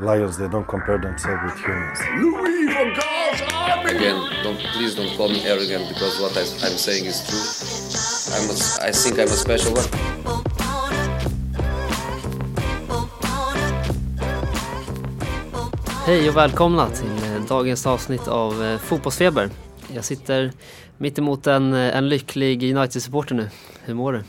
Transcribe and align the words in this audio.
lions 0.00 0.36
they 0.36 0.48
don't 0.48 0.66
compare 0.66 0.98
themselves 0.98 1.42
with 1.44 1.58
humans. 1.64 1.98
Louis 2.18 2.66
van 2.66 2.94
Gaal, 2.94 3.96
Again, 3.96 4.16
don't 4.42 4.58
please 4.74 4.94
don't 4.94 5.16
call 5.16 5.28
me 5.28 5.44
arrogant 5.46 5.88
because 5.88 6.20
what 6.20 6.36
I, 6.36 6.40
I'm 6.66 6.76
saying 6.76 7.06
is 7.06 7.22
true. 7.28 7.46
I'm 8.34 8.50
a, 8.50 8.88
I 8.88 8.92
think 8.92 9.18
I'm 9.18 9.28
a 9.28 9.36
special 9.36 9.72
one. 9.72 9.88
Hej 16.06 16.28
och 16.28 16.36
välkomna 16.36 16.88
till 16.90 17.24
eh, 17.24 17.44
dagens 17.48 17.86
avsnitt 17.86 18.28
av 18.28 18.64
eh, 18.64 18.78
Fotbollsfeber. 18.78 19.50
Jag 19.94 20.04
sitter 20.04 20.52
mitt 20.98 21.18
emot 21.18 21.46
en, 21.46 21.72
eh, 21.74 21.96
en 21.96 22.08
lycklig 22.08 22.76
United-supporter 22.76 23.34
nu. 23.34 23.50
Hur 23.84 23.94
mår 23.94 24.12
du? 24.12 24.22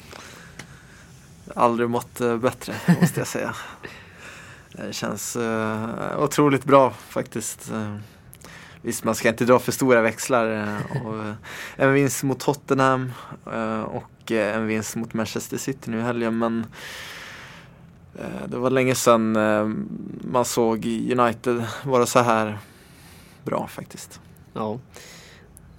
Aldrig 1.56 1.90
mått 1.90 2.20
bättre 2.42 2.74
måste 3.02 3.20
jag 3.20 3.28
säga. 3.28 3.56
Det 4.78 4.94
känns 4.94 5.36
uh, 5.36 6.20
otroligt 6.20 6.66
bra 6.66 6.92
faktiskt. 6.92 7.72
Uh, 7.72 7.96
visst, 8.82 9.04
man 9.04 9.16
ska 9.16 9.30
inte 9.30 9.46
dra 9.46 9.60
för 9.60 9.72
stora 9.72 10.02
växlar. 10.02 10.52
Uh, 10.52 11.06
och, 11.06 11.36
en 11.76 11.94
vinst 11.94 12.24
mot 12.24 12.40
Tottenham 12.40 13.12
och 13.86 14.32
en 14.32 14.68
vinst 14.68 14.96
mot 14.96 15.14
Manchester 15.14 15.58
City 15.58 15.92
nu 15.92 16.00
i 16.00 16.02
helgen. 16.02 16.38
Men 16.38 16.66
det 18.48 18.58
var 18.58 18.70
länge 18.70 18.96
sedan 18.96 19.32
man 20.22 20.46
såg 20.46 20.86
United 20.86 21.66
vara 21.84 22.06
så 22.06 22.20
här 22.20 22.58
bra 23.44 23.68
faktiskt. 23.68 24.20
Ja, 24.54 24.80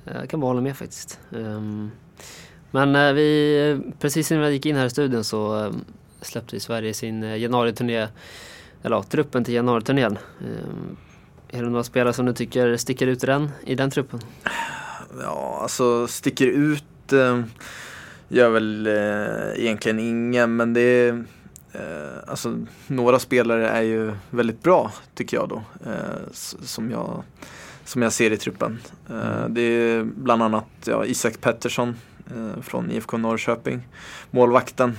jag 0.04 0.30
kan 0.30 0.40
bara 0.40 0.46
hålla 0.46 0.60
med 0.60 0.76
faktiskt. 0.76 1.20
Um, 1.30 1.90
men 2.70 3.14
vi, 3.14 3.80
precis 4.00 4.32
innan 4.32 4.44
vi 4.44 4.52
gick 4.52 4.66
in 4.66 4.76
här 4.76 4.86
i 4.86 4.90
studion 4.90 5.24
så 5.24 5.72
släppte 6.20 6.60
Sverige 6.60 6.94
sin 6.94 7.22
januari-turné 7.22 8.08
eller 8.82 8.96
ja, 8.96 9.02
truppen 9.02 9.44
till 9.44 9.54
januariturnén. 9.54 10.18
Ehm, 10.40 10.96
är 11.48 11.62
det 11.62 11.68
några 11.68 11.84
spelare 11.84 12.12
som 12.12 12.26
du 12.26 12.32
tycker 12.32 12.76
sticker 12.76 13.06
ut 13.06 13.22
i 13.22 13.26
den, 13.26 13.50
i 13.64 13.74
den 13.74 13.90
truppen? 13.90 14.20
Ja, 15.22 15.58
alltså 15.62 16.06
sticker 16.06 16.46
ut 16.46 17.12
eh, 17.12 17.42
gör 18.28 18.50
väl 18.50 18.86
eh, 18.86 19.64
egentligen 19.64 19.98
ingen, 19.98 20.56
men 20.56 20.74
det 20.74 20.80
är 20.80 21.24
eh, 21.72 22.18
alltså, 22.26 22.58
några 22.86 23.18
spelare 23.18 23.68
är 23.68 23.82
ju 23.82 24.12
väldigt 24.30 24.62
bra 24.62 24.92
tycker 25.14 25.36
jag 25.36 25.48
då, 25.48 25.62
eh, 25.90 26.32
som, 26.62 26.90
jag, 26.90 27.22
som 27.84 28.02
jag 28.02 28.12
ser 28.12 28.30
i 28.30 28.36
truppen. 28.36 28.78
Eh, 29.10 29.36
mm. 29.36 29.54
det 29.54 29.60
är 29.60 30.02
bland 30.02 30.42
annat 30.42 30.66
ja, 30.84 31.04
Isak 31.04 31.40
Pettersson 31.40 31.96
eh, 32.36 32.62
från 32.62 32.90
IFK 32.90 33.16
Norrköping, 33.16 33.88
målvakten 34.30 34.96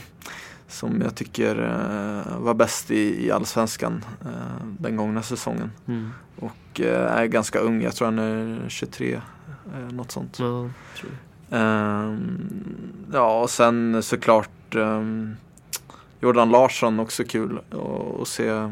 som 0.67 1.01
jag 1.01 1.15
tycker 1.15 1.59
uh, 1.59 2.39
var 2.39 2.53
bäst 2.53 2.91
i, 2.91 3.25
i 3.25 3.31
allsvenskan 3.31 4.05
uh, 4.25 4.67
den 4.79 4.95
gångna 4.95 5.21
säsongen. 5.21 5.71
Mm. 5.87 6.09
Och 6.39 6.79
uh, 6.79 6.87
är 6.87 7.25
ganska 7.25 7.59
ung, 7.59 7.81
jag 7.81 7.95
tror 7.95 8.05
han 8.05 8.19
är 8.19 8.69
23, 8.69 9.15
uh, 9.15 9.91
något 9.91 10.11
sånt. 10.11 10.39
Ja, 10.39 10.69
ehm, 11.49 12.39
ja 13.13 13.41
och 13.41 13.49
sen 13.49 14.03
såklart 14.03 14.75
um, 14.75 15.35
Jordan 16.19 16.49
Larsson 16.49 16.99
också 16.99 17.23
kul 17.23 17.59
att 18.21 18.27
se 18.27 18.71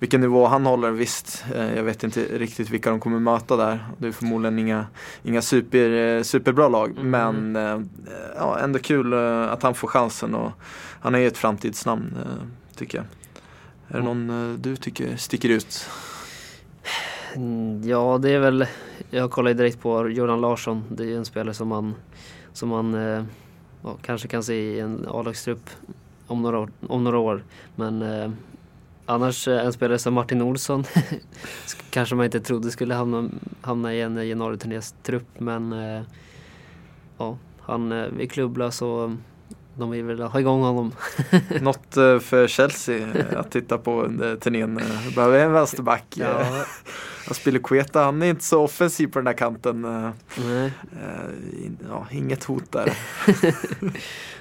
vilken 0.00 0.20
nivå 0.20 0.46
han 0.46 0.66
håller. 0.66 0.90
Visst, 0.90 1.44
jag 1.76 1.82
vet 1.82 2.04
inte 2.04 2.20
riktigt 2.20 2.70
vilka 2.70 2.90
de 2.90 3.00
kommer 3.00 3.18
möta 3.18 3.56
där. 3.56 3.84
Det 3.98 4.08
är 4.08 4.12
förmodligen 4.12 4.58
inga, 4.58 4.86
inga 5.22 5.42
super, 5.42 6.22
superbra 6.22 6.68
lag. 6.68 6.90
Mm. 6.90 7.10
Men 7.10 7.88
ja, 8.36 8.58
ändå 8.58 8.78
kul 8.78 9.14
att 9.48 9.62
han 9.62 9.74
får 9.74 9.88
chansen. 9.88 10.34
Och, 10.34 10.52
han 11.00 11.14
är 11.14 11.18
ju 11.18 11.26
ett 11.26 11.38
framtidsnamn 11.38 12.16
eh, 12.16 12.46
tycker 12.76 12.98
jag. 12.98 13.06
Är 13.88 13.98
det 13.98 14.04
någon 14.04 14.52
eh, 14.52 14.58
du 14.58 14.76
tycker 14.76 15.16
sticker 15.16 15.48
ut? 15.48 15.88
Mm, 17.34 17.88
ja, 17.88 18.18
det 18.18 18.30
är 18.30 18.38
väl, 18.38 18.66
jag 19.10 19.30
kollar 19.30 19.54
direkt 19.54 19.80
på 19.80 20.08
Jordan 20.08 20.40
Larsson. 20.40 20.84
Det 20.88 21.02
är 21.02 21.06
ju 21.06 21.16
en 21.16 21.24
spelare 21.24 21.54
som 21.54 21.68
man, 21.68 21.94
som 22.52 22.68
man 22.68 22.94
eh, 22.94 23.24
ja, 23.82 23.96
kanske 24.02 24.28
kan 24.28 24.42
se 24.42 24.54
i 24.54 24.80
en 24.80 25.06
A-lagstrupp 25.08 25.70
om 26.26 26.42
några, 26.42 26.58
år, 26.58 26.70
om 26.88 27.04
några 27.04 27.18
år. 27.18 27.44
Men 27.76 28.02
eh, 28.02 28.30
annars 29.10 29.48
en 29.48 29.72
spelare 29.72 29.98
som 29.98 30.14
Martin 30.14 30.42
Olsson 30.42 30.84
kanske 31.90 32.14
man 32.14 32.24
inte 32.24 32.40
trodde 32.40 32.70
skulle 32.70 32.94
hamna, 32.94 33.30
hamna 33.60 33.94
i 33.94 34.00
en 34.00 34.28
januariturnéns 34.28 34.94
trupp 35.02 35.40
men 35.40 35.72
eh, 35.72 36.02
ja, 37.18 37.38
han 37.60 37.92
är 37.92 38.26
klubblös 38.26 38.82
och 38.82 39.10
de 39.74 39.90
vill 39.90 40.04
väl 40.04 40.20
ha 40.20 40.40
igång 40.40 40.62
honom. 40.62 40.92
Något 41.60 41.96
eh, 41.96 42.18
för 42.18 42.48
Chelsea 42.48 43.08
att 43.36 43.50
titta 43.50 43.78
på 43.78 44.02
under 44.02 44.36
turnén. 44.36 44.80
Behöver 45.14 45.38
en 45.38 45.52
vänsterback. 45.52 46.04
Ja. 46.14 46.64
Aspilicueta, 47.30 48.02
han 48.02 48.22
är 48.22 48.26
inte 48.26 48.44
så 48.44 48.62
offensiv 48.62 49.06
på 49.06 49.18
den 49.18 49.24
där 49.24 49.32
kanten. 49.32 49.82
Nej. 50.36 50.72
Eh, 50.92 51.70
ja, 51.88 52.06
inget 52.10 52.44
hot 52.44 52.72
där. 52.72 52.96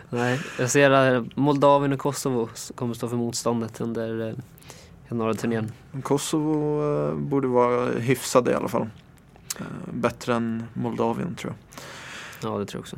Nej, 0.09 0.39
jag 0.59 0.71
ser 0.71 0.91
att 0.91 1.35
Moldavien 1.35 1.93
och 1.93 1.99
Kosovo 1.99 2.49
kommer 2.75 2.93
stå 2.93 3.07
för 3.07 3.15
motståndet 3.15 3.81
under 3.81 4.27
eh, 4.27 4.33
januariturnén. 5.09 5.71
Kosovo 6.03 7.15
borde 7.15 7.47
vara 7.47 7.91
hyfsade 7.91 8.51
i 8.51 8.53
alla 8.53 8.67
fall. 8.67 8.89
Bättre 9.91 10.33
än 10.33 10.63
Moldavien 10.73 11.35
tror 11.35 11.53
jag. 11.53 12.51
Ja, 12.51 12.57
det 12.57 12.65
tror 12.65 12.79
jag 12.79 12.81
också. 12.81 12.97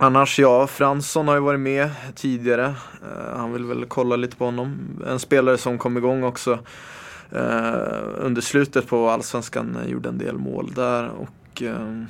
Annars 0.00 0.38
ja, 0.38 0.66
Fransson 0.66 1.28
har 1.28 1.34
ju 1.34 1.40
varit 1.40 1.60
med 1.60 1.90
tidigare. 2.14 2.66
Uh, 2.66 3.36
han 3.36 3.52
vill 3.52 3.64
väl 3.64 3.84
kolla 3.86 4.16
lite 4.16 4.36
på 4.36 4.44
honom. 4.44 4.78
En 5.06 5.18
spelare 5.18 5.58
som 5.58 5.78
kom 5.78 5.96
igång 5.96 6.22
också 6.22 6.52
uh, 6.52 6.58
under 8.18 8.40
slutet 8.40 8.86
på 8.86 9.10
Allsvenskan, 9.10 9.76
uh, 9.76 9.90
gjorde 9.90 10.08
en 10.08 10.18
del 10.18 10.38
mål 10.38 10.72
där. 10.74 11.08
Och 11.08 11.62
uh, 11.62 12.04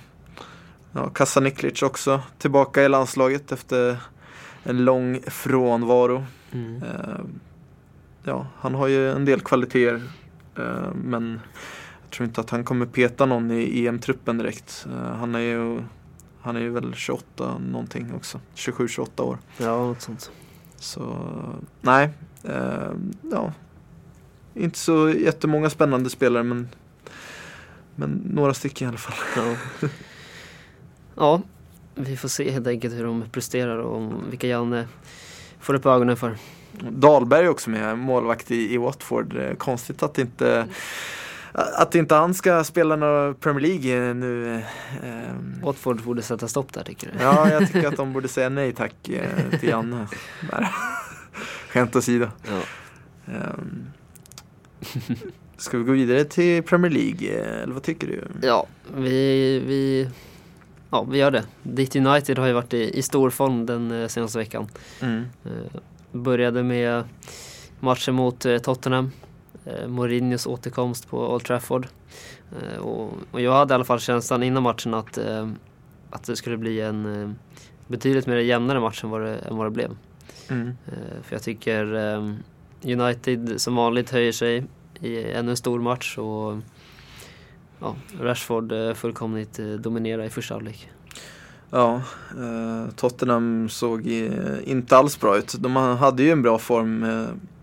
ja, 0.93 1.11
Kasaniklic 1.11 1.83
också 1.83 2.21
tillbaka 2.39 2.83
i 2.83 2.89
landslaget 2.89 3.53
efter 3.53 3.97
en 4.63 4.85
lång 4.85 5.21
frånvaro. 5.27 6.25
Mm. 6.53 6.83
Ja, 8.29 8.47
han 8.59 8.75
har 8.75 8.89
ju 8.89 9.11
en 9.11 9.25
del 9.25 9.41
kvaliteter 9.41 10.03
men 10.95 11.41
jag 12.03 12.11
tror 12.11 12.27
inte 12.27 12.41
att 12.41 12.51
han 12.51 12.65
kommer 12.65 12.87
peta 12.87 13.27
någon 13.27 13.51
i 13.51 13.87
EM-truppen 13.87 14.39
direkt. 14.39 14.87
han 15.19 15.35
är 15.35 15.39
ju 15.39 15.81
han 16.41 16.57
är 16.57 16.61
ju 16.61 16.71
väl 16.71 16.95
28 16.95 17.59
någonting 17.59 18.15
också. 18.15 18.41
27-28 18.55 19.21
år. 19.23 19.39
Ja, 19.59 19.87
något 19.87 20.03
sånt. 20.03 20.31
Så 20.77 21.17
nej, 21.81 22.11
eh, 22.45 22.93
ja. 23.31 23.53
Inte 24.55 24.79
så 24.79 25.11
jättemånga 25.11 25.71
spännande 25.71 26.11
spelare 26.11 26.43
men, 26.43 26.69
men 27.95 28.11
några 28.11 28.55
stycken 28.55 28.87
i 28.87 28.89
alla 28.89 28.99
fall. 28.99 29.15
Ja. 29.37 29.89
ja, 31.15 31.43
vi 31.95 32.17
får 32.17 32.29
se 32.29 32.51
helt 32.51 32.67
enkelt 32.67 32.95
hur 32.95 33.05
de 33.05 33.25
presterar 33.33 33.79
och 33.79 34.13
vilka 34.31 34.47
Janne 34.47 34.89
får 35.61 35.75
upp 35.75 35.87
ögonen 35.87 36.17
för. 36.17 36.37
Dahlberg 36.91 37.49
också 37.49 37.71
med, 37.71 37.99
målvakt 37.99 38.51
i, 38.51 38.75
i 38.75 38.77
Watford. 38.77 39.37
Eh, 39.37 39.55
konstigt 39.55 40.03
att 40.03 40.19
inte 40.19 40.69
att 41.53 41.95
inte 41.95 42.15
han 42.15 42.35
ska 42.35 42.65
spela 42.65 42.97
några 42.97 43.35
Premier 43.35 43.67
League 43.67 44.15
nu. 44.15 44.55
Eh, 45.03 45.63
Watford 45.63 46.03
borde 46.03 46.23
sätta 46.23 46.49
stopp 46.49 46.73
där 46.73 46.83
tycker 46.83 47.07
du? 47.07 47.25
Ja, 47.25 47.51
jag 47.51 47.67
tycker 47.67 47.89
att 47.89 47.97
de 47.97 48.13
borde 48.13 48.29
säga 48.29 48.49
nej 48.49 48.73
tack 48.73 49.09
eh, 49.09 49.59
till 49.61 49.69
Janne. 49.69 50.07
Skämt 51.69 51.97
åsido. 51.97 52.29
Ja. 52.49 52.61
Um, 53.27 53.87
ska 55.57 55.79
vi 55.79 55.85
gå 55.85 55.93
vidare 55.93 56.25
till 56.25 56.63
Premier 56.63 56.91
League 56.91 57.29
eller 57.63 57.75
vad 57.75 57.83
tycker 57.83 58.07
du? 58.07 58.25
Ja, 58.43 58.67
vi, 58.97 59.59
vi, 59.67 60.09
ja, 60.91 61.03
vi 61.03 61.19
gör 61.19 61.31
det. 61.31 61.45
Ditt 61.63 61.97
United 61.97 62.39
har 62.39 62.47
ju 62.47 62.53
varit 62.53 62.75
i, 62.75 62.99
i 62.99 63.03
stor 63.03 63.31
form 63.31 63.67
den 63.67 64.09
senaste 64.09 64.39
veckan. 64.39 64.69
Mm. 65.01 65.25
Uh, 65.47 65.81
började 66.13 66.63
med 66.63 67.05
matchen 67.81 68.15
mot 68.15 68.47
uh, 68.47 68.59
Tottenham 68.59 69.11
eh, 69.65 69.89
Mourinhos 69.89 70.47
återkomst 70.47 71.09
på 71.09 71.35
Old 71.35 71.45
Trafford. 71.45 71.87
Eh, 72.61 72.79
och, 72.79 73.41
jag 73.41 73.53
hade 73.53 73.73
i 73.73 73.75
alla 73.75 73.85
fall 73.85 74.01
känslan 74.01 74.43
innan 74.43 74.63
matchen 74.63 74.95
att, 74.95 75.19
eh, 75.19 75.49
att 76.11 76.25
det 76.25 76.37
skulle 76.37 76.57
bli 76.57 76.81
en 76.81 77.23
eh, 77.23 77.31
betydligt 77.87 78.27
mer 78.27 78.37
jämnare 78.37 78.81
match 78.81 79.05
än 79.05 79.11
vad 79.11 79.21
det, 79.21 79.39
än 79.39 79.57
vad 79.57 79.67
det 79.67 79.71
blev. 79.71 79.97
Mm. 80.51 80.69
Eh, 80.69 81.23
för 81.23 81.35
jag 81.35 81.43
tycker 81.43 81.95
eh, 81.95 82.35
United 82.83 83.61
som 83.61 83.75
vanligt 83.75 84.11
höjer 84.11 84.33
sig 84.33 84.65
i 85.01 85.33
ännu 85.33 85.51
en 85.51 85.57
stor 85.57 85.81
match 85.81 86.19
och 86.19 86.57
ja, 87.81 87.97
Rashford 88.21 88.73
fullkomligt 88.95 89.61
dominerar 89.79 90.25
i 90.25 90.31
första 90.31 90.55
halvlek. 90.55 90.91
Ja, 91.71 92.03
Tottenham 92.97 93.69
såg 93.69 94.07
inte 94.65 94.97
alls 94.97 95.21
bra 95.21 95.39
ut. 95.39 95.55
De 95.59 95.77
hade 95.77 96.23
ju 96.23 96.31
en 96.31 96.43
bra 96.43 96.59
form 96.59 97.07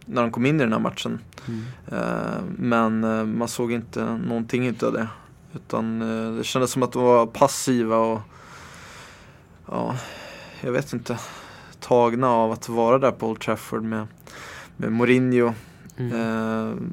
när 0.06 0.22
de 0.22 0.32
kom 0.32 0.46
in 0.46 0.56
i 0.56 0.64
den 0.64 0.74
här 0.74 0.80
matchen. 0.80 1.20
Mm. 1.48 1.64
Eh, 1.88 2.44
men 2.58 3.04
eh, 3.04 3.26
man 3.26 3.48
såg 3.48 3.72
inte 3.72 4.04
någonting 4.06 4.68
utav 4.68 4.94
det. 4.94 5.08
Utan 5.54 6.02
eh, 6.02 6.38
det 6.38 6.44
kändes 6.44 6.72
som 6.72 6.84
att 6.84 6.92
de 6.92 7.04
var 7.04 7.26
passiva 7.26 7.98
och 7.98 8.22
ja, 9.66 9.96
jag 10.62 10.72
vet 10.72 10.94
inte, 10.94 11.20
tagna 11.80 12.30
av 12.30 12.52
att 12.52 12.70
vara 12.70 12.98
där 12.98 13.12
på 13.12 13.28
Old 13.28 13.40
Trafford 13.40 13.84
med, 13.84 14.08
med 14.78 14.92
Mourinho. 14.92 15.54
Mm. 15.98 16.90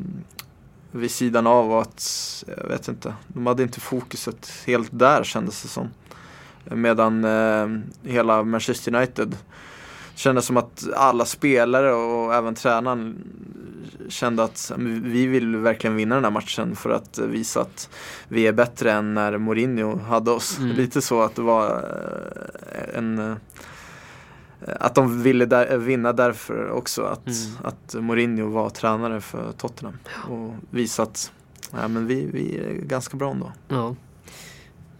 vid 0.90 1.10
sidan 1.10 1.46
av 1.46 1.72
och 1.72 1.82
att, 1.82 2.44
jag 2.56 2.68
vet 2.68 2.88
inte, 2.88 3.14
de 3.28 3.46
hade 3.46 3.62
inte 3.62 3.80
fokuset 3.80 4.52
helt 4.66 4.88
där 4.90 5.24
kändes 5.24 5.62
det 5.62 5.68
som. 5.68 5.88
Medan 6.64 7.24
eh, 7.24 7.68
hela 8.02 8.42
Manchester 8.42 8.94
United 8.94 9.36
kändes 10.14 10.46
som 10.46 10.56
att 10.56 10.84
alla 10.96 11.24
spelare 11.24 11.92
och 11.92 12.34
även 12.34 12.54
tränaren 12.54 13.16
kände 14.08 14.44
att 14.44 14.72
vi 15.02 15.26
vill 15.26 15.56
verkligen 15.56 15.96
vinna 15.96 16.14
den 16.14 16.24
här 16.24 16.30
matchen 16.30 16.76
för 16.76 16.90
att 16.90 17.18
visa 17.18 17.60
att 17.60 17.88
vi 18.28 18.46
är 18.46 18.52
bättre 18.52 18.92
än 18.92 19.14
när 19.14 19.38
Mourinho 19.38 19.98
hade 19.98 20.30
oss. 20.30 20.58
Mm. 20.58 20.76
Lite 20.76 21.02
så 21.02 21.22
att 21.22 21.34
det 21.34 21.42
var 21.42 21.70
eh, 22.72 22.98
en 22.98 23.18
eh, 23.18 23.36
att 24.80 24.94
de 24.94 25.22
ville 25.22 25.46
där, 25.46 25.76
vinna 25.78 26.12
därför 26.12 26.70
också. 26.70 27.02
Att, 27.02 27.26
Mm. 27.26 27.56
att 27.64 27.94
Mourinho 27.94 28.50
var 28.50 28.70
tränare 28.70 29.20
för 29.20 29.52
Tottenham. 29.52 29.98
Och 30.30 30.54
visa 30.70 31.02
att 31.02 31.32
ja, 31.70 31.88
men 31.88 32.06
vi, 32.06 32.26
vi 32.32 32.58
är 32.58 32.72
ganska 32.74 33.16
bra 33.16 33.30
ändå. 33.30 33.52
Ja, 33.68 33.94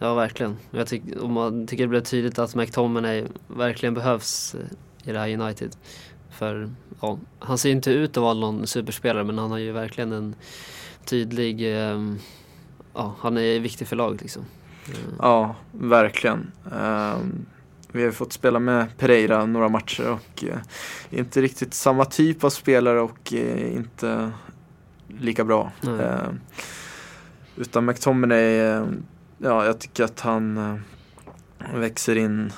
ja 0.02 0.14
verkligen. 0.14 0.56
Jag 0.70 0.86
tyck, 0.86 1.02
och 1.20 1.30
man 1.30 1.66
tycker 1.66 1.84
det 1.84 1.88
blev 1.88 2.00
tydligt 2.00 2.38
att 2.38 2.54
McTominay 2.54 3.24
verkligen 3.46 3.94
behövs 3.94 4.54
eh, 4.54 5.08
i 5.08 5.12
det 5.12 5.18
här 5.18 5.34
United. 5.40 5.76
För 6.30 6.70
ja, 7.00 7.18
han 7.38 7.58
ser 7.58 7.70
inte 7.70 7.90
ut 7.90 8.16
att 8.16 8.22
vara 8.22 8.34
någon 8.34 8.66
superspelare 8.66 9.24
men 9.24 9.38
han 9.38 9.50
har 9.50 9.58
ju 9.58 9.72
verkligen 9.72 10.12
en 10.12 10.34
tydlig, 11.04 11.60
eh, 11.60 12.00
ja 12.94 13.14
han 13.20 13.38
är 13.38 13.60
viktig 13.60 13.88
för 13.88 13.96
laget 13.96 14.22
liksom. 14.22 14.42
Eh, 14.88 14.98
Ja, 15.18 15.56
verkligen. 15.72 16.52
Ehm, 16.72 17.46
vi 17.92 18.04
har 18.04 18.10
fått 18.10 18.32
spela 18.32 18.58
med 18.58 18.98
Pereira 18.98 19.46
några 19.46 19.68
matcher 19.68 20.10
och 20.10 20.44
eh, 20.44 20.58
inte 21.10 21.40
riktigt 21.40 21.74
samma 21.74 22.04
typ 22.04 22.44
av 22.44 22.50
spelare 22.50 23.00
och 23.00 23.32
eh, 23.32 23.74
inte 23.74 24.30
lika 25.18 25.44
bra. 25.44 25.72
Ehm, 25.82 26.40
utan 27.56 27.84
McTominay, 27.84 28.58
eh, 28.58 28.84
ja 29.42 29.66
jag 29.66 29.78
tycker 29.78 30.04
att 30.04 30.20
han 30.20 30.58
eh, 30.58 31.74
växer 31.74 32.16
in 32.16 32.52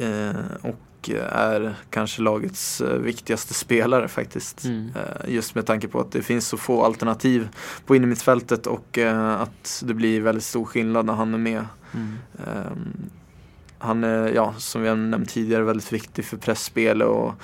eh, 0.00 0.40
och 0.62 1.10
är 1.32 1.74
kanske 1.90 2.22
lagets 2.22 2.80
eh, 2.80 2.98
viktigaste 2.98 3.54
spelare 3.54 4.08
faktiskt. 4.08 4.64
Mm. 4.64 4.90
Just 5.26 5.54
med 5.54 5.66
tanke 5.66 5.88
på 5.88 6.00
att 6.00 6.12
det 6.12 6.22
finns 6.22 6.48
så 6.48 6.56
få 6.56 6.84
alternativ 6.84 7.48
på 7.86 7.96
innermittfältet 7.96 8.66
och 8.66 8.98
att 9.38 9.82
det 9.84 9.94
blir 9.94 10.20
väldigt 10.20 10.44
stor 10.44 10.64
skillnad 10.64 11.06
när 11.06 11.12
han 11.12 11.34
är 11.34 11.38
med. 11.38 11.64
Mm. 11.94 12.14
Ehm, 12.46 13.10
han 13.78 14.04
är, 14.04 14.28
ja, 14.28 14.54
som 14.58 14.82
vi 14.82 14.88
har 14.88 14.96
nämnt 14.96 15.28
tidigare, 15.28 15.62
väldigt 15.62 15.92
viktig 15.92 16.24
för 16.24 16.36
pressspel 16.36 17.02
och 17.02 17.34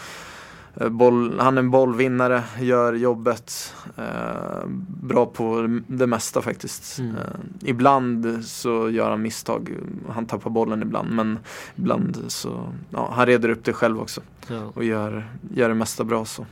boll, 0.90 1.40
han 1.40 1.58
är 1.58 1.62
en 1.62 1.70
bollvinnare, 1.70 2.42
gör 2.60 2.92
jobbet, 2.92 3.74
eh, 3.96 4.66
bra 5.02 5.26
på 5.26 5.80
det 5.86 6.06
mesta 6.06 6.42
faktiskt. 6.42 6.98
Mm. 6.98 7.16
Eh, 7.16 7.22
ibland 7.60 8.44
så 8.44 8.90
gör 8.90 9.10
han 9.10 9.22
misstag, 9.22 9.70
han 10.08 10.26
tappar 10.26 10.50
bollen 10.50 10.82
ibland 10.82 11.12
men 11.12 11.38
ibland 11.76 12.24
så, 12.28 12.72
ja, 12.90 13.12
han 13.16 13.26
reder 13.26 13.48
upp 13.48 13.64
det 13.64 13.72
själv 13.72 14.00
också 14.00 14.20
Ja. 14.48 14.62
och 14.74 14.84
gör, 14.84 15.28
gör 15.54 15.68
det 15.68 15.74
mesta 15.74 16.04
bra 16.04 16.24
så. 16.24 16.46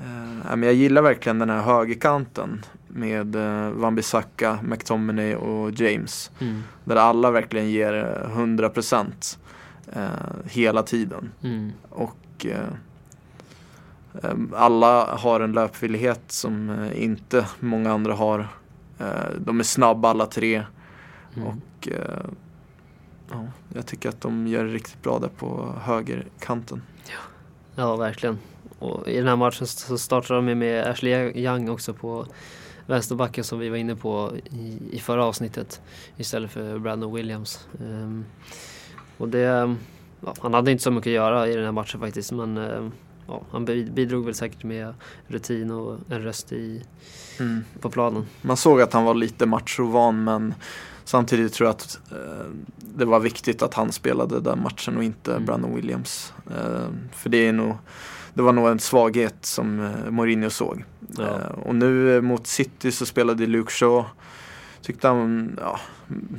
Eh, 0.00 0.56
men 0.56 0.62
jag 0.62 0.74
gillar 0.74 1.02
verkligen 1.02 1.38
den 1.38 1.50
här 1.50 1.62
högerkanten 1.62 2.64
med 2.88 3.36
uh, 3.36 3.70
Wan-Bissaka, 3.72 4.58
McTominay 4.62 5.34
och 5.34 5.70
James. 5.70 6.30
Mm. 6.38 6.62
Där 6.84 6.96
alla 6.96 7.30
verkligen 7.30 7.70
ger 7.70 7.94
eh, 7.94 8.36
100% 8.38 9.38
eh, 9.92 10.02
hela 10.44 10.82
tiden. 10.82 11.30
Mm. 11.42 11.72
Och 11.90 12.46
eh, 12.46 12.50
eh, 12.50 12.64
alla 14.54 15.16
har 15.16 15.40
en 15.40 15.52
löpvillighet 15.52 16.20
som 16.26 16.70
eh, 16.70 17.04
inte 17.04 17.46
många 17.60 17.92
andra 17.92 18.14
har. 18.14 18.48
Eh, 18.98 19.06
de 19.38 19.60
är 19.60 19.64
snabba 19.64 20.10
alla 20.10 20.26
tre 20.26 20.64
Mm. 21.36 21.48
och 21.48 21.88
eh, 21.88 22.24
ja, 23.30 23.44
jag 23.74 23.86
tycker 23.86 24.08
att 24.08 24.20
de 24.20 24.46
gör 24.46 24.64
det 24.64 24.72
riktigt 24.72 25.02
bra 25.02 25.18
där 25.18 25.28
på 25.28 25.74
högerkanten. 25.82 26.82
Ja, 27.74 27.96
verkligen. 27.96 28.38
Och 28.78 29.08
i 29.08 29.16
den 29.16 29.26
här 29.26 29.36
matchen 29.36 29.66
så 29.66 29.98
startar 29.98 30.34
de 30.34 30.54
med 30.58 30.86
Ashley 30.86 31.32
Young 31.44 31.68
också 31.68 31.94
på 31.94 32.26
vänsterbacken 32.86 33.44
som 33.44 33.58
vi 33.58 33.68
var 33.68 33.76
inne 33.76 33.96
på 33.96 34.32
i, 34.50 34.78
i 34.92 34.98
förra 34.98 35.24
avsnittet 35.24 35.80
istället 36.16 36.50
för 36.50 36.78
Brandon 36.78 37.14
Williams. 37.14 37.68
Ehm, 37.80 38.24
och 39.18 39.28
det, 39.28 39.76
ja, 40.20 40.34
han 40.40 40.54
hade 40.54 40.70
inte 40.70 40.84
så 40.84 40.90
mycket 40.90 41.10
att 41.10 41.14
göra 41.14 41.48
i 41.48 41.54
den 41.54 41.64
här 41.64 41.72
matchen 41.72 42.00
faktiskt 42.00 42.32
men 42.32 42.56
ehm, 42.56 42.92
ja, 43.28 43.42
han 43.50 43.64
bi- 43.64 43.90
bidrog 43.90 44.24
väl 44.24 44.34
säkert 44.34 44.64
med 44.64 44.94
rutin 45.26 45.70
och 45.70 45.98
en 46.10 46.22
röst 46.22 46.52
i, 46.52 46.82
på 47.80 47.90
planen. 47.90 48.26
Man 48.42 48.56
såg 48.56 48.80
att 48.80 48.92
han 48.92 49.04
var 49.04 49.14
lite 49.14 49.46
machovan 49.46 50.24
men 50.24 50.54
samtidigt 51.04 51.52
tror 51.52 51.66
jag 51.66 51.74
att 51.74 52.00
eh, 52.10 52.46
det 52.78 53.04
var 53.04 53.20
viktigt 53.20 53.62
att 53.62 53.74
han 53.74 53.92
spelade 53.92 54.40
den 54.40 54.62
matchen 54.62 54.96
och 54.96 55.04
inte 55.04 55.30
Mm. 55.32 55.44
Brandon 55.46 55.74
Williams. 55.74 56.32
Eh, 56.50 56.88
för 57.12 57.28
det 57.30 57.46
är 57.48 57.52
nog 57.52 57.74
det 58.34 58.42
var 58.42 58.52
nog 58.52 58.68
en 58.68 58.78
svaghet 58.78 59.36
som 59.40 59.80
eh, 59.80 60.10
Mourinho 60.10 60.50
såg. 60.50 60.84
Ja. 61.16 61.22
Eh, 61.24 61.58
och 61.66 61.74
nu 61.74 62.20
mot 62.20 62.46
City 62.46 62.92
så 62.92 63.06
spelade 63.06 63.46
Luke 63.46 63.72
Shaw. 63.72 64.04
Tyckte 64.82 65.08
han, 65.08 65.58
ja, 65.60 65.80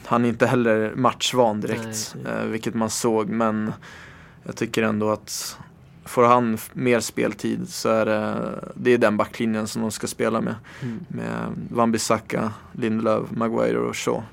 han 0.06 0.26
är 0.26 0.30
inte 0.30 0.48
heller 0.48 0.94
matchvan 0.96 1.62
direkt. 1.62 2.16
Nej. 2.24 2.34
Eh, 2.34 2.44
vilket 2.46 2.74
man 2.76 2.90
såg 2.90 3.30
men 3.30 3.74
jag 4.44 4.56
tycker 4.56 4.84
ändå 4.84 5.10
att 5.12 5.58
får 6.10 6.24
han 6.24 6.58
mer 6.74 7.00
speltid 7.00 7.70
så 7.70 7.90
är 7.90 8.06
det, 8.06 8.60
det 8.76 8.92
är 8.94 8.98
den 8.98 9.18
backlinjen 9.18 9.68
som 9.68 9.82
de 9.82 9.92
ska 9.92 10.08
spela 10.08 10.42
med. 10.42 10.56
Mm. 10.82 11.00
Med 11.08 11.52
Wan-Bissaka, 11.70 12.50
Lindelöf, 12.72 13.32
Maguire 13.32 13.78
och 13.80 13.96
Shaw. 13.98 14.24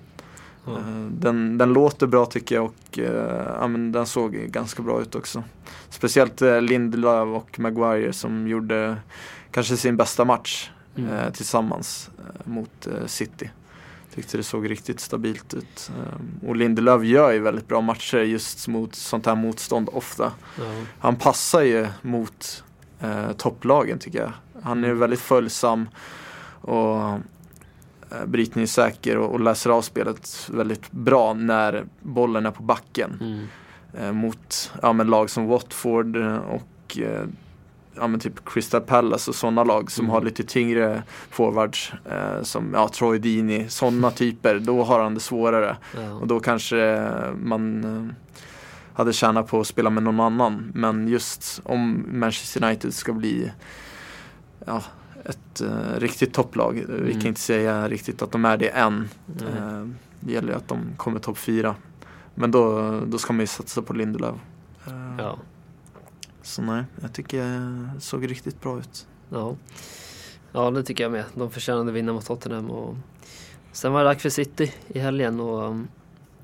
Eh, 0.67 1.07
Den, 1.11 1.59
den 1.59 1.73
låter 1.73 2.07
bra 2.07 2.27
tycker 2.27 2.55
jag 2.55 2.65
och 2.65 2.99
eh, 2.99 3.47
ja, 3.61 3.67
men 3.69 3.93
den 3.93 4.07
såg 4.07 4.33
ganska 4.33 4.83
bra 4.83 5.01
ut 5.01 5.15
också. 5.15 5.43
Speciellt 5.91 6.43
eh, 6.43 6.61
Lindelöf 6.61 7.29
och 7.29 7.59
Maguire 7.61 8.13
som 8.13 8.49
gjorde 8.49 8.97
kanske 9.51 9.77
sin 9.77 9.97
bästa 9.97 10.25
match 10.25 10.71
Mm. 10.99 11.15
eh, 11.15 11.31
tillsammans 11.33 12.11
eh, 12.19 12.49
mot 12.51 12.87
eh, 12.87 13.07
City. 13.07 13.51
Tyckte 14.17 14.37
det 14.37 14.43
såg 14.43 14.71
riktigt 14.71 15.01
stabilt 15.01 15.55
ut. 15.55 15.91
Eh, 15.99 16.49
och 16.49 16.57
Lindelöf 16.57 17.05
gör 17.05 17.33
ju 17.33 17.39
väldigt 17.39 17.69
bra 17.69 17.81
matcher 17.81 18.19
just 18.19 18.69
mot 18.69 18.95
sånt 18.95 19.27
här 19.27 19.35
motstånd 19.35 19.89
ofta. 19.93 20.33
Ja. 20.59 20.65
Han 20.99 21.17
passar 21.17 21.63
ju 21.63 21.87
mot 22.03 22.65
eh, 23.01 23.33
topplagen 23.33 23.99
tycker 23.99 24.19
jag. 24.19 24.33
Han 24.63 24.85
är 24.85 24.93
väldigt 24.93 25.21
följsam 25.21 25.89
och 26.61 26.99
eh, 28.11 28.27
brytningssäker 28.27 29.17
och, 29.17 29.33
och 29.33 29.41
läser 29.41 29.71
av 29.71 29.83
spelet 29.83 30.49
väldigt 30.53 30.91
bra 30.91 31.35
när 31.35 31.85
bollen 32.01 32.47
är 32.47 32.51
på 32.51 32.63
backen. 32.63 33.19
Mm. 33.21 33.47
Eh, 33.99 34.13
mot 34.13 34.73
ja, 34.83 34.93
men 34.93 35.07
lag 35.07 35.31
som 35.31 35.47
Watford 35.47 36.17
och 36.17 36.99
eh, 36.99 37.27
ja, 37.97 38.07
men 38.07 38.21
typ 38.21 38.45
Crystal 38.45 38.81
Palace 38.81 39.31
och 39.31 39.35
sådana 39.35 39.65
lag 39.65 39.91
som 39.91 40.05
Mm. 40.05 40.13
har 40.15 40.23
lite 40.23 40.43
tyngre 40.45 41.03
forwards 41.31 41.93
eh, 42.05 42.43
som 42.43 42.71
ja, 42.75 42.89
Troy 42.89 43.19
Deeney, 43.19 43.69
sådana 43.69 44.11
typer. 44.23 44.59
Då 44.59 44.85
har 44.85 45.01
han 45.03 45.15
det 45.15 45.21
svårare. 45.21 45.77
Ja. 45.97 46.13
Och 46.13 46.27
då 46.27 46.41
kanske 46.41 47.09
man 47.43 47.85
eh, 47.85 48.15
hade 48.93 49.13
tjänat 49.13 49.47
på 49.49 49.61
att 49.61 49.67
spela 49.67 49.91
med 49.91 50.03
någon 50.03 50.21
annan. 50.21 50.73
Men 50.75 51.09
just 51.09 51.61
om 51.65 52.05
Manchester 52.13 52.65
United 52.65 52.95
ska 52.95 53.13
bli 53.13 53.53
ja, 54.67 54.83
ett 55.25 55.61
eh, 55.61 55.99
riktigt 56.01 56.35
topplag. 56.35 56.85
Vi 56.89 56.97
Mm. 57.11 57.13
kan 57.21 57.27
inte 57.27 57.41
säga 57.41 57.89
riktigt 57.89 58.23
att 58.23 58.33
de 58.33 58.45
är 58.45 58.57
det 58.57 58.69
än. 58.69 59.09
Nej. 59.27 59.47
Eh, 59.59 59.87
det 60.21 60.33
gäller 60.33 60.49
ju 60.49 60.55
att 60.55 60.69
de 60.69 60.79
kommer 60.97 61.19
topp 61.19 61.39
fyra. 61.39 61.75
Men 62.35 62.51
då, 62.51 62.91
då 63.07 63.19
ska 63.19 63.33
man 63.33 63.41
ju 63.41 63.47
satsa 63.47 63.83
på 63.83 63.93
Lindelöf. 63.93 64.35
Eh, 64.87 64.93
Ja. 65.19 65.39
Så 66.47 66.63
nej, 66.63 66.85
jag 67.03 67.13
tycker 67.13 67.43
det 67.95 68.01
såg 68.01 68.31
riktigt 68.31 68.61
bra 68.61 68.79
ut. 68.79 69.07
Ja. 69.29 69.57
ja, 70.53 70.71
det 70.71 70.83
tycker 70.83 71.05
jag 71.05 71.13
med. 71.13 71.25
De 71.35 71.51
förtjänade 71.51 71.93
vinna 71.93 72.13
mot 72.13 72.27
Tottenham. 72.27 72.71
Och 72.71 72.97
sen 73.73 73.93
var 73.93 74.01
det 74.01 74.11
dags 74.11 74.23
för 74.23 74.29
City 74.29 74.73
i 74.89 74.99
helgen 74.99 75.41
och 75.41 75.77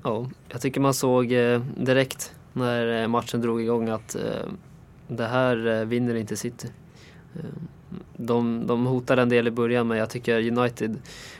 ja, 0.03 0.29
jag 0.49 0.61
tycker 0.61 0.81
man 0.81 0.93
såg 0.93 1.31
eh, 1.31 1.61
direkt 1.77 2.35
när 2.53 3.01
eh, 3.01 3.07
matchen 3.07 3.41
drog 3.41 3.61
igång 3.61 3.89
att 3.89 4.15
eh, 4.15 4.51
det 5.07 5.27
här 5.27 5.85
vinner 5.85 6.15
inte 6.15 6.35
City. 6.35 6.67
De, 8.17 8.67
de 8.67 8.85
hotade 8.85 9.21
en 9.21 9.29
del 9.29 9.47
i 9.47 9.51
början 9.51 9.87
men 9.87 9.97
jag 9.97 10.09
tycker 10.09 10.57
United 10.57 10.97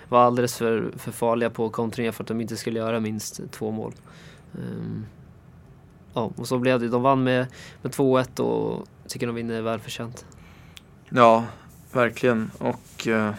var 0.10 0.22
alldeles 0.22 0.58
för, 0.58 0.92
för 0.98 1.12
farliga 1.12 1.50
på 1.50 1.70
kontringar 1.70 2.12
för 2.12 2.24
att 2.24 2.28
de 2.28 2.42
inte 2.42 2.58
skulle 2.58 2.80
göra 2.80 3.00
minst 3.00 3.52
två 3.52 3.72
mål. 3.72 3.94
Ehm, 4.54 5.06
Ja, 6.14 6.32
och 6.36 6.48
så 6.48 6.58
blev 6.60 6.80
det. 6.80 6.88
De 6.88 7.02
vann 7.02 7.24
med, 7.24 7.48
med 7.82 7.92
2-1 7.92 8.40
och 8.40 8.88
tycker 9.08 9.28
de 9.28 9.36
vinner 9.36 9.62
välförtjänt. 9.62 10.26
Ja, 11.10 11.46
verkligen. 11.94 12.52
Och 12.58 13.08
eh, 13.08 13.32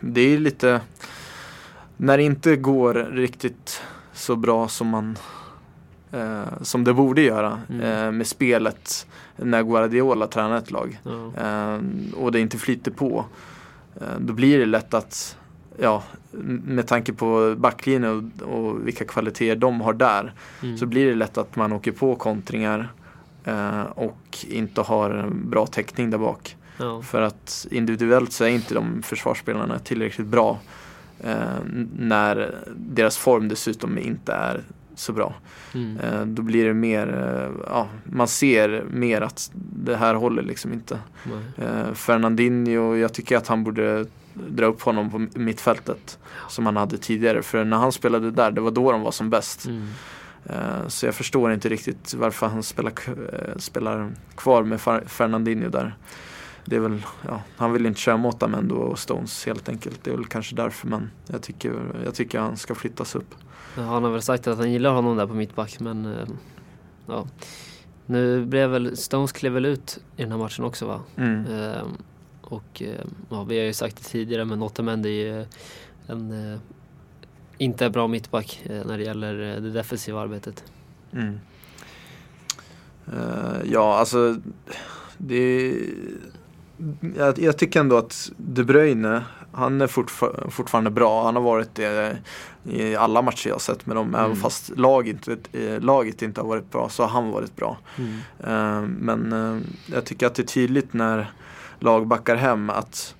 det 0.00 0.20
är 0.20 0.38
lite 0.38 0.80
när 1.96 2.16
det 2.16 2.22
inte 2.22 2.56
går 2.56 2.94
riktigt 2.94 3.82
så 4.12 4.36
bra 4.36 4.68
som 4.68 4.88
man 4.88 5.18
eh, 6.12 6.42
som 6.62 6.84
det 6.84 6.94
borde 6.94 7.22
göra 7.22 7.60
Mm. 7.68 7.80
eh, 8.06 8.12
med 8.12 8.26
spelet 8.26 9.06
när 9.36 9.62
Guardiola 9.62 10.26
tränar 10.26 10.56
ett 10.56 10.70
lag. 10.70 11.00
Eh, 11.36 11.78
och 12.16 12.32
det 12.32 12.40
inte 12.40 12.58
flyter 12.58 12.90
på. 12.90 13.24
Eh, 14.00 14.18
då 14.18 14.32
blir 14.32 14.58
det 14.58 14.66
lätt 14.66 14.94
att, 14.94 15.36
ja, 15.78 16.02
med 16.64 16.86
tanke 16.86 17.12
på 17.12 17.54
backlinjen 17.58 18.32
och, 18.42 18.48
och 18.48 18.86
vilka 18.86 19.04
kvaliteter 19.04 19.56
de 19.56 19.80
har 19.80 19.92
där, 19.92 20.32
Mm. 20.62 20.78
så 20.78 20.86
blir 20.86 21.06
det 21.06 21.14
lätt 21.14 21.38
att 21.38 21.56
man 21.56 21.72
åker 21.72 21.92
på 21.92 22.14
kontringar 22.14 22.88
eh, 23.44 23.82
och 23.82 24.38
inte 24.48 24.80
har 24.80 25.10
en 25.10 25.50
bra 25.50 25.66
täckning 25.66 26.10
där 26.10 26.18
bak. 26.18 26.56
ja. 26.78 27.02
För 27.02 27.22
att 27.22 27.66
individuellt 27.70 28.32
så 28.32 28.44
är 28.44 28.48
inte 28.48 28.74
de 28.74 29.02
försvarsspelarna 29.02 29.78
tillräckligt 29.78 30.26
bra 30.26 30.58
eh, 31.20 31.36
när 31.98 32.54
deras 32.76 33.16
form 33.16 33.48
dessutom 33.48 33.98
inte 33.98 34.32
är 34.32 34.60
så 34.94 35.12
bra. 35.12 35.34
Mm. 35.74 35.96
Eh, 35.96 36.26
då 36.26 36.42
blir 36.42 36.64
det 36.64 36.74
mer, 36.74 37.06
eh, 37.08 37.64
ja, 37.66 37.88
man 38.04 38.28
ser 38.28 38.84
mer 38.90 39.20
att 39.20 39.50
det 39.54 39.96
här 39.96 40.14
håller 40.14 40.42
liksom 40.42 40.72
inte. 40.72 40.98
Nej. 41.24 41.68
Eh, 41.68 41.94
Fernandinho, 41.94 42.96
jag 42.96 43.12
tycker 43.12 43.36
att 43.36 43.48
han 43.48 43.64
borde 43.64 44.06
dra 44.34 44.66
upp 44.66 44.82
honom 44.82 45.10
på 45.10 45.38
mittfältet 45.38 46.18
som 46.48 46.66
han 46.66 46.76
hade 46.76 46.98
tidigare. 46.98 47.42
För 47.42 47.64
när 47.64 47.76
han 47.76 47.92
spelade 47.92 48.30
där, 48.30 48.50
det 48.50 48.60
var 48.60 48.70
då 48.70 48.92
de 48.92 49.00
var 49.02 49.10
som 49.10 49.30
bäst. 49.30 49.66
Mm. 49.66 49.88
Så 50.88 51.06
jag 51.06 51.14
förstår 51.14 51.52
inte 51.52 51.68
riktigt 51.68 52.14
varför 52.14 52.46
han 52.46 52.62
spelar, 52.62 52.92
spelar 53.58 54.10
kvar 54.36 54.62
med 54.62 54.78
Fer- 54.78 55.06
Fernandinho 55.06 55.68
där. 55.68 55.94
Det 56.64 56.76
är 56.76 56.80
väl, 56.80 57.02
ja, 57.26 57.42
han 57.56 57.72
vill 57.72 57.86
inte 57.86 58.00
köra 58.00 58.16
mot 58.16 58.42
Amendo 58.42 58.74
och 58.74 58.98
Stones 58.98 59.46
helt 59.46 59.68
enkelt. 59.68 60.04
Det 60.04 60.10
är 60.10 60.16
väl 60.16 60.26
kanske 60.26 60.54
därför 60.54 60.88
men 60.88 61.10
jag 61.26 61.42
tycker, 61.42 62.02
jag 62.04 62.14
tycker 62.14 62.38
han 62.40 62.56
ska 62.56 62.74
flyttas 62.74 63.14
upp. 63.14 63.34
Ja, 63.76 63.82
han 63.82 64.04
har 64.04 64.10
väl 64.10 64.22
sagt 64.22 64.46
att 64.46 64.58
han 64.58 64.72
gillar 64.72 64.92
honom 64.92 65.16
där 65.16 65.26
på 65.26 65.34
mittback 65.34 65.80
men 65.80 66.06
eh, 66.06 66.28
ja. 67.06 67.26
Nu 68.06 68.46
blev 68.46 68.70
väl, 68.70 68.96
Stones 68.96 69.32
klev 69.32 69.52
väl 69.52 69.64
ut 69.64 70.00
i 70.16 70.22
den 70.22 70.30
här 70.32 70.38
matchen 70.38 70.64
också 70.64 70.86
va? 70.86 71.00
Mm. 71.16 71.46
Eh, 71.46 71.82
och 72.40 72.82
eh, 72.82 73.04
ja, 73.28 73.44
vi 73.44 73.58
har 73.58 73.64
ju 73.64 73.72
sagt 73.72 73.96
det 73.96 74.04
tidigare 74.04 74.44
men 74.44 74.62
Otamendi 74.62 75.08
är 75.08 75.36
ju 75.36 75.46
en 76.06 76.58
inte 77.58 77.90
bra 77.90 78.06
mittback 78.06 78.62
när 78.64 78.98
det 78.98 79.04
gäller 79.04 79.34
det 79.34 79.70
defensiva 79.70 80.20
arbetet. 80.20 80.64
Mm. 81.12 81.38
Eh, 83.06 83.60
ja, 83.64 83.98
alltså 83.98 84.36
det 85.18 85.74
jag, 87.16 87.38
jag 87.38 87.58
tycker 87.58 87.80
ändå 87.80 87.96
att 87.96 88.30
De 88.36 88.64
Bruyne, 88.64 89.22
han 89.52 89.80
är 89.80 89.86
fortfar- 89.86 90.50
fortfarande 90.50 90.90
bra. 90.90 91.24
Han 91.24 91.36
har 91.36 91.42
varit 91.42 91.74
det 91.74 92.16
i 92.64 92.96
alla 92.96 93.22
matcher 93.22 93.48
jag 93.48 93.54
har 93.54 93.60
sett 93.60 93.86
med 93.86 93.96
dem. 93.96 94.08
Mm. 94.08 94.20
Även 94.24 94.36
fast 94.36 94.68
laget, 94.76 95.28
eh, 95.28 95.80
laget 95.80 96.22
inte 96.22 96.40
har 96.40 96.48
varit 96.48 96.70
bra 96.70 96.88
så 96.88 97.02
har 97.02 97.10
han 97.10 97.30
varit 97.30 97.56
bra. 97.56 97.78
Mm. 97.98 98.18
Eh, 98.40 98.88
men 98.88 99.32
eh, 99.32 99.62
jag 99.86 100.04
tycker 100.04 100.26
att 100.26 100.34
det 100.34 100.42
är 100.42 100.46
tydligt 100.46 100.92
när 100.92 101.32
lag 101.78 102.06
backar 102.06 102.36
hem 102.36 102.70
att 102.70 103.14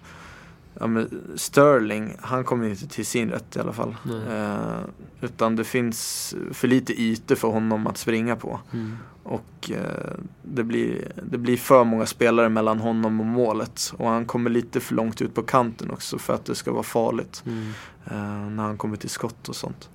ja, 0.82 0.86
men 0.88 1.32
Sterling, 1.36 2.16
han 2.20 2.44
kommer 2.44 2.68
inte 2.68 2.86
till 2.86 3.06
sin 3.06 3.30
rätt 3.30 3.56
i 3.56 3.60
alla 3.60 3.72
fall. 3.72 3.96
Eh, 4.28 4.80
utan 5.20 5.56
det 5.56 5.64
finns 5.64 6.34
för 6.50 6.68
lite 6.68 7.02
ytor 7.02 7.34
för 7.34 7.48
honom 7.48 7.86
att 7.86 7.98
springa 7.98 8.36
på. 8.36 8.60
Mm. 8.72 8.96
Och 9.22 9.70
eh, 9.70 10.14
det, 10.42 10.64
blir, 10.64 11.12
det 11.30 11.38
blir 11.38 11.56
för 11.56 11.84
många 11.84 12.06
spelare 12.06 12.48
mellan 12.48 12.78
honom 12.78 13.20
och 13.20 13.26
målet. 13.26 13.92
Och 13.96 14.08
han 14.08 14.24
kommer 14.24 14.50
lite 14.50 14.80
för 14.80 14.94
långt 14.94 15.22
ut 15.22 15.34
på 15.34 15.42
kanten 15.42 15.90
också 15.90 16.18
för 16.18 16.34
att 16.34 16.44
det 16.44 16.54
ska 16.54 16.72
vara 16.72 16.82
farligt. 16.82 17.44
Mm. 17.46 17.68
Eh, 18.04 18.50
när 18.50 18.62
han 18.62 18.76
kommer 18.76 18.96
till 18.96 19.10
skott 19.10 19.48
och 19.48 19.56
sånt. 19.56 19.90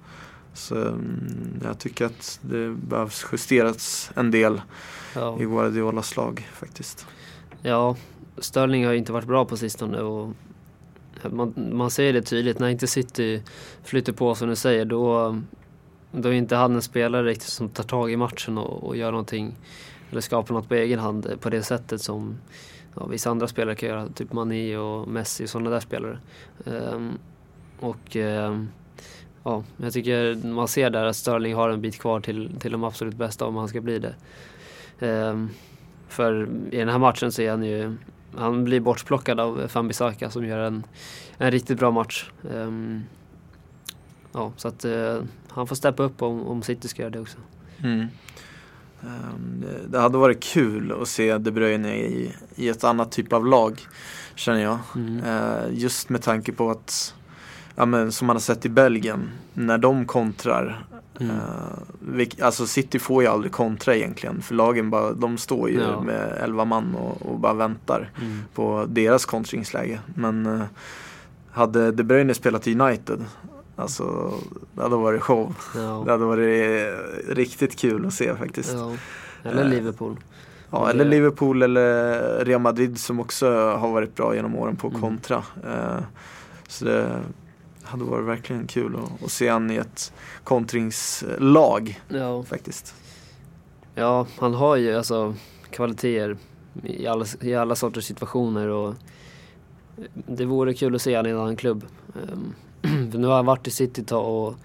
Så 0.54 0.76
mm, 0.76 1.60
jag 1.64 1.80
tycker 1.80 2.06
att 2.06 2.40
det 2.42 2.70
behövs 2.70 3.26
justeras 3.32 4.12
en 4.16 4.32
del 4.32 4.62
Ja. 5.16 5.38
i 5.40 5.46
Guardiolas 5.46 6.16
lag 6.16 6.48
faktiskt. 6.54 7.08
Ja, 7.62 7.96
Sterling 8.38 8.86
har 8.86 8.92
ju 8.92 8.98
inte 8.98 9.12
varit 9.12 9.28
bra 9.28 9.46
på 9.46 9.58
sistone 9.58 10.02
och 10.02 10.34
man, 11.30 11.54
man 11.72 11.92
ser 11.92 12.14
det 12.14 12.22
tydligt 12.22 12.60
när 12.60 12.68
inte 12.70 12.88
City 12.88 13.44
flyter 13.84 14.14
på 14.14 14.36
som 14.36 14.50
du 14.50 14.56
säger 14.56 14.86
då, 14.86 15.38
då 16.12 16.30
är 16.30 16.34
inte 16.34 16.56
han 16.56 16.76
en 16.76 16.82
spelare 16.82 17.28
riktigt 17.28 17.50
som 17.50 17.70
tar 17.70 17.84
tag 17.84 18.12
i 18.12 18.18
matchen 18.18 18.58
och, 18.58 18.84
och 18.84 18.98
gör 18.98 19.12
någonting 19.12 19.56
eller 20.12 20.22
skapar 20.22 20.54
något 20.54 20.70
på 20.70 20.76
egen 20.76 21.00
hand 21.00 21.42
på 21.42 21.50
det 21.50 21.64
sättet 21.64 22.02
som 22.02 22.38
ja, 22.96 23.06
vissa 23.06 23.30
andra 23.30 23.48
spelare 23.48 23.76
kan 23.76 23.90
göra, 23.90 24.08
typ 24.08 24.34
Mané 24.34 24.78
och 24.78 25.08
Messi 25.08 25.46
och 25.46 25.50
sådana 25.50 25.70
där 25.70 25.80
spelare. 25.80 26.20
Um, 26.66 27.18
och 27.80 28.16
um, 28.16 28.70
ja, 29.44 29.64
jag 29.78 29.94
tycker 29.94 30.48
man 30.48 30.68
ser 30.68 30.90
där 30.90 31.06
att 31.06 31.16
Sterling 31.16 31.56
har 31.56 31.70
en 31.70 31.82
bit 31.82 32.00
kvar 32.00 32.20
till, 32.20 32.60
till 32.60 32.72
de 32.72 32.84
absolut 32.84 33.16
bästa 33.16 33.46
om 33.46 33.56
han 33.56 33.68
ska 33.68 33.82
bli 33.82 34.00
det. 34.00 34.16
Um, 35.08 35.50
för 36.08 36.50
i 36.72 36.78
den 36.78 36.90
här 36.90 37.00
matchen 37.00 37.32
så 37.32 37.42
är 37.42 37.52
han 37.52 37.64
ju, 37.64 37.96
han 38.38 38.64
blir 38.64 38.80
bortplockad 38.80 39.40
av 39.40 39.68
Fambisaka 39.68 40.30
som 40.30 40.46
gör 40.46 40.60
en, 40.60 40.84
en 41.38 41.52
riktigt 41.52 41.80
bra 41.80 41.92
match. 41.92 42.30
Ehm, 42.54 43.04
ja, 44.34 44.52
så 44.58 44.68
att 44.68 44.86
eh, 44.86 45.22
han 45.50 45.68
får 45.68 45.76
steppa 45.76 46.04
upp 46.04 46.22
om, 46.22 46.48
om 46.48 46.62
City 46.62 46.88
ska 46.88 47.02
göra 47.02 47.10
det 47.12 47.20
också. 47.20 47.38
Mm. 47.84 48.00
Ehm, 49.02 49.62
det- 49.62 49.88
Det 49.88 50.00
hade 50.00 50.18
varit 50.18 50.44
kul 50.44 50.94
att 51.02 51.08
se 51.08 51.38
De 51.38 51.52
Bruyne 51.52 51.96
i, 51.98 52.32
i 52.56 52.70
ett 52.70 52.84
annat 52.84 53.12
typ 53.12 53.34
av 53.34 53.46
lag 53.46 53.80
känner 54.36 54.62
jag. 54.62 54.80
Mm. 54.96 55.24
Eh, 55.24 55.64
just 55.72 56.10
med 56.10 56.22
tanke 56.22 56.52
på 56.52 56.72
att, 56.72 57.16
ja, 57.78 57.86
men, 57.86 58.12
som 58.12 58.28
man 58.28 58.36
har 58.36 58.42
sett 58.42 58.66
i 58.66 58.70
Belgien, 58.70 59.30
när 59.54 59.78
de 59.78 60.06
kontrar 60.06 60.86
Mm. 61.20 61.36
Vilk, 62.00 62.40
alltså 62.40 62.68
City 62.68 63.00
får 63.00 63.24
ju 63.24 63.30
aldrig 63.30 63.52
kontra 63.52 63.96
egentligen 63.96 64.42
för 64.42 64.56
lagen 64.56 64.90
bara, 64.90 65.12
de 65.14 65.38
står 65.38 65.70
ju 65.70 65.80
Ja. 65.80 66.02
med 66.02 66.38
11 66.44 66.66
man 66.66 66.96
och, 66.96 67.22
och 67.22 67.40
bara 67.40 67.54
väntar 67.54 68.10
Mm. 68.22 68.40
på 68.54 68.86
deras 68.90 69.26
kontringsläge. 69.26 70.00
Men 70.16 70.46
eh, 70.46 70.62
hade 71.52 71.92
De 71.92 72.04
Bruyne 72.04 72.34
spelat 72.34 72.68
i 72.68 72.80
United, 72.80 73.26
alltså 73.76 74.34
det 74.74 74.82
hade 74.82 74.96
varit 74.96 75.22
show. 75.22 75.56
Det 75.74 75.80
Ja. 75.80 76.00
hade 76.12 76.26
varit 76.26 76.82
eh, 76.88 77.34
riktigt 77.36 77.80
kul 77.80 78.06
att 78.06 78.14
se 78.14 78.36
faktiskt. 78.36 78.74
Ja. 78.74 78.92
ja. 79.44 79.50
Eller 79.50 79.66
Liverpool. 79.66 80.18
eller 80.72 81.04
det- 81.04 81.10
Liverpool 81.10 81.64
eller 81.64 82.46
Real 82.46 82.62
Madrid 82.62 83.00
som 83.00 83.20
också 83.20 83.52
har 83.70 83.92
varit 83.92 84.16
bra 84.16 84.36
genom 84.36 84.56
åren 84.56 84.76
på 84.76 84.88
Mm. 84.88 85.02
kontra. 85.02 85.44
Eh, 85.68 86.04
så 86.68 86.86
det 86.86 87.08
hade 87.88 88.04
varit 88.04 88.26
verkligen 88.26 88.68
kul 88.68 88.96
att, 88.96 89.24
att 89.24 89.32
se 89.32 89.50
han 89.50 89.72
i 89.72 89.76
ett 89.76 90.14
kontringslag 90.44 92.02
Ja. 92.08 92.44
faktiskt. 92.44 92.96
ja, 93.96 94.28
han 94.40 94.54
har 94.54 94.76
ju 94.76 94.96
alltså 94.98 95.36
kvaliteter 95.72 96.38
i 96.84 97.08
alla, 97.08 97.26
i 97.42 97.56
alla 97.56 97.76
sorters 97.76 98.06
situationer 98.06 98.68
och 98.68 98.96
det 100.14 100.46
vore 100.46 100.74
kul 100.74 100.96
att 100.96 101.02
se 101.02 101.16
han 101.16 101.26
i 101.26 101.30
en 101.30 101.38
annan 101.38 101.56
klubb. 101.56 101.86
Ehm, 102.16 102.54
för 103.12 103.18
nu 103.18 103.28
har 103.28 103.36
han 103.36 103.46
varit 103.46 103.68
i 103.68 103.72
City 103.72 104.02
ett 104.02 104.08
tag 104.08 104.26
och 104.48 104.56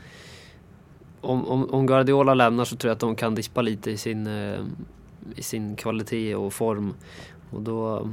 om, 1.20 1.46
om, 1.48 1.70
om 1.70 1.86
Guardiola 1.86 2.34
lämnar 2.34 2.64
så 2.64 2.76
tror 2.76 2.88
jag 2.88 2.94
att 2.94 3.00
de 3.00 3.16
kan 3.16 3.34
dispa 3.34 3.62
lite 3.62 3.90
i 3.90 3.96
sin, 3.96 4.26
eh, 4.26 4.60
i 5.36 5.42
sin 5.42 5.76
kvalitet 5.76 6.34
och 6.34 6.52
form. 6.52 6.94
Och 7.50 7.62
då, 7.62 8.08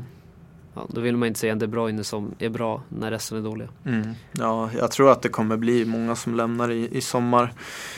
ja, 0.80 0.88
då 0.90 1.02
vill 1.02 1.18
man 1.18 1.28
inte 1.28 1.40
se 1.40 1.50
en 1.50 1.60
De 1.60 1.68
Bruyne 1.68 2.04
som 2.04 2.32
är 2.40 2.50
bra 2.50 2.82
när 2.90 3.12
resten 3.12 3.38
är 3.38 3.42
dåliga. 3.42 3.68
Mm. 3.86 4.08
Ja, 4.32 4.70
jag 4.78 4.92
tror 4.92 5.12
att 5.12 5.22
det 5.22 5.30
kommer 5.30 5.58
bli 5.58 5.86
många 5.86 6.16
som 6.16 6.36
lämnar 6.36 6.72
i, 6.72 6.98
i 6.98 7.02
sommar. 7.02 7.54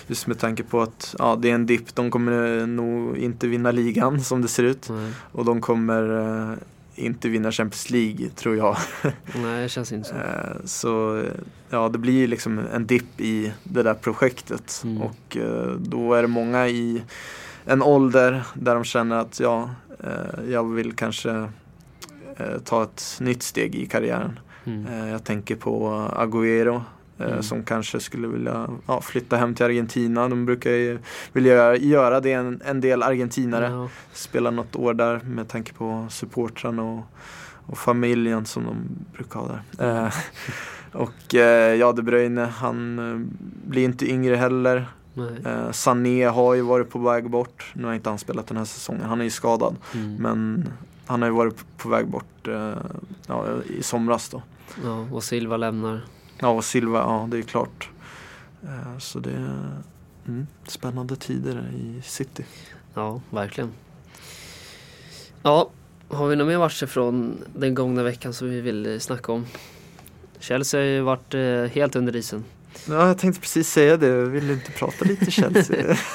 Just 0.07 0.27
med 0.27 0.39
tanke 0.39 0.63
på 0.63 0.81
att 0.81 1.15
ja, 1.19 1.35
det 1.41 1.49
är 1.49 1.55
en 1.55 1.65
dipp. 1.65 1.95
De 1.95 2.11
kommer 2.11 2.65
nog 2.65 3.17
inte 3.17 3.47
vinna 3.47 3.71
ligan 3.71 4.21
som 4.21 4.41
det 4.41 4.47
ser 4.47 4.63
ut. 4.63 4.89
Nej, 4.89 5.11
Och 5.31 5.45
de 5.45 5.61
kommer 5.61 6.19
eh, 6.51 6.57
inte 6.95 7.29
vinna 7.29 7.51
Champions 7.51 7.89
League 7.89 8.29
tror 8.29 8.57
jag. 8.57 8.77
Nej 9.35 9.63
det 9.63 9.69
känns 9.69 9.91
inte 9.91 10.09
så. 10.09 10.15
Eh, 10.15 10.65
Så 10.65 11.23
ja, 11.69 11.89
det 11.89 11.97
blir 11.97 12.27
liksom 12.27 12.59
en 12.73 12.85
dipp 12.87 13.21
i 13.21 13.53
det 13.63 13.83
där 13.83 13.93
projektet. 13.93 14.81
Mm. 14.83 15.01
Och 15.01 15.37
eh, 15.37 15.71
då 15.79 16.13
är 16.13 16.21
det 16.21 16.27
många 16.27 16.67
i 16.67 17.01
en 17.65 17.81
ålder 17.83 18.43
där 18.53 18.75
de 18.75 18.83
känner 18.83 19.15
att 19.15 19.39
ja, 19.39 19.69
eh, 19.99 20.49
jag 20.51 20.63
vill 20.73 20.93
kanske 20.93 21.49
ta 22.63 22.83
ett 22.83 23.17
nytt 23.21 23.43
steg 23.43 23.75
i 23.75 23.85
karriären. 23.85 24.39
Mm. 24.65 24.85
Eh, 24.85 25.09
Jag 25.11 25.23
tänker 25.23 25.55
på 25.55 25.89
Agüero 26.15 26.75
eh, 26.75 26.81
Mm. 27.27 27.43
som 27.43 27.63
kanske 27.63 27.99
skulle 27.99 28.27
vilja 28.27 28.67
ja, 28.87 29.01
flytta 29.01 29.37
hem 29.37 29.55
till 29.55 29.65
Argentina. 29.65 30.29
De 30.29 30.45
brukar 30.45 30.71
ju 30.71 30.99
vilja 31.33 31.75
göra, 31.75 32.19
det 32.19 32.31
en, 32.33 32.61
en 32.65 32.81
del 32.81 33.03
argentinare. 33.03 33.65
Ja. 33.71 33.89
Spela 34.13 34.51
något 34.51 34.75
år 34.75 34.93
där 34.93 35.19
med 35.25 35.47
tanke 35.47 35.73
på 35.73 36.07
supportrarna 36.09 36.83
och, 36.83 37.03
och 37.65 37.77
familjen 37.77 38.45
som 38.45 38.63
de 38.65 38.75
brukar 39.17 39.39
ha 39.39 39.47
där. 39.77 40.05
Eh, 40.05 40.13
och 41.01 41.35
eh, 41.35 41.75
ja, 41.75 41.91
De 41.91 42.01
Bruyne, 42.01 42.45
han 42.45 42.99
eh, 42.99 43.19
blir 43.67 43.83
inte 43.83 44.09
yngre 44.11 44.35
heller. 44.35 44.85
Eh, 45.45 45.71
Sané 45.71 46.25
har 46.25 46.53
ju 46.53 46.61
varit 46.61 46.89
på 46.89 46.99
väg 46.99 47.29
bort. 47.29 47.71
Nu 47.73 47.85
har 47.87 47.93
inte 47.93 48.09
han 48.09 48.19
spelat 48.19 48.47
den 48.47 48.57
här 48.57 48.65
säsongen, 48.65 49.01
han 49.05 49.19
är 49.19 49.23
ju 49.25 49.29
skadad. 49.29 49.75
Mm. 49.93 50.15
Men 50.15 50.67
han 51.11 51.21
har 51.21 51.29
ju 51.29 51.35
varit 51.35 51.77
på 51.77 51.89
väg 51.89 52.07
bort 52.07 52.47
eh, 52.47 52.73
ja, 53.27 53.45
i 53.69 53.83
somras 53.83 54.29
då. 54.29 54.41
Ja, 54.83 55.07
och 55.11 55.23
Silva 55.23 55.57
lämnar. 55.57 56.01
Ja, 56.39 56.47
och 56.47 56.65
Silva, 56.65 56.99
ja 56.99 57.27
det 57.31 57.37
är 57.37 57.41
klart. 57.41 57.89
Eh, 58.63 58.97
Så 58.99 59.19
det 59.19 59.31
är 59.31 59.81
mm, 60.27 60.47
spännande 60.67 61.15
tider 61.15 61.71
i 61.75 62.01
City. 62.03 62.45
Ja, 62.93 63.21
verkligen. 63.29 63.71
Ja, 65.43 65.69
har 66.09 66.27
vi 66.27 66.35
några 66.35 66.49
mer 66.51 66.57
matcher 66.59 66.85
från 66.85 67.37
den 67.55 67.73
gångna 67.75 68.03
veckan 68.03 68.33
som 68.33 68.49
vi 68.49 68.61
vill 68.61 69.01
snacka 69.01 69.31
om? 69.31 69.45
Chelsea 70.39 70.79
har 70.79 70.85
ju 70.85 71.01
varit 71.01 71.33
eh, 71.33 71.63
helt 71.75 71.95
under 71.95 72.15
isen. 72.15 72.43
Ja, 72.87 73.07
jag 73.07 73.17
tänkte 73.17 73.41
precis 73.41 73.69
säga 73.71 73.97
det. 73.97 74.25
Vill 74.25 74.47
du 74.47 74.53
inte 74.53 74.71
prata 74.71 75.05
lite 75.05 75.31
Chelsea? 75.31 75.97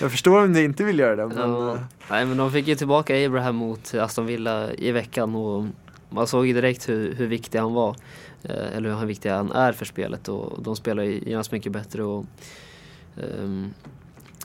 jag 0.00 0.10
förstår 0.10 0.44
om 0.44 0.52
ni 0.52 0.62
inte 0.62 0.84
vill 0.84 0.98
göra 0.98 1.16
det. 1.16 1.26
Men... 1.26 1.50
Ja. 1.50 1.74
eh, 1.74 1.80
Nej 2.10 2.26
men 2.26 2.36
de 2.36 2.52
fick 2.52 2.68
ju 2.68 2.74
tillbaka 2.74 3.26
Abraham 3.26 3.56
mot 3.56 3.94
Aston 3.94 4.26
Villa 4.26 4.72
i 4.72 4.92
veckan 4.92 5.34
och 5.34 5.66
man 6.08 6.26
såg 6.26 6.46
ju 6.46 6.52
direkt 6.52 6.88
hur, 6.88 7.14
hur 7.14 7.26
viktig 7.26 7.58
han 7.58 7.74
var. 7.74 7.96
Eh, 8.42 8.76
eller 8.76 8.94
hur 8.94 9.06
viktig 9.06 9.30
han 9.30 9.52
är 9.52 9.72
för 9.72 9.84
spelet 9.84 10.28
och 10.28 10.62
de 10.62 10.76
spelar 10.76 11.02
ju 11.02 11.20
genast 11.26 11.52
mycket 11.52 11.72
bättre 11.72 12.02
och 12.02 12.26
ehm, 13.16 13.74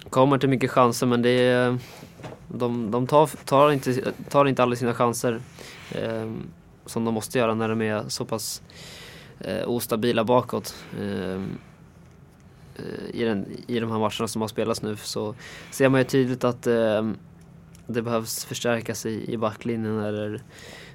kommer 0.10 0.38
till 0.38 0.50
mycket 0.50 0.72
chanser 0.72 1.08
men 1.08 1.22
det 1.22 1.30
är, 1.30 1.78
de, 2.48 2.92
de 2.92 3.08
tar, 3.08 3.30
tar, 3.46 3.72
inte, 3.72 4.12
tar 4.30 4.46
inte 4.46 4.64
alla 4.64 4.76
sina 4.76 4.94
chanser 4.94 5.40
ehm, 5.92 6.44
som 6.86 7.06
de 7.06 7.14
måste 7.14 7.38
göra 7.40 7.54
när 7.54 7.70
de 7.70 7.82
är 7.82 8.04
så 8.08 8.26
pass 8.26 8.62
eh, 9.40 9.70
ostabila 9.70 10.24
bakåt. 10.24 10.76
Eh, 11.02 11.42
i, 13.14 13.24
den, 13.24 13.46
I 13.68 13.80
de 13.80 13.92
här 13.92 14.00
matcherna 14.00 14.28
som 14.28 14.42
har 14.42 14.48
spelats 14.48 14.82
nu 14.82 14.96
så 14.96 15.36
ser 15.72 15.90
man 15.90 16.00
ju 16.00 16.04
tydligt 16.04 16.44
att 16.44 16.68
ehm, 16.68 17.18
det 17.88 18.02
behövs 18.02 18.46
förstärkas 18.46 19.06
i, 19.06 19.34
i 19.34 19.38
backlinjen 19.38 20.00
eller 20.00 20.42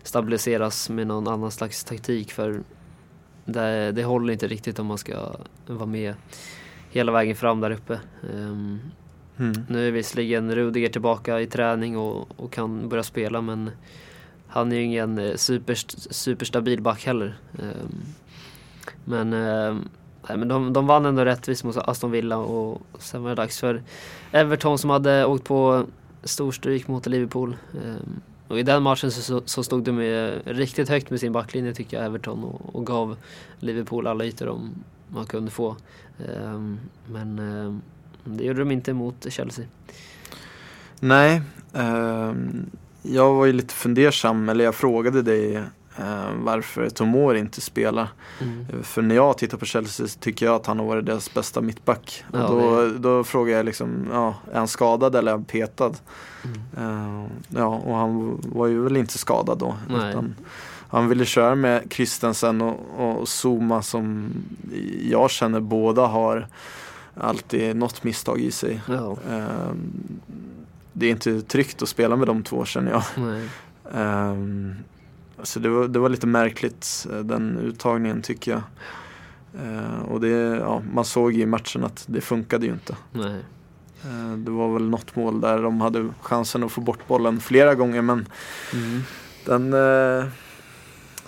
stabiliseras 0.02 0.90
med 0.90 1.06
någon 1.06 1.28
annan 1.28 1.50
slags 1.50 1.84
taktik 1.84 2.32
för 2.32 2.62
det, 3.44 3.92
det 3.92 4.04
håller 4.04 4.32
inte 4.32 4.48
riktigt 4.48 4.78
om 4.78 4.86
man 4.86 4.98
ska 4.98 5.36
vara 5.66 5.86
med 5.86 6.14
hela 6.90 7.12
vägen 7.12 7.36
fram 7.36 7.60
där 7.60 7.70
uppe. 7.70 8.00
Ehm, 8.34 8.78
mm. 9.36 9.52
nu 9.68 9.88
är 9.88 9.92
visserligen 9.92 10.54
Rudiger 10.54 10.88
tillbaka 10.88 11.40
i 11.40 11.46
träning 11.46 11.98
och, 11.98 12.28
och 12.40 12.52
kan 12.52 12.88
börja 12.88 13.02
spela 13.02 13.40
men 13.40 13.70
han 14.46 14.72
är 14.72 14.76
ju 14.76 14.82
ingen 14.82 15.18
eh, 15.18 15.34
super, 15.36 15.74
superstabil 16.12 16.82
back 16.82 17.06
heller. 17.06 17.38
Ehm, 17.58 18.02
men, 19.04 19.32
ehm, 19.32 19.88
nej, 20.28 20.38
men 20.38 20.48
de, 20.48 20.72
de 20.72 20.86
vann 20.86 21.06
ändå 21.06 21.24
rättvist 21.24 21.64
mot 21.64 21.76
Aston 21.76 22.10
Villa 22.10 22.36
och 22.36 22.82
sen 22.98 23.22
var 23.22 23.28
det 23.30 23.36
dags 23.36 23.60
för 23.60 23.82
Everton 24.32 24.78
som 24.78 24.90
hade 24.90 25.24
åkt 25.24 25.44
på 25.44 25.86
storstryk 26.24 26.88
mot 26.88 27.06
Liverpool. 27.06 27.56
Ehm, 27.84 28.20
och 28.48 28.58
i 28.58 28.62
den 28.62 28.82
matchen 28.82 29.10
så, 29.10 29.42
så 29.44 29.62
stod 29.62 29.84
de 29.84 29.92
med, 29.92 30.42
riktigt 30.44 30.88
högt 30.88 31.10
med 31.10 31.20
sin 31.20 31.32
backlinje 31.32 31.74
tycker 31.74 31.96
jag, 31.96 32.06
Everton 32.06 32.44
och, 32.44 32.74
och 32.74 32.86
gav 32.86 33.16
Liverpool 33.58 34.06
alla 34.06 34.24
ytor 34.24 34.46
de, 34.46 34.70
man 35.08 35.26
kunde 35.26 35.50
få. 35.50 35.76
Ehm, 36.28 36.80
men 37.06 37.38
ehm, 37.38 37.80
det 38.24 38.44
gjorde 38.44 38.58
de 38.58 38.70
inte 38.70 38.92
mot 38.92 39.32
Chelsea. 39.32 39.64
Nej, 41.00 41.42
ehm, 41.72 42.70
jag 43.02 43.34
var 43.34 43.46
ju 43.46 43.52
lite 43.52 43.74
fundersam, 43.74 44.48
eller 44.48 44.64
jag 44.64 44.74
frågade 44.74 45.22
dig 45.22 45.62
varför 46.36 46.90
Tomor 46.90 47.36
inte 47.36 47.60
spelar. 47.60 48.08
Mm. 48.40 48.82
För 48.82 49.02
när 49.02 49.14
jag 49.14 49.38
tittar 49.38 49.58
på 49.58 49.64
Chelsea 49.64 50.06
så 50.06 50.18
tycker 50.18 50.46
jag 50.46 50.54
att 50.54 50.66
han 50.66 50.78
har 50.78 50.86
varit 50.86 51.06
deras 51.06 51.34
bästa 51.34 51.60
mittback. 51.60 52.24
Ja, 52.32 52.46
och 52.46 52.60
då, 52.62 52.80
det- 52.82 52.98
då 52.98 53.24
frågar 53.24 53.56
jag 53.56 53.66
liksom, 53.66 54.06
ja, 54.12 54.34
är 54.52 54.58
han 54.58 54.68
skadad 54.68 55.14
eller 55.16 55.32
är 55.32 55.36
han 55.36 55.44
petad? 55.44 55.92
Mm. 56.44 56.60
Eh, 57.24 57.30
ja, 57.48 57.66
och 57.66 57.96
han 57.96 58.40
var 58.52 58.66
ju 58.66 58.82
väl 58.82 58.96
inte 58.96 59.18
skadad 59.18 59.58
då. 59.58 59.74
Han 60.88 61.08
ville 61.08 61.24
köra 61.24 61.54
med 61.54 61.82
Christensen 61.90 62.60
och, 62.60 62.80
och 63.20 63.28
Zuma 63.28 63.82
som 63.82 64.32
jag 65.02 65.30
känner 65.30 65.60
båda 65.60 66.06
har 66.06 66.46
alltid 67.14 67.76
något 67.76 68.04
misstag 68.04 68.40
i 68.40 68.50
sig. 68.50 68.80
Ja, 68.88 69.16
Eh, 69.30 69.72
det 70.92 71.06
är 71.06 71.10
inte 71.10 71.40
tryggt 71.42 71.82
att 71.82 71.88
spela 71.88 72.16
med 72.16 72.26
de 72.26 72.42
två 72.42 72.64
känner 72.64 72.90
jag. 72.90 73.02
Så 75.42 75.58
det 75.58 75.68
var, 75.68 75.88
det 75.88 75.98
var 75.98 76.08
lite 76.08 76.26
märkligt 76.26 77.06
eh, 77.12 77.18
den 77.18 77.58
uttagningen 77.58 78.22
tycker 78.22 78.50
jag. 78.52 78.62
Eh, 79.66 80.02
och 80.02 80.20
det, 80.20 80.28
ja, 80.56 80.82
man 80.92 81.04
såg 81.04 81.34
i 81.34 81.46
matchen 81.46 81.84
att 81.84 82.04
det 82.08 82.20
funkade 82.20 82.66
ju 82.66 82.72
inte. 82.72 82.96
nej. 83.12 83.34
Eh, 84.04 84.32
det 84.36 84.50
var 84.50 84.72
väl 84.72 84.88
något 84.88 85.16
mål 85.16 85.40
där 85.40 85.62
de 85.62 85.80
hade 85.80 86.08
chansen 86.22 86.62
att 86.64 86.72
få 86.72 86.80
bort 86.80 87.08
bollen 87.08 87.40
flera 87.40 87.74
gånger 87.74 88.02
men 88.02 88.26
Mm. 88.72 89.00
den, 89.44 89.70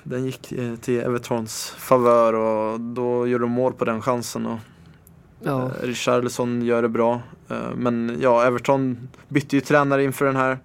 den 0.02 0.24
gick 0.24 0.52
till 0.80 1.00
Evertons 1.00 1.74
favör 1.78 2.32
och 2.34 2.80
då 2.80 3.26
gjorde 3.26 3.44
de 3.44 3.50
mål 3.50 3.72
på 3.72 3.84
den 3.84 4.02
chansen. 4.02 4.46
Och, 4.46 4.58
Ja, 5.44 5.70
Richarlison 5.82 6.62
gör 6.62 6.82
det 6.82 6.88
bra. 6.88 7.20
Men 7.74 8.16
ja, 8.20 8.44
Everton 8.44 9.08
bytte 9.28 9.56
ju 9.56 9.60
tränare 9.60 10.04
inför 10.04 10.24
den 10.24 10.37
här 10.37 10.58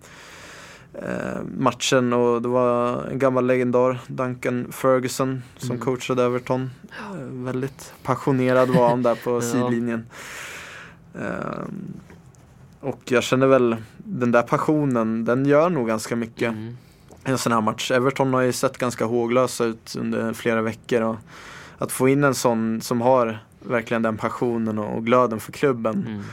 matchen 1.58 2.14
och 2.14 2.42
det 2.42 2.48
var 2.48 3.04
en 3.12 3.20
gammal 3.20 3.46
legendar, 3.48 4.00
Duncan 4.08 4.68
Ferguson, 4.72 5.44
som 5.58 5.70
Mm. 5.72 5.82
coachade 5.86 6.24
Everton. 6.24 6.70
Eh, 6.90 7.16
Väldigt 7.32 7.94
passionerad 8.04 8.70
var 8.70 8.90
han 8.90 9.04
där 9.04 9.16
på 9.16 9.32
Ja. 9.36 9.42
sidlinjen. 9.42 10.06
Eh, 11.14 11.64
Och 12.80 13.02
jag 13.12 13.24
känner 13.24 13.48
väl, 13.48 13.76
den 13.98 14.32
där 14.32 14.42
passionen, 14.42 15.26
den 15.26 15.46
gör 15.46 15.70
nog 15.70 15.88
ganska 15.88 16.16
mycket 16.16 16.52
mm. 16.54 16.78
en 17.24 17.38
sån 17.38 17.52
här 17.52 17.62
match. 17.62 17.92
Everton 17.92 18.34
har 18.34 18.42
ju 18.42 18.52
sett 18.52 18.78
ganska 18.78 19.06
håglösa 19.06 19.66
ut 19.66 19.96
under 20.00 20.34
flera 20.34 20.62
veckor 20.62 21.02
och 21.02 21.16
att 21.78 21.92
få 21.92 22.08
in 22.10 22.24
en 22.24 22.34
sån 22.36 22.82
som 22.82 23.02
har 23.02 23.40
verkligen 23.60 24.02
den 24.02 24.18
passionen 24.18 24.80
och 24.80 24.98
och 24.98 25.06
glöden 25.06 25.40
för 25.40 25.52
klubben 25.52 26.06
Mm. 26.08 26.24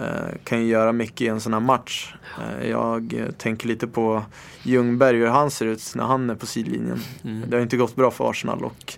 Eh, 0.00 0.36
kan 0.44 0.60
ju 0.60 0.66
göra 0.66 0.92
mycket 0.92 1.20
i 1.20 1.26
en 1.28 1.40
sån 1.40 1.52
här 1.52 1.60
match. 1.60 2.14
Eh, 2.38 2.68
jag 2.70 3.14
tänker 3.38 3.68
lite 3.68 3.86
på 3.86 4.22
Ljungberg, 4.62 5.16
hur 5.16 5.26
han 5.26 5.50
ser 5.50 5.66
ut 5.66 5.92
när 5.94 6.04
han 6.04 6.30
är 6.30 6.34
på 6.34 6.46
sidlinjen. 6.46 7.00
Mm. 7.24 7.50
Det 7.50 7.56
har 7.56 7.62
inte 7.62 7.76
gått 7.76 7.96
bra 7.96 8.10
för 8.10 8.30
Arsenal 8.30 8.64
och 8.64 8.94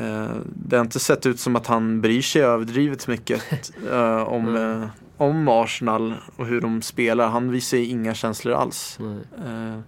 eh, 0.00 0.26
det 0.54 0.76
har 0.76 0.84
inte 0.84 0.98
sett 1.00 1.26
ut 1.26 1.40
som 1.40 1.56
att 1.56 1.66
han 1.66 2.00
bryr 2.00 2.22
sig 2.22 2.42
överdrivet 2.42 3.08
mycket 3.08 3.42
om, 4.26 4.46
Mm. 4.56 4.88
om 5.16 5.48
Arsenal 5.48 6.14
och 6.36 6.46
hur 6.46 6.60
de 6.60 6.82
spelar. 6.82 7.28
Han 7.28 7.50
visar 7.50 7.76
ju 7.78 7.84
inga 7.86 8.14
känslor 8.14 8.54
alls. 8.54 8.98
Eh, 9.46 9.80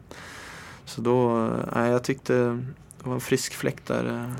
så 0.85 1.01
då, 1.01 1.49
nej, 1.75 1.91
jag 1.91 2.05
tyckte 2.05 2.35
det 2.35 3.09
var 3.09 3.15
en 3.15 3.21
frisk 3.21 3.55
fläkt 3.55 3.87
där, 3.87 4.33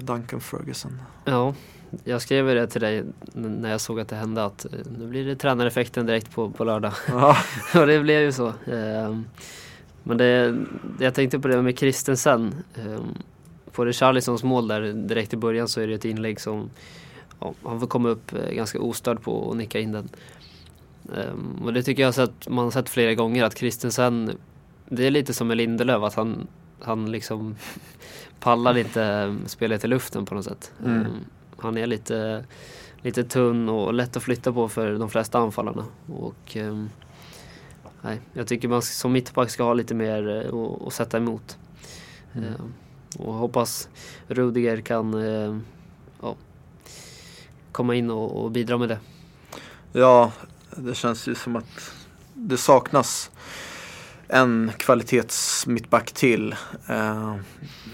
Duncan 0.00 0.40
Ferguson. 0.40 1.02
Ja, 1.24 1.54
jag 2.04 2.22
skrev 2.22 2.48
ju 2.48 2.54
det 2.54 2.66
till 2.66 2.80
dig 2.80 3.04
när 3.34 3.70
jag 3.70 3.80
såg 3.80 4.00
att 4.00 4.08
det 4.08 4.16
hände 4.16 4.44
att 4.44 4.64
eh, 4.64 4.70
nu 4.98 5.06
blir 5.06 5.24
det 5.24 5.36
tränareffekten 5.36 6.06
direkt 6.06 6.30
på, 6.30 6.50
på 6.50 6.64
lördag. 6.64 6.92
Ja, 7.08 7.36
Och 7.80 7.86
det 7.86 8.00
blev 8.00 8.20
ju 8.22 8.32
så. 8.32 8.52
Ehm, 8.72 9.24
Men 10.02 10.16
det, 10.16 10.56
jag 11.00 11.14
tänkte 11.14 11.38
på 11.38 11.48
det 11.48 11.62
med 11.62 11.78
Christensen. 11.78 12.54
Ehm, 12.74 13.14
På 13.72 13.84
Richarlisons 13.84 14.42
mål 14.44 14.68
där 14.68 14.92
direkt 14.92 15.32
i 15.32 15.36
början 15.36 15.68
så 15.68 15.80
är 15.80 15.86
det 15.86 15.94
ett 15.94 16.04
inlägg 16.04 16.40
som 16.40 16.70
ja, 17.40 17.54
han 17.64 17.80
får 17.80 17.86
komma 17.86 18.08
upp 18.08 18.32
eh, 18.32 18.50
ganska 18.54 18.80
ostörd 18.80 19.22
på 19.22 19.32
och 19.32 19.56
nicka 19.56 19.78
in 19.80 19.92
den. 19.92 20.08
Ehm, 21.16 21.62
Och 21.64 21.72
det 21.72 21.82
tycker 21.82 22.02
jag 22.02 22.14
sett, 22.14 22.48
man 22.48 22.64
har 22.64 22.70
sett 22.70 22.88
flera 22.88 23.14
gånger 23.14 23.44
att 23.44 23.58
Christensen, 23.58 24.30
det 24.88 25.06
är 25.06 25.10
lite 25.10 25.34
som 25.34 25.48
med 25.48 25.56
Lindelöf 25.56 26.02
att 26.02 26.14
han, 26.14 26.46
han 26.80 27.10
liksom 27.12 27.56
pallar 28.40 28.78
inte 28.78 29.02
eh, 29.04 29.34
spelet 29.46 29.84
i 29.84 29.88
luften 29.88 30.26
på 30.26 30.34
något 30.34 30.44
sätt. 30.44 30.72
Mm. 30.84 31.06
Ehm, 31.58 31.64
Han 31.64 31.76
är 31.78 31.86
lite, 31.86 32.44
lite 33.02 33.24
tunn 33.24 33.68
och 33.68 33.94
lätt 33.94 34.16
att 34.16 34.22
flytta 34.22 34.52
på 34.52 34.68
för 34.68 34.92
de 34.98 35.10
flesta 35.10 35.38
anfallarna. 35.38 35.84
Och, 36.06 36.56
ehm, 36.56 36.90
nej, 38.02 38.20
jag 38.32 38.46
tycker 38.46 38.68
man 38.68 38.82
som 38.82 39.12
mittback 39.12 39.50
ska 39.50 39.62
ha 39.62 39.74
lite 39.74 39.94
mer 39.94 40.46
eh, 40.46 40.54
att- 40.86 40.92
sätta 40.92 41.16
emot. 41.16 41.58
Mm. 42.32 42.44
Ehm, 42.48 42.74
Och 43.18 43.34
hoppas 43.34 43.88
Rudiger 44.28 44.80
kan 44.80 45.14
eh, 45.14 45.58
ja, 46.22 46.34
komma 47.72 47.94
in 47.94 48.10
och, 48.10 48.44
och 48.44 48.50
bidra 48.50 48.78
med 48.78 48.88
det. 48.88 48.98
ja, 49.92 50.32
det 50.76 50.94
känns 50.94 51.28
ju 51.28 51.34
som 51.34 51.56
att 51.56 51.92
det 52.34 52.56
saknas 52.56 53.30
en 54.28 54.70
kvalitetsmittback 54.76 56.12
till. 56.12 56.54
Eh, 56.88 57.34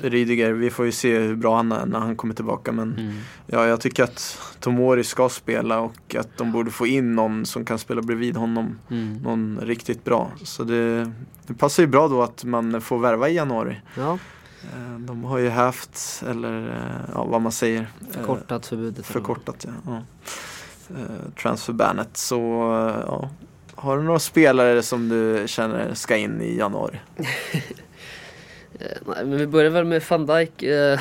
Rydiger, 0.02 0.52
vi 0.52 0.70
får 0.70 0.84
ju 0.86 0.92
se 0.92 1.18
hur 1.18 1.36
bra 1.36 1.56
han 1.56 1.72
är 1.72 1.86
när 1.86 1.98
han 1.98 2.16
kommer 2.16 2.34
tillbaka 2.34 2.72
men 2.72 3.12
ja, 3.46 3.66
jag 3.66 3.80
tycker 3.80 4.04
att 4.04 4.38
Tomori 4.60 5.04
ska 5.04 5.28
spela 5.28 5.80
och 5.80 6.14
att 6.18 6.36
de 6.38 6.52
borde 6.52 6.70
få 6.70 6.86
in 6.86 7.14
någon 7.14 7.46
som 7.46 7.64
kan 7.64 7.78
spela 7.78 8.02
bredvid 8.02 8.36
honom. 8.36 8.78
Mm. 8.90 9.14
Någon 9.22 9.58
riktigt 9.62 10.04
bra. 10.04 10.30
Så 10.42 10.64
det, 10.64 11.12
det 11.46 11.54
passar 11.54 11.82
ju 11.82 11.86
bra 11.86 12.08
då 12.08 12.22
att 12.22 12.44
man 12.44 12.80
får 12.80 12.98
värva 12.98 13.28
i 13.28 13.34
januari. 13.34 13.80
Ja, 13.96 14.18
Eh, 14.76 14.98
De 14.98 15.24
har 15.24 15.38
ju 15.38 15.48
haft, 15.48 16.22
eller 16.30 16.68
eh, 16.68 17.10
ja, 17.14 17.24
vad 17.24 17.40
man 17.42 17.52
säger. 17.52 17.80
eh, 17.80 17.86
förkortat 18.10 18.66
förbudet. 18.66 19.06
Förkortat 19.06 19.66
ja. 19.66 19.70
ja. 19.86 20.02
Eh, 20.96 21.32
Transferbannet. 21.42 22.16
Så 22.16 22.36
eh, 22.88 23.02
ja. 23.06 23.30
Har 23.76 23.96
du 23.96 24.02
några 24.02 24.18
spelare 24.18 24.82
som 24.82 25.08
du 25.08 25.48
känner 25.48 25.94
ska 25.94 26.16
in 26.16 26.40
i 26.40 26.56
januari? 26.56 27.00
Eh, 28.80 28.98
nej, 29.06 29.24
men 29.24 29.38
vi 29.38 29.46
börjar 29.46 29.70
väl 29.70 29.84
med 29.84 30.02
van 30.08 30.26
Dijk. 30.26 30.62
Eh, 30.62 31.00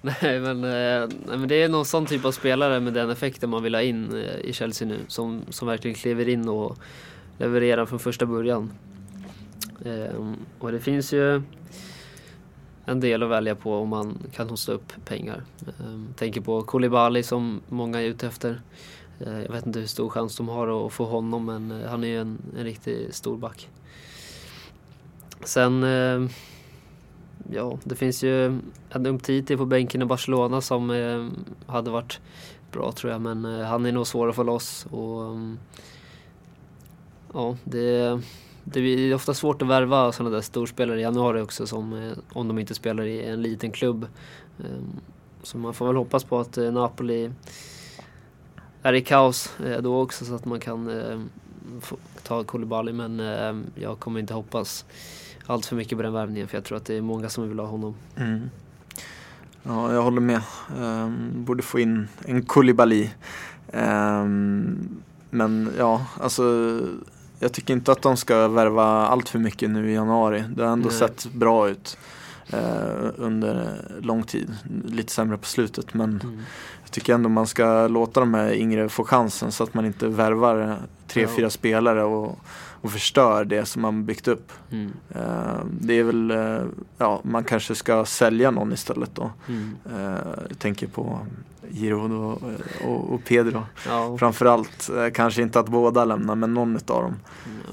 nej, 0.00 0.40
men, 0.40 0.64
eh, 0.64 1.08
nej 1.26 1.38
men 1.38 1.48
det 1.48 1.62
är 1.62 1.68
någon 1.68 1.84
sån 1.84 2.06
typ 2.06 2.24
av 2.24 2.32
spelare 2.32 2.80
med 2.80 2.92
den 2.92 3.10
effekten 3.10 3.50
man 3.50 3.62
vill 3.62 3.74
ha 3.74 3.82
in 3.82 4.24
i 4.44 4.52
Chelsea 4.52 4.88
nu. 4.88 4.98
Som, 5.08 5.42
som 5.50 5.68
verkligen 5.68 5.94
kliver 5.94 6.28
in 6.28 6.48
och 6.48 6.78
levererar 7.38 7.86
från 7.86 7.98
första 7.98 8.26
början. 8.26 8.72
Ehm, 9.84 10.36
och 10.58 10.72
det 10.72 10.80
finns 10.80 11.12
ju 11.12 11.42
en 12.84 13.00
del 13.00 13.22
att 13.22 13.28
välja 13.28 13.54
på 13.54 13.74
om 13.74 13.88
man 13.88 14.18
kan 14.34 14.48
hosta 14.48 14.72
upp 14.72 14.92
pengar. 15.04 15.42
Um, 15.80 16.08
tänker 16.16 16.40
på 16.40 16.62
Koulibaly 16.62 17.22
som 17.22 17.60
många 17.68 18.00
är 18.00 18.04
ute 18.04 18.26
efter. 18.26 18.60
Eh, 19.20 19.42
jag 19.42 19.52
vet 19.52 19.66
inte 19.66 19.78
hur 19.78 19.86
stor 19.86 20.08
chans 20.08 20.36
de 20.36 20.48
har 20.48 20.86
att 20.86 20.92
få 20.92 21.04
honom 21.04 21.44
men 21.44 21.82
eh, 21.82 21.88
han 21.88 22.04
är 22.04 22.08
ju 22.08 22.20
en, 22.20 22.38
en 22.58 22.64
riktigt 22.64 23.14
stor 23.14 23.36
back. 23.36 23.68
Sen, 25.44 25.84
eh, 25.84 26.30
ja 27.52 27.78
det 27.84 27.94
finns 27.94 28.24
ju 28.24 28.46
en 28.90 29.06
Umtiti 29.06 29.56
på 29.56 29.64
bänken 29.64 30.02
i 30.02 30.04
Barcelona 30.04 30.60
som 30.60 30.90
hade 31.66 31.90
varit 31.90 32.20
bra 32.72 32.92
tror 32.92 33.12
jag 33.12 33.20
men 33.20 33.44
han 33.44 33.86
är 33.86 33.92
nog 33.92 34.06
svår 34.06 34.28
att 34.28 34.36
få 34.36 34.42
loss. 34.42 34.86
Och, 34.90 35.22
mm, 35.22 35.58
ja, 37.34 37.56
det 37.64 38.20
det 38.68 38.80
är 38.80 39.14
ofta 39.14 39.34
svårt 39.34 39.62
att 39.62 39.68
värva 39.68 40.12
sådana 40.12 40.34
där 40.34 40.42
storspelare 40.42 40.98
i 40.98 41.02
januari 41.02 41.40
också 41.40 41.66
som, 41.66 42.14
om 42.32 42.48
de 42.48 42.58
inte 42.58 42.74
spelar 42.74 43.04
i 43.04 43.24
en 43.24 43.42
liten 43.42 43.72
klubb. 43.72 44.06
Ehm, 44.58 45.00
så 45.42 45.58
man 45.58 45.74
får 45.74 45.86
väl 45.86 45.96
hoppas 45.96 46.24
på 46.24 46.38
att 46.38 46.56
Napoli 46.56 47.30
är 48.88 48.98
i 48.98 49.02
kaos 49.02 49.60
eh, 49.60 49.82
då 49.82 50.00
också 50.00 50.24
så 50.24 50.34
att 50.34 50.44
man 50.44 50.60
kan 50.60 50.90
ta 52.22 52.44
Koulibaly 52.44 52.92
men 52.92 53.18
jag 53.74 53.98
kommer 53.98 54.20
inte 54.20 54.34
hoppas 54.34 54.84
allt 55.46 55.66
för 55.66 55.76
mycket 55.76 55.98
på 55.98 56.02
den 56.02 56.12
värvningen 56.12 56.48
för 56.48 56.56
jag 56.56 56.64
tror 56.64 56.76
att 56.76 56.84
det 56.84 56.94
är 56.94 57.00
många 57.00 57.28
som 57.28 57.48
vill 57.48 57.58
ha 57.58 57.66
honom. 57.66 57.94
Mm. 58.16 58.50
Ja, 59.62 59.92
jag 59.92 60.02
håller 60.02 60.20
med. 60.20 60.40
Um, 60.78 61.44
borde 61.44 61.62
få 61.62 61.78
in 61.78 62.08
en 62.24 62.42
Koulibaly. 62.42 63.10
Um, 63.72 64.88
men 65.30 65.72
ja, 65.78 66.06
alltså 66.20 66.42
jag 67.38 67.52
tycker 67.52 67.74
inte 67.74 67.92
att 67.92 68.02
de 68.02 68.16
ska 68.16 68.48
värva 68.48 68.84
allt 68.84 69.28
för 69.28 69.38
mycket 69.38 69.70
nu 69.70 69.90
i 69.90 69.94
januari. 69.94 70.44
Det 70.56 70.64
har 70.64 70.72
ändå 70.72 70.88
Nej. 70.88 70.98
sett 70.98 71.26
bra 71.32 71.68
ut 71.68 71.98
eh, 72.50 73.10
under 73.16 73.80
lång 74.00 74.22
tid. 74.22 74.54
Lite 74.84 75.12
sämre 75.12 75.38
på 75.38 75.46
slutet 75.46 75.94
men 75.94 76.20
mm. 76.22 76.42
jag 76.82 76.90
tycker 76.90 77.14
ändå 77.14 77.28
man 77.28 77.46
ska 77.46 77.88
låta 77.88 78.20
de 78.20 78.34
här 78.34 78.52
yngre 78.52 78.88
få 78.88 79.04
chansen 79.04 79.52
så 79.52 79.64
att 79.64 79.74
man 79.74 79.86
inte 79.86 80.08
värvar 80.08 80.78
tre, 81.06 81.26
fyra 81.26 81.50
spelare 81.50 82.04
och, 82.04 82.38
och 82.80 82.92
förstör 82.92 83.44
det 83.44 83.66
som 83.66 83.82
man 83.82 84.04
byggt 84.04 84.28
upp. 84.28 84.52
Mm. 84.70 84.92
Eh, 85.14 85.64
det 85.80 85.94
är 85.94 86.02
väl, 86.02 86.30
eh, 86.30 86.62
ja 86.98 87.20
man 87.24 87.44
kanske 87.44 87.74
ska 87.74 88.04
sälja 88.04 88.50
någon 88.50 88.72
istället 88.72 89.14
då. 89.14 89.30
Mm. 89.48 89.76
Eh, 89.94 90.18
jag 90.48 90.58
tänker 90.58 90.86
på 90.86 91.18
Giroud 91.70 92.12
och, 92.12 92.42
och, 92.84 93.14
och, 93.14 93.24
Pedro. 93.24 93.62
Ja. 93.88 94.16
Framförallt, 94.18 94.90
eh, 94.96 95.10
kanske 95.10 95.42
inte 95.42 95.60
att 95.60 95.68
båda 95.68 96.04
lämnar 96.04 96.34
men 96.34 96.54
någon 96.54 96.76
av 96.76 97.02
dem. 97.02 97.16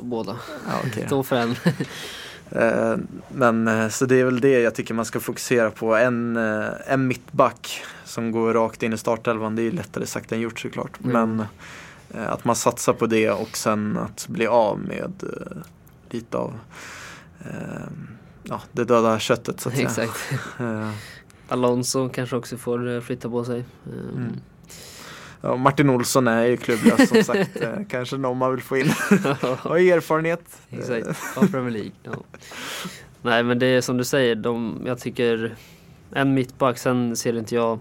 Båda. 0.01 0.35
Ja, 0.67 0.89
okay. 0.89 1.05
Stå 1.05 1.23
för 1.23 1.35
en. 1.35 1.55
Eh, 2.55 2.95
men 3.29 3.67
eh, 3.67 3.89
så 3.89 4.05
det 4.05 4.15
är 4.15 4.25
väl 4.25 4.39
det 4.39 4.59
jag 4.59 4.75
tycker 4.75 4.93
man 4.93 5.05
ska 5.05 5.19
fokusera 5.19 5.71
på. 5.71 5.95
En, 5.95 6.37
en 6.87 7.07
mittback 7.07 7.83
som 8.05 8.31
går 8.31 8.53
rakt 8.53 8.83
in 8.83 8.93
i 8.93 8.97
startelvan, 8.97 9.55
det 9.55 9.61
är 9.61 9.71
lättare 9.71 10.05
sagt 10.05 10.31
än 10.31 10.39
gjort 10.39 10.59
såklart. 10.59 10.99
Mm. 11.03 11.35
Men 11.35 11.45
att 12.27 12.45
man 12.45 12.55
satsar 12.55 12.93
på 12.93 13.05
det 13.05 13.29
och 13.29 13.57
sen 13.57 13.97
att 13.97 14.27
bli 14.27 14.47
av 14.47 14.79
med 14.79 15.23
lite 16.09 16.37
av 16.37 16.53
ja, 18.43 18.61
det 18.71 18.83
döda 18.83 19.19
köttet 19.19 19.59
så 19.59 19.69
att 19.69 19.75
säga. 19.75 19.87
Exakt. 19.87 20.19
Alonso 21.47 22.09
kanske 22.09 22.35
också 22.35 22.57
får 22.57 22.89
eh, 22.89 23.01
flytta 23.01 23.29
på 23.29 23.45
sig. 23.45 23.65
Mm. 23.85 24.31
Ja, 25.45 25.55
Martin 25.55 25.89
Olsson 25.89 26.27
är 26.27 26.45
ju 26.45 26.57
klubblös 26.57 27.09
som 27.09 27.23
sagt. 27.23 27.61
Eh, 27.61 27.69
kanske 27.89 28.17
någon 28.17 28.37
man 28.37 28.51
vill 28.51 28.61
få 28.61 28.77
in. 28.77 28.89
Har 29.59 29.77
erfarenhet. 29.77 30.61
Exakt, 30.69 31.07
av 31.37 31.51
Premier 31.51 31.71
League. 31.71 31.91
Ja. 32.03 32.11
Nej 33.21 33.43
men 33.43 33.59
det 33.59 33.65
är 33.65 33.81
som 33.81 33.97
du 33.97 34.03
säger, 34.03 34.35
de, 34.35 34.83
jag 34.85 34.99
tycker 34.99 35.55
en 36.11 36.33
mittback, 36.33 36.77
sen 36.77 37.15
ser 37.15 37.37
inte 37.37 37.55
jag 37.55 37.79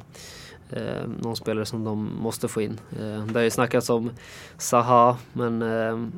eh, 0.70 1.08
någon 1.20 1.36
spelare 1.36 1.66
som 1.66 1.84
de 1.84 2.16
måste 2.20 2.48
få 2.48 2.62
in. 2.62 2.80
Eh, 3.00 3.26
det 3.26 3.34
har 3.34 3.44
ju 3.44 3.50
snackats 3.50 3.90
om 3.90 4.10
Saha 4.58 5.16
men 5.32 5.62
eh, 5.62 6.08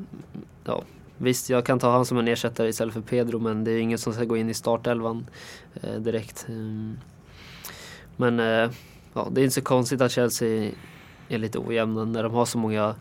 ja, 0.65 0.83
Visst, 1.17 1.51
jag 1.51 1.67
kan 1.67 1.79
ta 1.79 1.93
han 1.93 2.07
som 2.07 2.19
en 2.19 2.29
ersättare 2.29 2.69
istället 2.69 2.95
för 2.95 3.01
Pedro 3.01 3.39
men 3.39 3.65
det 3.65 3.71
är 3.71 3.79
ingen 3.79 3.99
som 3.99 4.13
ska 4.13 4.25
gå 4.25 4.37
in 4.37 4.51
i 4.51 4.55
startelvan 4.55 5.27
eh, 5.83 5.95
direkt. 5.95 6.47
Mm. 6.49 6.99
Men 8.17 8.41
eh, 8.41 8.71
ja, 9.15 9.29
det 9.31 9.41
är 9.41 9.45
inte 9.45 9.55
så 9.55 9.63
konstigt 9.63 10.01
att 10.01 10.13
Chelsea 10.13 10.71
är 11.29 11.39
lite 11.39 11.59
ojämna 11.59 12.05
när 12.05 12.23
de 12.23 12.35
har 12.35 12.45
så 12.45 12.59
många 12.59 12.95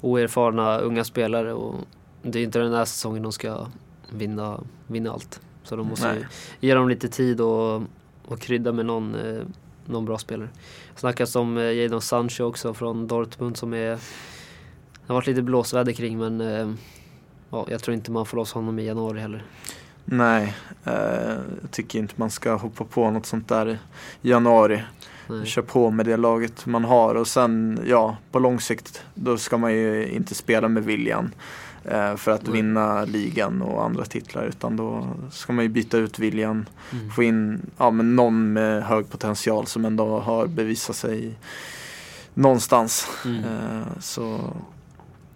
oerfarna 0.00 0.78
unga 0.78 1.04
spelare 1.04 1.52
och 1.52 1.74
det 2.22 2.38
är 2.38 2.44
inte 2.44 2.58
den 2.58 2.72
här 2.72 2.84
säsongen 2.84 3.22
de 3.22 3.32
ska 3.32 3.66
vinna, 4.10 4.60
vinna 4.86 5.12
allt. 5.12 5.40
Så 5.62 5.76
de 5.76 5.86
måste 5.88 6.14
ju 6.14 6.24
ge 6.68 6.74
dem 6.74 6.88
lite 6.88 7.08
tid 7.08 7.40
och, 7.40 7.82
och 8.26 8.40
krydda 8.40 8.72
med 8.72 8.86
någon, 8.86 9.14
eh, 9.14 9.42
någon 9.86 10.04
bra 10.04 10.18
spelare. 10.18 10.48
Snackas 10.96 11.36
om 11.36 11.58
eh, 11.58 11.72
Jadon 11.72 12.00
Sancho 12.00 12.44
också 12.44 12.74
från 12.74 13.06
Dortmund 13.06 13.56
som 13.56 13.74
är 13.74 13.98
det 15.08 15.12
har 15.12 15.14
varit 15.14 15.26
lite 15.26 15.42
blåsväder 15.42 15.92
kring 15.92 16.18
men 16.18 16.40
eh, 16.40 16.70
ja, 17.50 17.66
jag 17.70 17.82
tror 17.82 17.94
inte 17.94 18.10
man 18.10 18.26
får 18.26 18.36
loss 18.36 18.52
honom 18.52 18.78
i 18.78 18.86
januari 18.86 19.20
heller. 19.20 19.44
Nej, 20.04 20.54
eh, 20.84 20.92
jag 21.62 21.70
tycker 21.70 21.98
inte 21.98 22.14
man 22.16 22.30
ska 22.30 22.54
hoppa 22.54 22.84
på 22.84 23.10
något 23.10 23.26
sånt 23.26 23.48
där 23.48 23.78
i 24.22 24.28
januari. 24.28 24.82
Nej. 25.28 25.46
Kör 25.46 25.62
på 25.62 25.90
med 25.90 26.06
det 26.06 26.16
laget 26.16 26.66
man 26.66 26.84
har 26.84 27.14
och 27.14 27.28
sen, 27.28 27.80
ja, 27.86 28.16
på 28.30 28.38
lång 28.38 28.60
sikt 28.60 29.04
då 29.14 29.38
ska 29.38 29.58
man 29.58 29.72
ju 29.72 30.08
inte 30.08 30.34
spela 30.34 30.68
med 30.68 30.84
viljan 30.84 31.34
eh, 31.84 32.16
för 32.16 32.30
att 32.30 32.42
Nej. 32.42 32.52
vinna 32.52 33.04
ligan 33.04 33.62
och 33.62 33.84
andra 33.84 34.04
titlar 34.04 34.46
utan 34.46 34.76
då 34.76 35.06
ska 35.30 35.52
man 35.52 35.64
ju 35.64 35.68
byta 35.68 35.98
ut 35.98 36.18
viljan. 36.18 36.68
Mm. 36.92 37.10
Få 37.10 37.22
in 37.22 37.60
ja, 37.78 37.90
men 37.90 38.16
någon 38.16 38.52
med 38.52 38.84
hög 38.84 39.10
potential 39.10 39.66
som 39.66 39.84
ändå 39.84 40.18
har 40.18 40.46
bevisat 40.46 40.96
sig 40.96 41.38
någonstans. 42.34 43.08
Mm. 43.24 43.44
Eh, 43.44 43.86
så 44.00 44.40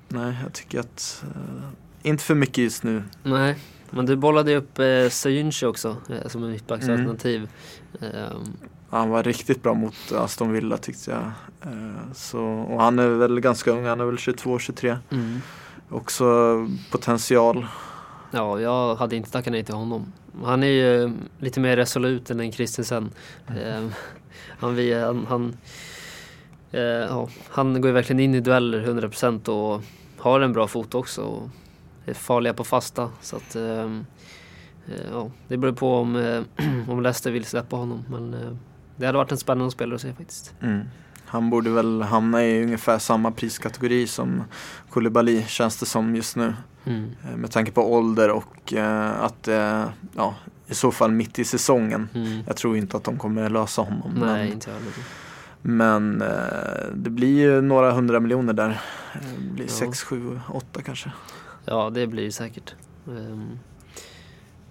nej, 0.08 0.36
jag 0.42 0.52
tycker 0.52 0.80
att 0.80 1.24
eh, 1.34 2.08
inte 2.10 2.24
för 2.24 2.34
mycket 2.34 2.58
just 2.58 2.82
nu. 2.82 3.02
Nej. 3.22 3.58
Men 3.90 4.06
du 4.06 4.16
bollade 4.16 4.56
upp 4.56 4.78
eh, 4.78 5.08
Sayunchi 5.08 5.66
också 5.66 5.96
eh, 6.08 6.28
som 6.28 6.44
en 6.44 6.50
mittbacksalternativ. 6.50 7.48
Mm. 8.00 8.38
Han 8.92 9.10
var 9.10 9.22
riktigt 9.22 9.62
bra 9.62 9.74
mot 9.74 10.12
Aston 10.12 10.52
Villa 10.52 10.76
tyckte 10.76 11.10
jag. 11.10 11.22
Eh, 11.72 12.12
så, 12.14 12.42
och 12.44 12.82
han 12.82 12.98
är 12.98 13.08
väl 13.08 13.40
ganska 13.40 13.70
ung, 13.70 13.84
han 13.84 14.00
är 14.00 14.04
väl 14.04 14.16
22-23. 14.16 14.98
Mm. 15.10 15.40
Också 15.88 16.24
potential. 16.90 17.66
Ja, 18.30 18.60
jag 18.60 18.94
hade 18.94 19.16
inte 19.16 19.30
tackat 19.30 19.52
nej 19.52 19.64
till 19.64 19.74
honom. 19.74 20.12
Han 20.44 20.62
är 20.62 20.66
ju 20.66 21.12
lite 21.38 21.60
mer 21.60 21.76
resolut 21.76 22.30
än 22.30 22.40
en 22.40 22.52
Christensen. 22.52 23.10
Mm. 23.46 23.90
han, 24.58 24.76
han, 25.02 25.26
han, 25.26 25.56
eh, 26.70 26.80
ja, 26.82 27.28
han 27.48 27.80
går 27.80 27.88
ju 27.88 27.94
verkligen 27.94 28.20
in 28.20 28.34
i 28.34 28.40
dueller 28.40 28.86
100% 28.86 29.48
och 29.48 29.82
har 30.18 30.40
en 30.40 30.52
bra 30.52 30.68
fot 30.68 30.94
också 30.94 31.50
är 32.06 32.14
farliga 32.14 32.54
på 32.54 32.64
fasta. 32.64 33.10
Så 33.20 33.36
att, 33.36 33.56
ja, 35.12 35.30
det 35.48 35.56
beror 35.56 35.72
på 35.72 35.94
om, 35.94 36.44
om 36.88 37.02
Leicester 37.02 37.30
vill 37.30 37.44
släppa 37.44 37.76
honom. 37.76 38.04
Men 38.10 38.58
det 38.96 39.06
hade 39.06 39.18
varit 39.18 39.32
en 39.32 39.38
spännande 39.38 39.70
spelare 39.70 39.94
att 39.94 40.00
se 40.00 40.12
faktiskt. 40.12 40.54
Mm. 40.60 40.80
Han 41.24 41.50
borde 41.50 41.70
väl 41.70 42.02
hamna 42.02 42.44
i 42.44 42.62
ungefär 42.62 42.98
samma 42.98 43.30
priskategori 43.30 44.06
som 44.06 44.44
Koulibaly 44.90 45.44
känns 45.44 45.76
det 45.76 45.86
som 45.86 46.16
just 46.16 46.36
nu. 46.36 46.54
Mm. 46.84 47.10
Med 47.36 47.50
tanke 47.50 47.72
på 47.72 47.92
ålder 47.92 48.30
och 48.30 48.72
att 49.20 49.48
ja, 50.16 50.34
i 50.66 50.74
så 50.74 50.92
fall 50.92 51.10
mitt 51.10 51.38
i 51.38 51.44
säsongen. 51.44 52.08
Mm. 52.14 52.42
Jag 52.46 52.56
tror 52.56 52.76
inte 52.76 52.96
att 52.96 53.04
de 53.04 53.18
kommer 53.18 53.50
lösa 53.50 53.82
honom. 53.82 54.12
Nej, 54.14 54.44
men, 54.44 54.52
inte 54.52 54.70
heller. 54.70 54.92
Men 55.62 56.18
det 56.94 57.10
blir 57.10 57.40
ju 57.40 57.60
några 57.60 57.92
hundra 57.92 58.20
miljoner 58.20 58.52
där. 58.52 58.80
Det 59.38 59.54
blir 59.54 59.64
ja. 59.64 59.70
sex, 59.70 60.02
sju, 60.02 60.40
åtta 60.48 60.82
kanske. 60.82 61.12
Ja, 61.64 61.90
det 61.90 62.06
blir 62.06 62.24
det 62.24 62.32
säkert. 62.32 62.74
Um, 63.06 63.58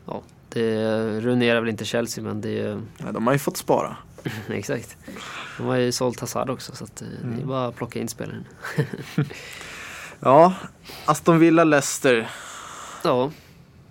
ja, 0.06 0.22
det 0.50 1.20
ruinerar 1.20 1.60
väl 1.60 1.70
inte 1.70 1.86
Chelsea 1.86 2.24
men 2.24 2.42
det 2.42 2.60
är 2.60 2.82
Nej, 2.98 3.14
de 3.14 3.28
har 3.28 3.34
ju 3.34 3.40
fått 3.40 3.58
spara. 3.58 3.98
Exakt. 4.50 4.98
De 5.58 5.68
har 5.68 5.76
ju 5.76 5.92
sålt 5.92 6.20
Hazard 6.20 6.50
också 6.50 6.76
så 6.76 6.84
att, 6.84 7.02
mm. 7.02 7.14
det 7.22 7.28
är 7.28 7.34
mm. 7.34 7.48
bara 7.48 7.68
att 7.68 7.76
plocka 7.76 8.00
in 8.00 8.08
spelaren. 8.08 8.46
ja, 10.20 10.54
Aston 11.06 11.40
Villa 11.40 11.64
Leicester. 11.64 12.30
Ja. 13.04 13.32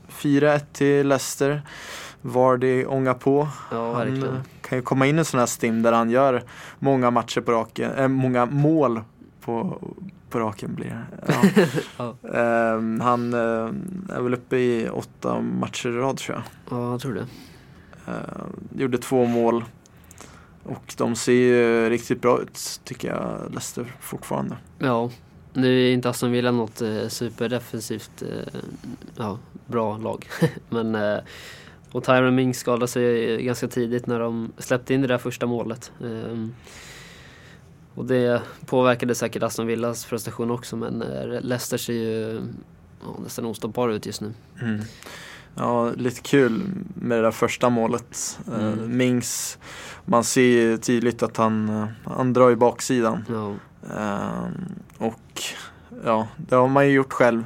4-1 0.09 0.61
till 0.73 1.09
Leicester. 1.09 1.63
Vardy 2.23 2.85
ångar 2.85 3.15
på. 3.15 3.49
Ja, 3.71 3.93
verkligen. 3.93 4.29
Han 4.29 4.45
kan 4.61 4.79
ju 4.79 4.83
komma 4.83 5.07
in 5.07 5.17
i 5.17 5.19
en 5.19 5.25
sån 5.25 5.41
här 5.41 5.47
stim 5.47 5.83
där 5.83 5.93
han 5.93 6.11
gör 6.11 6.43
många 6.79 7.11
matcher 7.11 7.41
på 7.41 7.53
raken, 7.53 7.93
äh, 7.93 8.09
många 8.09 8.47
mål 8.47 9.01
på, 9.41 9.79
på 10.31 10.39
raken 10.39 10.75
blir. 10.75 11.05
Ja. 11.27 11.35
ja. 12.23 12.75
um, 12.75 13.01
han 13.01 13.35
är 13.35 14.23
väl 14.23 14.35
uppe 14.35 14.57
i 14.57 14.89
åtta 14.89 15.41
matcher 15.41 15.89
i 15.89 15.93
rad 15.93 16.17
tror 16.17 16.37
jag. 16.37 16.79
Ja, 16.79 16.91
jag 16.91 17.01
tror 17.01 17.15
det. 17.15 17.27
Uh, 18.09 18.81
gjorde 18.81 18.99
två 18.99 19.25
mål. 19.25 19.65
Och 20.63 20.95
de 20.97 21.17
ser 21.17 21.33
ju 21.33 21.91
riktigt 21.91 22.21
bra 22.21 22.43
ut 22.43 22.81
tycker 22.85 23.09
jag, 23.09 23.51
Leicester 23.51 23.97
fortfarande. 24.01 24.57
Ja, 24.79 25.11
nu 25.53 25.89
är 25.89 25.93
inte 25.93 26.09
Aston 26.09 26.33
Villa 26.33 26.51
något 26.51 26.83
eh, 26.83 27.09
superdefensivt 27.09 28.23
eh, 28.23 28.61
ja, 29.17 29.39
bra 29.67 29.99
lag. 29.99 30.29
Men 30.69 30.95
eh, 30.95 31.19
och 31.93 32.05
Tyron 32.05 32.35
Mings 32.35 32.59
skadade 32.59 32.89
sig 32.89 33.43
ganska 33.43 33.69
tidigt 33.69 34.07
när 34.07 34.21
de 34.21 34.53
släppte 34.59 34.95
in 34.95 35.01
det 35.01 35.07
där 35.07 35.19
första 35.19 35.47
målet. 35.47 35.93
Um, 36.01 36.55
och 37.95 38.05
det 38.05 38.43
påverkade 38.67 39.15
säkert 39.15 39.43
Aston 39.43 39.67
Villas 39.67 40.05
prestation 40.05 40.51
också 40.51 40.77
men 40.77 41.03
eh, 41.03 41.41
Leicester 41.41 41.77
ser 41.79 41.93
ju 41.93 42.41
ja, 43.01 43.17
nästan 43.23 43.45
ostoppbara 43.45 43.95
ut 43.95 44.07
just 44.07 44.21
nu. 44.21 44.33
Mm. 44.63 44.81
Ja, 45.55 45.91
lite 45.97 46.21
kul 46.21 46.63
med 46.95 47.19
det 47.19 47.23
där 47.23 47.31
första 47.31 47.71
målet. 47.71 48.39
Eh, 48.49 48.73
mm. 48.73 48.97
Mings, 48.97 49.59
man 50.05 50.25
ser 50.25 50.77
tydligt 50.77 51.23
att 51.23 51.37
han, 51.37 51.69
eh, 51.69 51.87
han 52.05 52.33
drar 52.33 52.51
i 52.51 52.57
baksidan. 52.57 53.25
Ja. 53.29 53.55
Um, 53.83 54.75
och 54.99 55.43
ja, 56.05 56.29
det 56.37 56.55
har 56.55 56.69
man 56.69 56.89
ju 56.89 56.93
gjort 56.93 57.13
själv. 57.13 57.45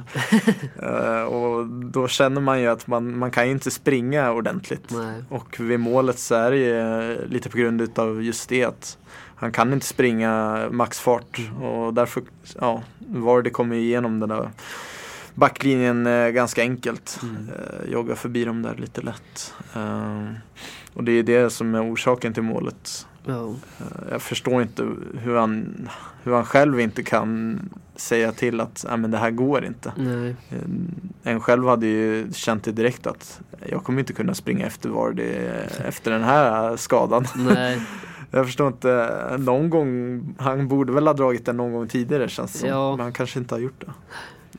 uh, 0.83 1.23
och 1.33 1.65
då 1.67 2.07
känner 2.07 2.41
man 2.41 2.61
ju 2.61 2.67
att 2.67 2.87
man, 2.87 3.17
man 3.17 3.31
kan 3.31 3.45
ju 3.45 3.51
inte 3.51 3.71
springa 3.71 4.31
ordentligt. 4.31 4.89
Nej. 4.91 5.23
Och 5.29 5.59
vid 5.59 5.79
målet 5.79 6.19
så 6.19 6.35
är 6.35 6.51
det 6.51 6.57
ju 6.57 7.27
lite 7.27 7.49
på 7.49 7.57
grund 7.57 7.99
av 7.99 8.23
just 8.23 8.49
det 8.49 8.63
att 8.63 8.97
han 9.35 9.51
kan 9.51 9.73
inte 9.73 9.85
springa 9.85 10.65
maxfart 10.71 11.39
och 11.61 11.93
därför 11.93 12.23
ja, 12.59 12.83
var 13.07 13.41
det 13.41 13.49
kommer 13.49 13.75
igenom 13.75 14.19
den 14.19 14.29
där 14.29 14.49
backlinjen 15.35 16.07
eh, 16.07 16.29
ganska 16.29 16.61
enkelt. 16.61 17.19
Mm. 17.23 17.49
Eh, 17.49 17.91
jogga 17.91 18.15
förbi 18.15 18.45
dem 18.45 18.61
där 18.61 18.75
lite 18.75 19.01
lätt. 19.01 19.53
Eh, 19.73 20.23
och 20.93 21.03
det 21.03 21.11
är 21.11 21.23
det 21.23 21.49
som 21.49 21.75
är 21.75 21.93
orsaken 21.93 22.33
till 22.33 22.43
målet. 22.43 23.07
Eh, 23.27 23.53
jag 24.11 24.21
förstår 24.21 24.61
inte 24.61 24.87
hur 25.19 25.35
han, 25.35 25.89
hur 26.23 26.33
han 26.33 26.45
själv 26.45 26.79
inte 26.79 27.03
kan 27.03 27.59
säga 27.95 28.31
till 28.31 28.61
att 28.61 28.85
men 28.97 29.11
det 29.11 29.17
här 29.17 29.31
går 29.31 29.65
inte. 29.65 29.93
Nej. 29.97 30.35
En 31.23 31.41
själv 31.41 31.67
hade 31.67 31.87
ju 31.87 32.33
känt 32.33 32.63
det 32.63 32.71
direkt 32.71 33.07
att 33.07 33.41
jag 33.69 33.83
kommer 33.83 33.99
inte 33.99 34.13
kunna 34.13 34.33
springa 34.33 34.65
efter 34.65 34.89
Vardy 34.89 35.23
efter 35.85 36.11
den 36.11 36.23
här 36.23 36.77
skadan. 36.77 37.25
Nej. 37.35 37.81
Jag 38.31 38.45
förstår 38.45 38.67
inte, 38.67 39.35
någon 39.39 39.69
gång, 39.69 40.21
han 40.39 40.67
borde 40.67 40.93
väl 40.93 41.07
ha 41.07 41.13
dragit 41.13 41.45
den 41.45 41.57
någon 41.57 41.73
gång 41.73 41.87
tidigare 41.87 42.29
känns 42.29 42.53
det 42.53 42.57
som. 42.57 42.69
Ja. 42.69 42.91
Men 42.91 43.03
han 43.03 43.13
kanske 43.13 43.39
inte 43.39 43.55
har 43.55 43.59
gjort 43.59 43.81
det. 43.85 43.91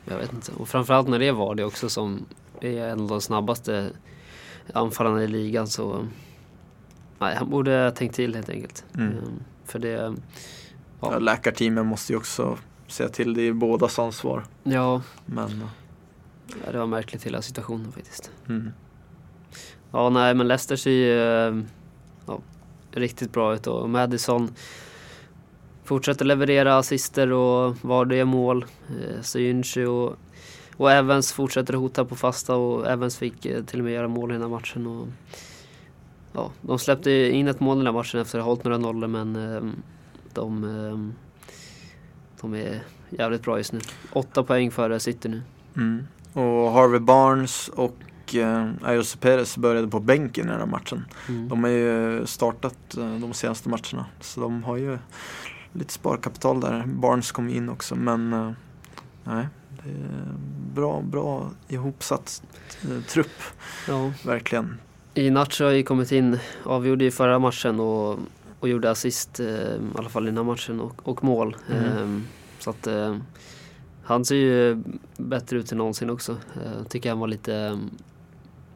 Jag 0.05 0.17
vet 0.17 0.33
inte. 0.33 0.51
Och 0.51 0.69
framförallt 0.69 1.07
när 1.07 1.19
det 1.19 1.31
var 1.31 1.55
det 1.55 1.63
också 1.63 1.89
som 1.89 2.25
är 2.61 2.87
en 2.87 2.99
av 2.99 3.07
de 3.07 3.21
snabbaste 3.21 3.89
anfallarna 4.73 5.23
i 5.23 5.27
ligan 5.27 5.67
så 5.67 6.07
Nej, 7.19 7.35
han 7.35 7.49
borde 7.49 7.83
ha 7.83 7.91
tänkt 7.91 8.15
till 8.15 8.35
helt 8.35 8.49
enkelt. 8.49 8.85
Mm. 8.95 9.17
Um, 9.17 9.43
för 9.65 9.79
det... 9.79 10.15
Ja. 11.01 11.13
Ja, 11.13 11.19
läkarteamen 11.19 11.85
måste 11.85 12.13
ju 12.13 12.17
också 12.17 12.57
säga 12.87 13.09
till, 13.09 13.33
det 13.33 13.41
är 13.41 13.53
bådas 13.53 13.99
ansvar. 13.99 14.43
Ja. 14.63 15.01
Men... 15.25 15.63
ja 16.65 16.71
det 16.71 16.77
var 16.77 16.85
märkligt 16.85 17.23
hela 17.23 17.41
situationen 17.41 17.91
faktiskt. 17.91 18.31
Mm. 18.49 18.71
Ja, 19.91 20.09
nej 20.09 20.33
men 20.33 20.47
Leicester 20.47 20.75
ser 20.75 20.91
ju 20.91 21.65
ja, 22.25 22.39
riktigt 22.91 23.31
bra 23.31 23.55
ut 23.55 23.67
och 23.67 23.89
Madison 23.89 24.55
fortsätter 25.87 26.25
leverera 26.25 26.77
assister 26.77 27.31
och 27.31 27.75
var 27.81 28.05
det 28.05 28.15
är 28.15 28.25
mål. 28.25 28.65
Eh, 28.89 29.89
och, 29.89 30.15
och 30.77 30.91
Evans 30.91 31.33
fortsätter 31.33 31.73
hota 31.73 32.05
på 32.05 32.15
fasta 32.15 32.55
och 32.55 32.87
Evans 32.87 33.17
fick 33.17 33.45
eh, 33.45 33.63
till 33.63 33.79
och 33.79 33.85
med 33.85 33.93
göra 33.93 34.07
mål 34.07 34.31
i 34.31 34.33
den 34.33 34.41
här 34.41 34.49
matchen. 34.49 34.87
Och, 34.87 35.07
ja, 36.33 36.51
de 36.61 36.79
släppte 36.79 37.11
in 37.11 37.47
ett 37.47 37.59
mål 37.59 37.77
i 37.77 37.79
den 37.79 37.87
här 37.87 37.93
matchen 37.93 38.21
efter 38.21 38.39
att 38.39 38.45
ha 38.45 38.51
hållit 38.51 38.63
några 38.63 38.77
nollor 38.77 39.07
men 39.07 39.35
eh, 39.35 39.71
de, 40.33 40.63
eh, 40.63 40.97
de 42.41 42.53
är 42.53 42.83
jävligt 43.09 43.43
bra 43.43 43.57
just 43.57 43.73
nu. 43.73 43.79
Åtta 44.13 44.43
poäng 44.43 44.71
före 44.71 44.99
City 44.99 45.29
nu. 45.29 45.41
Mm. 45.75 46.07
Och 46.33 46.71
Harvey 46.71 46.99
Barnes 46.99 47.67
och 47.67 48.35
eh, 48.35 48.69
Ayose 48.83 49.17
Perez 49.17 49.57
började 49.57 49.87
på 49.87 49.99
bänken 49.99 50.45
i 50.45 50.49
den 50.49 50.59
här 50.59 50.65
matchen. 50.65 51.05
Mm. 51.29 51.49
De 51.49 51.63
har 51.63 51.71
ju 51.71 52.25
startat 52.25 52.97
eh, 52.97 53.15
de 53.15 53.33
senaste 53.33 53.69
matcherna. 53.69 54.05
Så 54.19 54.41
de 54.41 54.63
har 54.63 54.77
ju 54.77 54.97
lite 55.73 55.93
sparkapital 55.93 56.61
där. 56.61 56.83
Barnes 56.85 57.31
kom 57.31 57.49
in 57.49 57.69
också 57.69 57.95
men 57.95 58.33
eh, 58.33 58.51
nej, 59.23 59.47
det 59.83 59.89
är 59.89 60.33
bra, 60.73 61.01
bra 61.01 61.51
ihopsatt 61.67 62.43
eh, 62.83 63.03
trupp. 63.03 63.41
Ja. 63.87 64.11
Verkligen. 64.25 64.77
I 65.13 65.29
Nacho 65.29 65.63
har 65.63 65.71
ju 65.71 65.83
kommit 65.83 66.11
in, 66.11 66.39
avgjorde 66.63 67.05
i 67.05 67.11
förra 67.11 67.39
matchen 67.39 67.79
och, 67.79 68.19
och 68.59 68.69
gjorde 68.69 68.91
assist 68.91 69.39
eh, 69.39 69.45
i 69.47 69.79
alla 69.95 70.09
fall 70.09 70.23
i 70.23 70.25
den 70.25 70.37
här 70.37 70.43
matchen 70.43 70.79
och, 70.79 71.07
och 71.07 71.23
mål. 71.23 71.55
Mm. 71.69 71.85
Eh, 71.85 72.21
så 72.59 72.69
att 72.69 72.87
eh, 72.87 73.17
han 74.03 74.25
ser 74.25 74.35
ju 74.35 74.83
bättre 75.17 75.57
ut 75.57 75.71
än 75.71 75.77
någonsin 75.77 76.09
också. 76.09 76.31
Eh, 76.31 76.83
tycker 76.89 77.09
han 77.09 77.19
var 77.19 77.27
lite, 77.27 77.79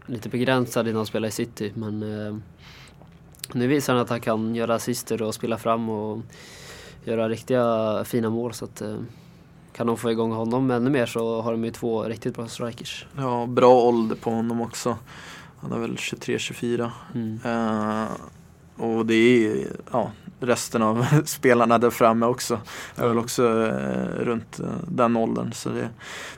lite 0.06 0.30
begränsad 0.30 0.88
innan 0.88 0.98
han 0.98 1.06
spelade 1.06 1.28
i 1.28 1.32
City 1.32 1.72
men 1.76 2.00
nu 3.54 3.68
visar 3.68 3.94
han 3.94 4.02
att 4.02 4.10
han 4.10 4.22
kan 4.22 4.56
göra 4.56 4.76
assister 4.76 5.22
och 5.22 5.36
spela 5.36 5.58
fram 5.58 5.90
och 5.90 6.22
göra 7.04 7.30
riktiga 7.30 8.04
fina 8.06 8.30
mål 8.30 8.54
så 8.54 8.66
att 8.66 8.82
eh, 8.82 8.96
kan 9.74 9.88
de 9.88 9.98
få 9.98 10.12
igång 10.12 10.32
honom 10.32 10.72
ännu 10.72 10.90
mer 10.90 11.06
så 11.06 11.42
har 11.42 11.52
de 11.52 11.66
ju 11.66 11.72
två 11.72 12.04
riktigt 12.04 12.36
bra 12.36 12.48
strikers. 12.48 13.06
Ja, 13.18 13.46
bra 13.46 13.74
ålder 13.74 14.16
på 14.16 14.32
honom 14.32 14.62
också. 14.62 14.98
Han 15.60 15.72
är 15.72 15.80
väl 15.80 15.96
23-24. 15.96 16.92
Mm. 17.16 17.40
Uh, 17.46 18.08
och 18.78 19.06
det 19.06 19.14
är 19.14 19.68
ja, 19.92 20.12
resten 20.40 20.82
av 20.82 21.06
spelarna 21.26 21.78
där 21.78 21.90
framme 21.90 22.26
också. 22.26 22.60
Är 22.96 23.08
väl 23.08 23.18
också 23.18 23.44
uh, 23.44 23.74
runt 24.20 24.60
uh, 24.60 24.66
den 24.88 25.18
åldern. 25.18 25.54
Så 25.54 25.70
det 25.70 25.82
är 25.82 25.90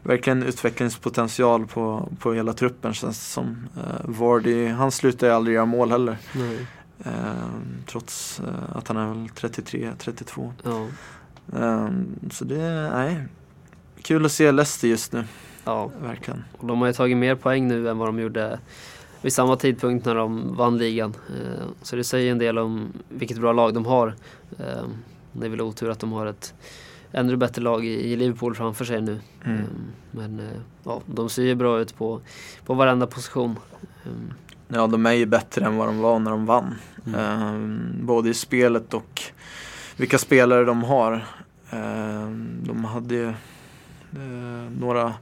verkligen 0.03 0.43
utvecklingspotential 0.43 1.67
på, 1.67 2.09
på 2.19 2.33
hela 2.33 2.53
truppen 2.53 2.93
känns 2.93 3.19
det 3.19 3.25
som. 3.25 3.69
Vardy, 4.03 4.67
han 4.67 4.91
slutar 4.91 5.27
ju 5.27 5.33
aldrig 5.33 5.55
göra 5.55 5.65
mål 5.65 5.91
heller. 5.91 6.17
Nej. 6.33 6.67
Trots 7.85 8.41
att 8.73 8.87
han 8.87 8.97
är 8.97 9.07
väl 9.07 9.27
33-32. 9.27 10.51
Ja. 10.63 10.87
så 12.31 12.45
det 12.45 12.61
är, 12.61 12.89
nej. 12.89 13.23
Kul 14.01 14.25
att 14.25 14.31
se 14.31 14.51
Leicester 14.51 14.87
just 14.87 15.13
nu. 15.13 15.23
Ja. 15.63 15.91
Verkligen. 16.01 16.43
Och 16.57 16.67
de 16.67 16.79
har 16.81 16.87
ju 16.87 16.93
tagit 16.93 17.17
mer 17.17 17.35
poäng 17.35 17.67
nu 17.67 17.89
än 17.89 17.97
vad 17.97 18.07
de 18.07 18.19
gjorde 18.19 18.59
vid 19.23 19.33
samma 19.33 19.55
tidpunkt 19.55 20.05
när 20.05 20.15
de 20.15 20.55
vann 20.55 20.77
ligan. 20.77 21.13
Eh, 21.29 21.65
så 21.81 21.95
det 21.95 22.03
säger 22.03 22.31
en 22.31 22.37
del 22.37 22.57
om 22.57 22.93
vilket 23.09 23.37
bra 23.37 23.53
lag 23.53 23.73
de 23.73 23.85
har. 23.85 24.07
Eh, 24.59 24.83
det 25.31 25.45
är 25.45 25.49
väl 25.49 25.61
otur 25.61 25.89
att 25.89 25.99
de 25.99 26.11
har 26.11 26.25
ett 26.25 26.53
ännu 27.11 27.35
bättre 27.35 27.61
lag 27.61 27.85
i 27.85 28.15
Liverpool 28.15 28.55
framför 28.55 28.85
sig 28.85 29.01
nu. 29.01 29.19
Mm. 29.45 29.57
Eh, 29.57 29.65
men 30.11 30.41
ja, 30.83 31.01
de 31.05 31.29
ser 31.29 31.43
ju 31.43 31.55
bra 31.55 31.79
ut 31.79 31.97
på, 31.97 32.21
på 32.65 32.73
varenda 32.73 33.07
position. 33.07 33.59
Ja, 34.73 34.87
de 34.87 35.05
är 35.05 35.11
ju 35.11 35.25
bättre 35.25 35.65
än 35.65 35.77
vad 35.77 35.87
de 35.87 35.99
var 35.99 36.19
när 36.19 36.31
de 36.31 36.45
vann. 36.45 36.75
Mm. 37.07 37.97
både 38.01 38.29
i 38.29 38.33
spelet 38.33 38.93
och 38.93 39.21
vilka 39.97 40.17
spelare 40.17 40.65
de 40.65 40.83
har. 40.83 41.25
de 42.63 42.85
hade 42.85 43.15
ju 43.15 43.33
några 44.79 45.13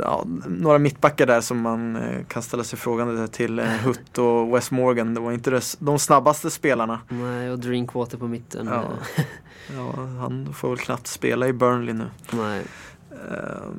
ja, 0.00 0.24
några 0.46 0.78
mittbackar 0.78 1.26
där 1.26 1.40
som 1.40 1.60
man 1.60 1.96
eh, 1.96 2.24
kan 2.28 2.42
ställa 2.42 2.64
sig 2.64 2.78
frågande 2.78 3.28
till. 3.28 3.58
Eh, 3.58 3.64
Hutt 3.84 4.18
och 4.18 4.54
Wes 4.54 4.70
Morgan, 4.70 5.14
det 5.14 5.20
var 5.20 5.32
inte 5.32 5.50
det, 5.50 5.76
de 5.78 5.98
snabbaste 5.98 6.50
spelarna. 6.50 7.00
Nej, 7.08 7.50
och 7.50 7.58
Drinkwater 7.58 8.18
på 8.18 8.28
mitten. 8.28 8.66
Ja. 8.66 8.84
ja, 9.76 9.92
han 10.20 10.54
får 10.54 10.68
väl 10.68 10.78
knappt 10.78 11.06
spela 11.06 11.48
i 11.48 11.52
Burnley 11.52 11.94
nu. 11.94 12.06
Nej. 12.30 12.64
Uh, 13.12 13.72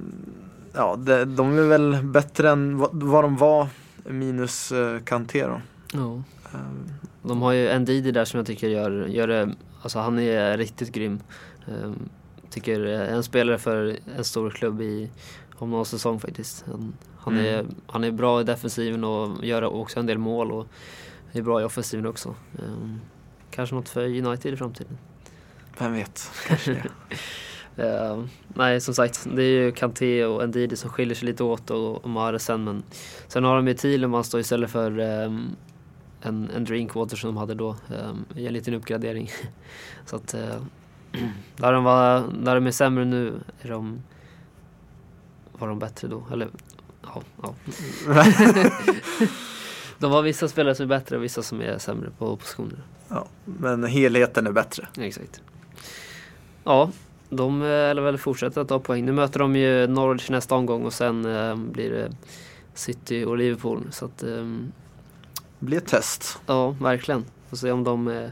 ja, 0.73 0.95
de, 0.95 1.25
de 1.25 1.57
är 1.57 1.63
väl 1.63 1.97
bättre 2.03 2.49
än 2.49 2.77
vad 2.91 3.23
de 3.23 3.37
var 3.37 3.67
minus 4.05 4.71
uh, 4.71 4.99
Kanté 4.99 5.45
då. 5.45 5.61
Ja. 5.93 6.23
Uh. 6.53 6.59
De 7.23 7.41
har 7.41 7.51
ju 7.51 7.69
en 7.69 7.85
Didi 7.85 8.11
där 8.11 8.25
som 8.25 8.37
jag 8.37 8.47
tycker 8.47 8.67
gör, 8.69 9.07
gör 9.07 9.27
det, 9.27 9.55
alltså 9.81 9.99
han 9.99 10.19
är 10.19 10.57
riktigt 10.57 10.91
grym. 10.91 11.19
Uh, 11.67 11.91
tycker 12.49 12.85
en 12.85 13.23
spelare 13.23 13.57
för 13.57 13.97
en 14.17 14.23
stor 14.23 14.49
klubb 14.49 14.81
i 14.81 15.09
om 15.55 15.71
någon 15.71 15.85
säsong 15.85 16.19
faktiskt. 16.19 16.65
Han, 16.67 16.93
han 17.17 17.33
mm. 17.33 17.45
är, 17.45 17.65
han 17.87 18.03
är 18.03 18.11
bra 18.11 18.41
i 18.41 18.43
defensiven 18.43 19.03
och 19.03 19.45
gör 19.45 19.63
också 19.63 19.99
en 19.99 20.05
del 20.05 20.17
mål 20.17 20.51
och 20.51 20.67
är 21.31 21.41
bra 21.41 21.61
i 21.61 21.63
offensiven 21.63 22.05
också. 22.05 22.35
Um, 22.59 23.01
kanske 23.51 23.75
något 23.75 23.89
för 23.89 24.05
United 24.05 24.53
i 24.53 24.57
framtiden. 24.57 24.97
Vem 25.79 25.93
vet, 25.93 26.31
kanske 26.47 26.71
det. 26.71 26.83
uh, 27.79 28.25
nej, 28.47 28.81
som 28.81 28.93
sagt, 28.93 29.27
det 29.35 29.43
är 29.43 29.63
ju 29.63 29.71
Kanté 29.71 30.25
och 30.25 30.49
Ndidi 30.49 30.75
som 30.75 30.89
skiljer 30.89 31.15
sig 31.15 31.25
lite 31.25 31.43
åt 31.43 31.71
och, 31.71 32.03
och 32.03 32.09
Maresen. 32.09 32.63
Men 32.63 32.83
sen 33.27 33.43
har 33.43 33.55
de 33.55 33.67
ju 33.67 33.73
Thielemans 33.73 34.29
då 34.29 34.39
istället 34.39 34.71
för 34.71 34.99
um, 34.99 35.55
en, 36.21 36.49
en 36.55 36.63
Drinkwater 36.63 37.17
som 37.17 37.27
de 37.27 37.37
hade 37.37 37.53
då 37.53 37.69
um, 37.69 38.25
en 38.35 38.53
liten 38.53 38.73
uppgradering. 38.73 39.31
Så 40.05 40.15
att 40.15 40.33
uh, 40.33 40.63
där, 41.57 41.73
de 41.73 41.83
var, 41.83 42.23
där 42.43 42.55
de 42.55 42.67
är 42.67 42.71
sämre 42.71 43.05
nu 43.05 43.33
är 43.61 43.69
de 43.69 44.01
var 45.59 45.67
de 45.67 45.79
bättre 45.79 46.07
då? 46.07 46.23
Eller 46.31 46.49
ja, 47.03 47.21
ja. 47.41 47.55
de 49.99 50.11
har 50.11 50.21
vissa 50.21 50.47
spelare 50.47 50.75
som 50.75 50.83
är 50.83 50.87
bättre 50.87 51.17
och 51.17 51.23
vissa 51.23 51.43
som 51.43 51.61
är 51.61 51.77
sämre 51.77 52.09
på 52.17 52.37
positioner. 52.37 52.83
Ja, 53.07 53.27
men 53.45 53.83
helheten 53.83 54.47
är 54.47 54.51
bättre. 54.51 54.87
Exakt. 54.97 55.41
Ja, 56.63 56.91
de 57.29 57.61
eller 57.61 58.01
väl 58.01 58.17
fortsätter 58.17 58.61
att 58.61 58.67
ta 58.67 58.79
poäng. 58.79 59.05
Nu 59.05 59.11
möter 59.11 59.39
de 59.39 59.55
ju 59.55 59.87
Norwich 59.87 60.29
nästa 60.29 60.55
omgång 60.55 60.85
och 60.85 60.93
sen 60.93 61.25
eh, 61.25 61.55
blir 61.55 61.89
det 61.91 62.11
City 62.73 63.23
och 63.23 63.37
Liverpool. 63.37 63.87
Så 63.91 64.05
att, 64.05 64.23
ehm, 64.23 64.71
Det 65.59 65.65
blir 65.65 65.77
ett 65.77 65.87
test. 65.87 66.39
ja, 66.45 66.69
verkligen. 66.69 67.25
Får 67.49 67.57
se 67.57 67.71
om 67.71 67.83
de 67.83 68.07
eh, 68.07 68.29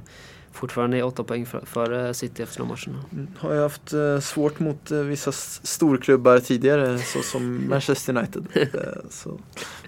fortfarande 0.51 0.97
är 0.97 1.03
åtta 1.03 1.23
poäng 1.23 1.45
för- 1.45 1.65
före 1.65 2.13
City 2.13 2.43
efter 2.43 2.60
de 2.60 2.67
matcherna. 2.67 3.03
Har 3.38 3.53
jag 3.53 3.62
haft 3.62 3.93
eh, 3.93 4.19
svårt 4.19 4.60
mot 4.60 4.91
eh, 4.91 4.99
vissa 4.99 5.31
storklubbar 5.31 6.39
tidigare 6.39 6.99
så 6.99 7.21
som 7.21 7.63
Manchester 7.69 8.17
United. 8.17 8.47
Eh, 8.53 8.81
så 9.10 9.39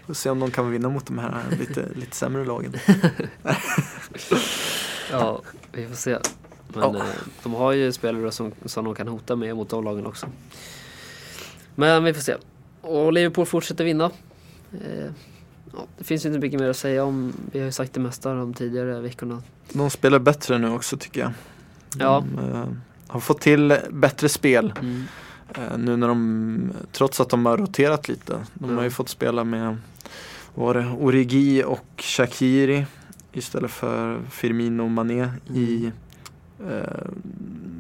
får 0.06 0.14
se 0.14 0.30
om 0.30 0.40
de 0.40 0.52
kan 0.52 0.72
vinna 0.72 0.90
mot 0.90 1.06
de 1.06 1.18
här 1.20 1.44
lite, 1.60 1.86
lite 1.96 2.16
sämre 2.16 2.46
lagen. 2.46 2.74
Ja, 5.12 5.42
vi 5.72 5.88
får 5.88 5.96
se. 5.96 6.18
Men 6.74 6.96
eh, 6.96 7.02
de 7.44 7.54
har 7.54 7.72
ju 7.72 7.92
spelare 7.92 8.32
som, 8.32 8.52
som 8.66 8.86
de 8.86 8.96
kan 8.96 9.08
hota 9.08 9.36
med 9.36 9.56
mot 9.56 9.70
de 9.70 9.84
lagen 9.84 10.06
också. 10.06 10.28
Men 11.76 12.04
vi 12.04 12.14
får 12.14 12.22
se. 12.22 12.36
Och 12.82 13.14
Liverpool 13.14 13.46
fortsätter 13.46 13.84
vinna. 13.84 14.06
Eh, 14.74 15.12
ja, 15.74 15.80
det 15.98 16.04
finns 16.04 16.26
ju 16.26 16.30
inte 16.30 16.40
mycket 16.40 16.60
mer 16.60 16.70
att 16.70 16.78
säga 16.78 17.04
om. 17.04 17.34
Vi 17.52 17.60
har 17.60 17.66
ju 17.66 17.72
sagt 17.72 17.94
det 17.94 18.00
mesta 18.00 18.34
de 18.34 18.54
tidigare 18.54 19.00
veckorna. 19.02 19.42
De 19.74 19.90
spelar 19.90 20.20
bättre 20.20 20.58
nu 20.58 20.70
också 20.70 20.98
tycker 20.98 21.22
jag. 21.22 21.32
De 21.96 22.04
Ja. 22.04 22.24
eh, 22.44 22.68
har 23.08 23.20
fått 23.20 23.42
till 23.42 23.78
bättre 23.90 24.30
spel. 24.30 24.74
Mm. 24.82 25.04
Nu 25.78 25.98
när 25.98 26.08
de, 26.08 26.72
trots 26.92 27.20
att 27.20 27.30
de 27.30 27.46
har 27.46 27.58
roterat 27.58 28.08
lite. 28.08 28.46
De 28.54 28.70
Ja. 28.70 28.76
har 28.76 28.84
ju 28.84 28.90
fått 28.90 29.10
spela 29.10 29.44
med 29.44 29.78
var 30.56 30.74
det, 30.74 30.86
Origi 31.00 31.64
och 31.64 31.86
Shakiri 31.98 32.86
istället 33.34 33.72
för 33.72 34.20
Firmino 34.32 34.84
och 34.84 34.92
Mané 34.92 35.28
i 35.54 35.86
eh, 35.86 35.92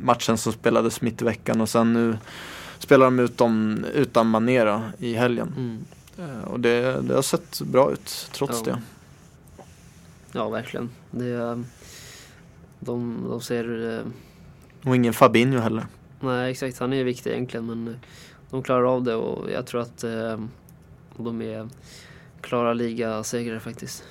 matchen 0.02 0.38
som 0.38 0.54
spelades 0.54 1.02
mitt 1.02 1.22
i 1.22 1.26
veckan 1.26 1.62
och 1.62 1.70
sen 1.70 1.94
nu 1.94 2.18
spelar 2.80 3.06
de 3.06 3.20
utom, 3.20 3.86
utan 3.94 4.28
Mané 4.28 4.64
då, 4.64 4.82
i 4.98 5.14
helgen. 5.14 5.54
Mm. 5.58 5.86
Eh, 6.18 6.44
och 6.44 6.60
det, 6.60 7.02
det 7.02 7.14
har 7.16 7.22
sett 7.22 7.62
bra 7.62 7.92
ut 7.92 8.30
trots 8.32 8.64
Ja. 8.66 8.74
det. 8.74 8.82
Ja, 10.32 10.50
verkligen. 10.50 10.90
Det, 11.12 11.26
är- 11.30 11.64
de, 12.80 13.26
de 13.30 13.42
ser... 13.42 13.98
eh, 14.00 14.06
Och 14.90 14.96
ingen 14.96 15.14
Fabinho 15.14 15.60
heller. 15.60 15.86
Nej, 16.20 16.52
exakt. 16.52 16.80
Han 16.80 16.94
är 16.94 17.04
viktig 17.04 17.32
egentligen 17.32 17.66
men 17.66 17.88
eh, 17.88 17.94
de 18.50 18.64
klarar 18.64 18.84
av 18.96 19.04
det 19.04 19.16
och 19.16 19.52
jag 19.52 19.66
tror 19.66 19.82
att 19.82 20.04
eh, 20.04 20.40
de 21.18 21.42
är 21.42 21.70
klara 22.42 22.74
ligasegrare 22.74 23.60
faktiskt. 23.60 24.04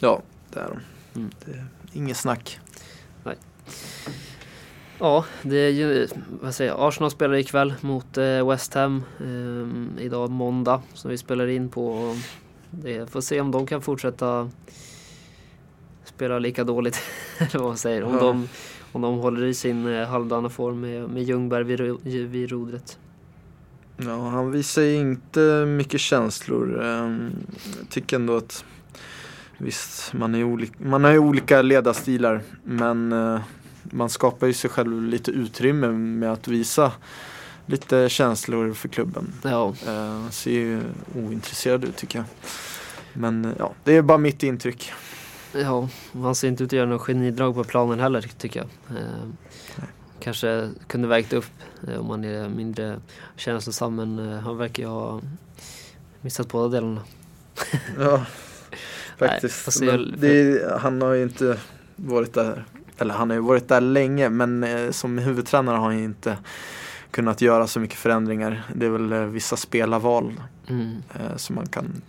Ja, 0.00 0.22
det 0.50 0.58
är 0.60 0.68
de. 0.68 0.80
Mm. 1.20 1.30
Det 1.44 1.52
är 1.52 1.66
inget 1.92 2.16
snack. 2.16 2.60
Ja, 4.98 5.24
det 5.42 5.56
är 5.56 5.70
ju, 5.70 6.08
vad 6.42 6.54
säger 6.54 6.70
jag, 6.70 6.80
Arsenal 6.88 7.10
spelar 7.10 7.34
ikväll 7.34 7.74
mot 7.80 8.18
eh, 8.18 8.48
West 8.48 8.74
Ham 8.74 9.02
eh, 9.20 10.04
idag 10.04 10.30
måndag 10.30 10.82
som 10.94 11.10
vi 11.10 11.18
spelar 11.18 11.46
in 11.46 11.68
på. 11.68 12.16
Det 12.70 13.10
får 13.10 13.20
se 13.20 13.40
om 13.40 13.50
de 13.50 13.66
kan 13.66 13.82
fortsätta 13.82 14.50
spela 16.04 16.38
lika 16.38 16.64
dåligt, 16.64 16.98
eller 17.38 17.58
vad 17.58 17.68
man 17.68 17.76
säger. 17.76 18.02
Om, 18.04 18.12
Ja. 18.14 18.20
de, 18.20 18.48
om 18.92 19.02
de 19.02 19.18
håller 19.18 19.46
i 19.46 19.54
sin 19.54 19.86
eh, 19.94 20.08
halvdana 20.08 20.48
form 20.48 20.80
med, 20.80 21.08
med 21.10 21.22
Ljungberg 21.22 21.64
vid, 21.64 21.80
vid 22.30 22.50
rodret. 22.50 22.98
Ja, 23.96 24.28
han 24.28 24.50
visar 24.50 24.82
ju 24.82 24.94
inte 24.94 25.64
mycket 25.66 26.00
känslor. 26.00 26.82
Ehm, 26.84 27.30
Jag 27.80 27.88
tycker 27.90 28.16
ändå 28.16 28.36
att 28.36 28.64
visst, 29.58 30.12
man, 30.12 30.34
är 30.34 30.44
olika, 30.44 30.74
man 30.78 31.04
har 31.04 31.10
ju 31.10 31.18
olika 31.18 31.62
ledarstilar 31.62 32.42
men 32.64 33.12
eh, 33.12 33.40
man 33.82 34.10
skapar 34.10 34.46
ju 34.46 34.52
sig 34.52 34.70
själv 34.70 35.02
lite 35.02 35.30
utrymme 35.30 35.88
med 35.88 36.32
att 36.32 36.48
visa 36.48 36.92
lite 37.66 38.08
känslor 38.08 38.72
för 38.72 38.88
klubben. 38.88 39.32
Ja, 39.42 39.74
Eh, 39.86 40.28
ser 40.30 40.50
ju 40.50 40.80
ointresserad 41.16 41.84
ut 41.84 41.96
tycker 41.96 42.18
jag. 42.18 42.26
Men 43.12 43.44
eh, 43.44 43.52
ja, 43.58 43.72
det 43.84 43.96
är 43.96 44.02
bara 44.02 44.18
mitt 44.18 44.42
intryck. 44.42 44.92
ja, 45.52 45.88
han 46.12 46.34
ser 46.34 46.48
inte 46.48 46.64
ut 46.64 46.68
att 46.68 46.72
göra 46.76 46.88
något 46.88 47.02
genidrag 47.02 47.54
på 47.54 47.64
planen 47.64 48.00
heller 48.00 48.20
tycker 48.38 48.60
jag. 48.60 48.98
Eh, 48.98 49.28
kanske 50.20 50.70
kunde 50.86 51.08
vägt 51.08 51.32
upp 51.32 51.50
eh, 51.88 52.00
om 52.00 52.10
han 52.10 52.24
är 52.24 52.48
mindre 52.48 53.00
känslosam 53.36 53.94
men 53.96 54.32
eh, 54.32 54.38
han 54.38 54.56
verkar 54.56 54.82
ju 54.82 54.88
ha 54.88 55.20
missat 56.20 56.48
båda 56.48 56.68
delarna. 56.68 57.00
Ja, 57.98 58.26
faktiskt. 59.18 59.80
men 59.82 60.14
det 60.18 60.40
är, 60.40 60.78
han 60.78 61.02
har 61.02 61.12
ju 61.12 61.22
inte 61.22 61.58
varit 61.96 62.32
där, 62.34 62.64
eller 62.98 63.14
han 63.14 63.30
har 63.30 63.34
ju 63.36 63.42
varit 63.42 63.68
där 63.68 63.80
länge 63.80 64.28
men 64.28 64.64
eh, 64.64 64.90
som 64.90 65.18
huvudtränare 65.18 65.76
har 65.76 65.84
han 65.84 65.98
ju 65.98 66.04
inte 66.04 66.38
kunnat 67.10 67.40
göra 67.40 67.66
så 67.66 67.80
mycket 67.80 67.98
förändringar. 67.98 68.62
Det 68.74 68.86
är 68.86 68.90
väl 68.90 69.12
eh, 69.12 69.20
vissa 69.20 69.56
spelarval 69.56 70.40
Mm. 70.68 71.02
eh, 71.14 71.36
som 71.36 71.56
man 71.56 71.66
kan 71.66 72.02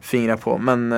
fingra 0.00 0.36
på 0.36 0.58
men 0.58 0.92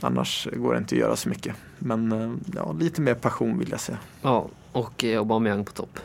annars 0.00 0.48
går 0.52 0.72
det 0.72 0.78
inte 0.78 0.94
att 0.94 0.98
göra 1.00 1.16
så 1.16 1.28
mycket. 1.28 1.54
Men 1.78 2.40
ja, 2.54 2.72
lite 2.72 3.00
mer 3.00 3.14
passion 3.14 3.58
vill 3.58 3.70
jag 3.70 3.80
säga. 3.80 3.98
Ja, 4.22 4.48
och 4.72 5.04
Aubameyang 5.04 5.64
på 5.64 5.72
topp. 5.72 5.98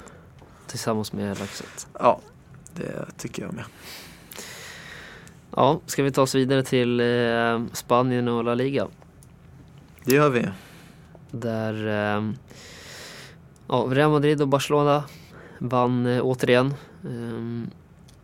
Tillsammans 0.67 1.13
med 1.13 1.28
Lacazette. 1.30 1.86
Ja, 2.00 2.19
det 2.76 3.06
tycker 3.17 3.43
jag 3.43 3.54
med. 3.54 3.63
Ja, 5.56 5.80
ska 5.86 6.04
vi 6.04 6.12
ta 6.12 6.22
oss 6.22 6.36
vidare 6.36 6.64
till 6.64 7.00
eh, 7.00 7.64
Spanien 7.74 8.28
och 8.28 8.44
La 8.44 8.54
Liga. 8.56 8.88
Det 10.06 10.16
gör 10.16 10.30
vi. 10.30 10.46
Där 11.32 11.88
eh, 12.18 12.32
ja, 13.68 13.88
Real 13.90 14.12
Madrid 14.12 14.42
och 14.42 14.48
Barcelona 14.48 15.04
vann 15.60 16.06
eh, 16.06 16.22
återigen. 16.26 16.68
Eh, 17.04 17.68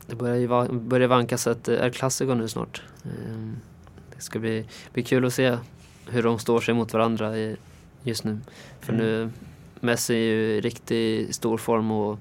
det 0.08 0.16
börjar 0.16 0.36
ju 0.36 0.48
va- 0.48 0.68
börjar 0.72 1.08
vankas 1.08 1.48
ett 1.48 1.68
El 1.68 1.92
Clasico 1.92 2.34
nu 2.34 2.48
snart. 2.48 2.84
Eh, 3.04 3.52
det 4.16 4.22
ska 4.22 4.40
bli, 4.40 4.66
bli 4.94 5.04
kul 5.04 5.26
att 5.26 5.34
se 5.34 5.58
hur 6.08 6.24
de 6.24 6.40
står 6.40 6.60
sig 6.62 6.74
mot 6.74 6.94
varandra 6.94 7.38
i, 7.38 7.56
just 8.04 8.24
nu. 8.24 8.40
För 8.82 8.94
Mm. 8.94 9.06
nu 9.06 9.30
Messi 9.80 10.14
är 10.14 10.18
ju 10.20 10.42
i 10.56 10.62
riktigt 10.62 11.36
stor 11.36 11.58
form 11.58 11.92
och 11.92 12.20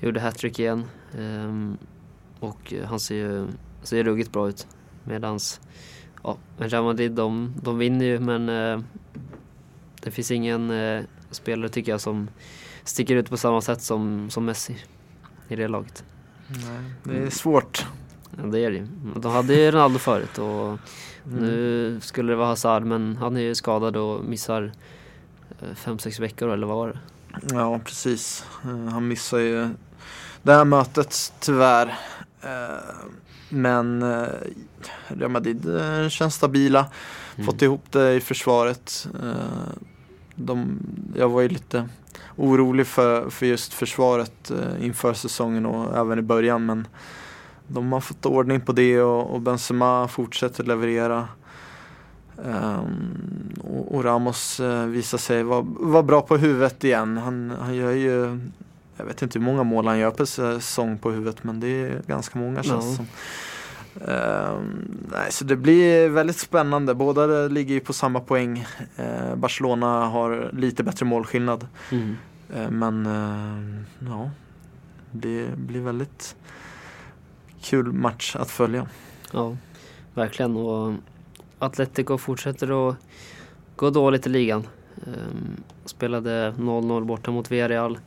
gjorde 0.00 0.20
hattrick 0.20 0.58
igen. 0.58 0.84
Eh, 1.18 1.72
och 2.40 2.74
han 2.84 3.00
ser 3.00 3.14
ju 3.14 3.46
ser 3.84 4.04
ruggigt 4.04 4.32
bra 4.32 4.48
ut. 4.48 4.66
Medans 5.04 5.60
ja, 6.22 6.36
Real 6.58 6.84
Madrid 6.84 7.12
de, 7.12 7.54
de 7.62 7.78
vinner 7.78 8.04
ju 8.04 8.20
men 8.20 8.48
eh, 8.48 8.80
det 10.02 10.10
finns 10.10 10.30
ingen 10.30 10.70
eh, 10.70 11.02
spelare 11.30 11.68
tycker 11.68 11.92
jag 11.92 12.00
som 12.00 12.30
sticker 12.84 13.16
ut 13.16 13.30
på 13.30 13.36
samma 13.36 13.60
sätt 13.60 13.82
som, 13.82 14.30
som 14.30 14.44
Messi 14.44 14.76
i 15.48 15.56
det 15.56 15.68
laget. 15.68 16.04
Nej, 16.48 16.92
det 17.02 17.26
är 17.26 17.30
svårt. 17.30 17.86
Ja, 18.36 18.42
det 18.46 18.58
är 18.64 18.70
det 18.70 18.76
ju. 18.76 18.86
De 19.16 19.32
hade 19.32 19.54
ju 19.54 19.70
Ronaldo 19.70 19.98
förut 19.98 20.38
och 20.38 20.78
Mm. 21.26 21.38
nu 21.44 21.98
skulle 22.02 22.32
det 22.32 22.36
vara 22.36 22.48
Hazard 22.48 22.84
men 22.84 23.16
han 23.16 23.36
är 23.36 23.40
ju 23.40 23.54
skadad 23.54 23.96
och 23.96 24.24
missar 24.24 24.72
5-6 25.60 26.20
veckor 26.20 26.48
eller 26.52 26.66
vad 26.66 26.76
var 26.76 26.88
det? 26.88 26.98
Ja, 27.54 27.78
precis. 27.84 28.44
Eh, 28.64 28.92
Han 28.92 29.08
missar 29.08 29.38
ju 29.38 29.68
det 30.42 30.52
här 30.52 30.64
mötet 30.64 31.32
tyvärr. 31.40 31.98
Men 33.48 34.02
eh, 34.02 34.26
Real 35.08 35.30
Madrid 35.30 35.76
eh, 35.76 36.08
känns 36.08 36.34
stabila. 36.34 36.86
Mm. 37.34 37.46
Fått 37.46 37.62
ihop 37.62 37.84
det 37.90 38.14
i 38.14 38.20
försvaret. 38.20 39.08
Eh, 39.22 39.74
De, 40.34 40.78
jag 41.16 41.28
var 41.28 41.40
ju 41.40 41.48
lite 41.48 41.88
orolig 42.36 42.86
för, 42.86 43.30
för 43.30 43.46
just 43.46 43.74
försvaret 43.74 44.52
inför 44.80 45.14
säsongen 45.14 45.66
och 45.66 45.96
även 45.96 46.18
i 46.18 46.22
början. 46.22 46.66
Men 46.66 46.86
de 47.66 47.92
har 47.92 48.00
fått 48.00 48.26
ordning 48.26 48.60
på 48.60 48.72
det 48.72 49.00
och, 49.00 49.34
och 49.34 49.40
Benzema 49.40 50.08
fortsätter 50.08 50.64
leverera. 50.64 51.28
Ehm, 52.44 53.52
och, 53.60 53.94
och 53.94 54.04
Ramos 54.04 54.60
uh, 54.60 54.84
visar 54.86 55.18
sig 55.18 55.42
vara 55.42 55.64
vara 55.66 56.02
bra 56.02 56.20
på 56.20 56.36
huvudet 56.36 56.84
igen. 56.84 57.16
Han, 57.16 57.52
han 57.60 57.74
gör 57.74 57.90
ju, 57.90 58.40
jag 58.96 59.04
vet 59.04 59.22
inte 59.22 59.38
hur 59.38 59.46
många 59.46 59.62
mål 59.62 59.86
han 59.86 59.98
gör 59.98 60.10
per 60.10 60.24
säsong 60.24 60.98
på 60.98 61.10
huvudet 61.10 61.44
men 61.44 61.60
det 61.60 61.68
är 61.68 62.02
ganska 62.06 62.38
många 62.38 62.62
känns 62.62 62.90
det 62.90 62.96
som. 62.96 63.06
Ehm, 64.00 65.06
nej, 65.12 65.32
så 65.32 65.44
det 65.44 65.56
blir 65.56 66.08
väldigt 66.08 66.38
spännande. 66.38 66.94
Båda 66.94 67.48
ligger 67.48 67.74
ju 67.74 67.80
på 67.80 67.92
samma 67.92 68.20
poäng. 68.20 68.66
Eh, 68.96 69.34
Barcelona 69.36 70.06
har 70.06 70.50
lite 70.52 70.84
bättre 70.84 71.06
målskillnad. 71.06 71.66
Mm. 71.92 72.16
Eh, 72.54 72.70
men 72.70 73.06
eh, 73.06 74.08
ja, 74.08 74.30
det 75.10 75.48
blir 75.56 75.80
väldigt 75.80 76.36
kul 77.62 77.92
match 77.92 78.36
att 78.36 78.50
följa. 78.50 78.88
Ja, 79.32 79.56
verkligen. 80.14 80.56
Och 80.56 80.94
Atletico 81.58 82.18
fortsätter 82.18 82.88
att 82.88 82.96
gå 83.76 83.90
dåligt 83.90 84.26
i 84.26 84.30
ligan. 84.30 84.66
Ehm, 85.06 85.62
spelade 85.84 86.54
0-0 86.58 87.04
borta 87.04 87.30
mot 87.30 87.50
Villarreal. 87.50 87.98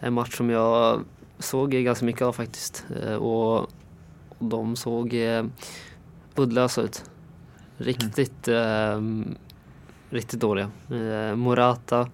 En 0.00 0.12
match 0.12 0.36
som 0.36 0.50
jag 0.50 1.04
såg 1.38 1.70
ganska 1.70 2.06
mycket 2.06 2.22
av 2.22 2.32
faktiskt. 2.32 2.84
Eh, 3.02 3.14
och 3.14 3.70
de 4.38 4.76
såg 4.76 5.14
eh, 5.14 5.44
uddlösa 6.36 6.82
ut. 6.82 7.10
Riktigt, 7.76 8.48
ehm, 8.48 9.34
riktigt 10.10 10.40
dåliga. 10.40 10.70
Eh, 10.90 11.36
Morata 11.36 12.08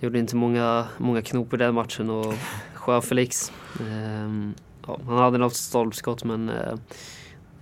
gjorde 0.00 0.18
inte 0.18 0.36
många, 0.36 0.86
många 0.98 1.22
knop 1.22 1.54
i 1.54 1.56
den 1.56 1.74
matchen 1.74 2.10
och 2.10 2.34
Sjöfelix. 2.74 3.52
Eh, 3.80 4.50
ja, 4.86 5.00
han 5.06 5.18
hade 5.18 5.38
något 5.38 5.56
stolpskott 5.56 6.24
men 6.24 6.48
eh, 6.48 6.74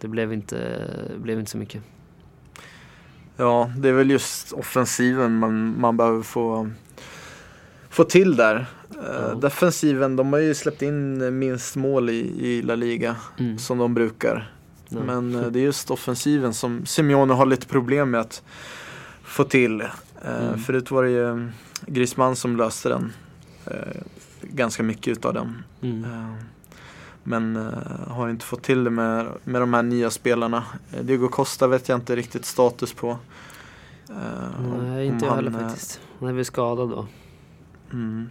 det 0.00 0.08
blev 0.08 0.32
inte, 0.32 0.82
blev 1.16 1.38
inte 1.38 1.50
så 1.50 1.58
mycket. 1.58 1.82
Ja, 3.36 3.70
det 3.76 3.88
är 3.88 3.92
väl 3.92 4.10
just 4.10 4.52
offensiven 4.52 5.38
man, 5.38 5.80
man 5.80 5.96
behöver 5.96 6.22
få, 6.22 6.70
få 7.90 8.04
till 8.04 8.36
där. 8.36 8.66
Uh, 8.98 9.38
defensiven, 9.38 10.16
de 10.16 10.32
har 10.32 10.40
ju 10.40 10.54
släppt 10.54 10.82
in 10.82 11.38
minst 11.38 11.76
mål 11.76 12.10
i, 12.10 12.46
i 12.46 12.62
La 12.62 12.74
Liga 12.74 13.16
Mm. 13.38 13.58
som 13.58 13.78
de 13.78 13.94
brukar. 13.94 14.52
Ja. 14.88 14.98
Men 15.06 15.34
eh, 15.34 15.46
det 15.46 15.58
är 15.60 15.62
just 15.64 15.90
offensiven 15.90 16.54
som 16.54 16.86
Simeone 16.86 17.34
har 17.34 17.46
lite 17.46 17.66
problem 17.66 18.10
med 18.10 18.20
att 18.20 18.42
få 19.22 19.44
till. 19.44 19.80
Eh, 19.80 19.88
Mm. 20.48 20.58
Förut 20.58 20.90
var 20.90 21.02
det 21.04 21.10
ju 21.10 21.48
Griezmann 21.86 22.36
som 22.36 22.56
löste 22.56 22.88
den. 22.88 23.12
Ganska 24.42 24.82
mycket 24.82 25.08
utav 25.08 25.34
den. 25.34 25.62
Mm. 25.82 26.06
Men 27.22 27.56
har 28.06 28.28
inte 28.28 28.44
fått 28.44 28.62
till 28.62 28.84
det 28.84 28.90
med, 28.90 29.26
med 29.44 29.62
de 29.62 29.74
här 29.74 29.82
nya 29.82 30.10
spelarna. 30.10 30.64
Diego 31.02 31.28
Costa 31.28 31.66
vet 31.66 31.88
jag 31.88 31.96
inte 31.98 32.16
riktigt 32.16 32.44
status 32.44 32.92
på. 32.92 33.18
Om- 34.08 34.78
Nej, 34.82 35.06
inte 35.06 35.24
om 35.24 35.28
jag 35.28 35.36
heller 35.36 35.50
faktiskt. 35.50 36.00
Han 36.20 36.28
är 36.28 36.32
väl 36.32 36.44
skadad 36.44 36.90
då. 36.90 37.06
Mm, 37.92 38.30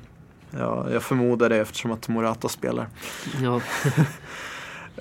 ja, 0.51 0.88
jag 0.91 1.03
förmodar 1.03 1.49
det 1.49 1.57
eftersom 1.57 1.91
att 1.91 2.07
Morata 2.07 2.49
spelar. 2.49 2.88
Ja, 3.41 3.62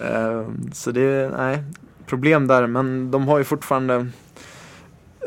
Eh, 0.00 0.42
så 0.72 0.90
det 0.90 1.00
är, 1.02 1.30
nej, 1.30 1.62
problem 2.06 2.46
där. 2.46 2.66
Men 2.66 3.10
de 3.10 3.28
har 3.28 3.38
ju 3.38 3.44
fortfarande 3.44 3.94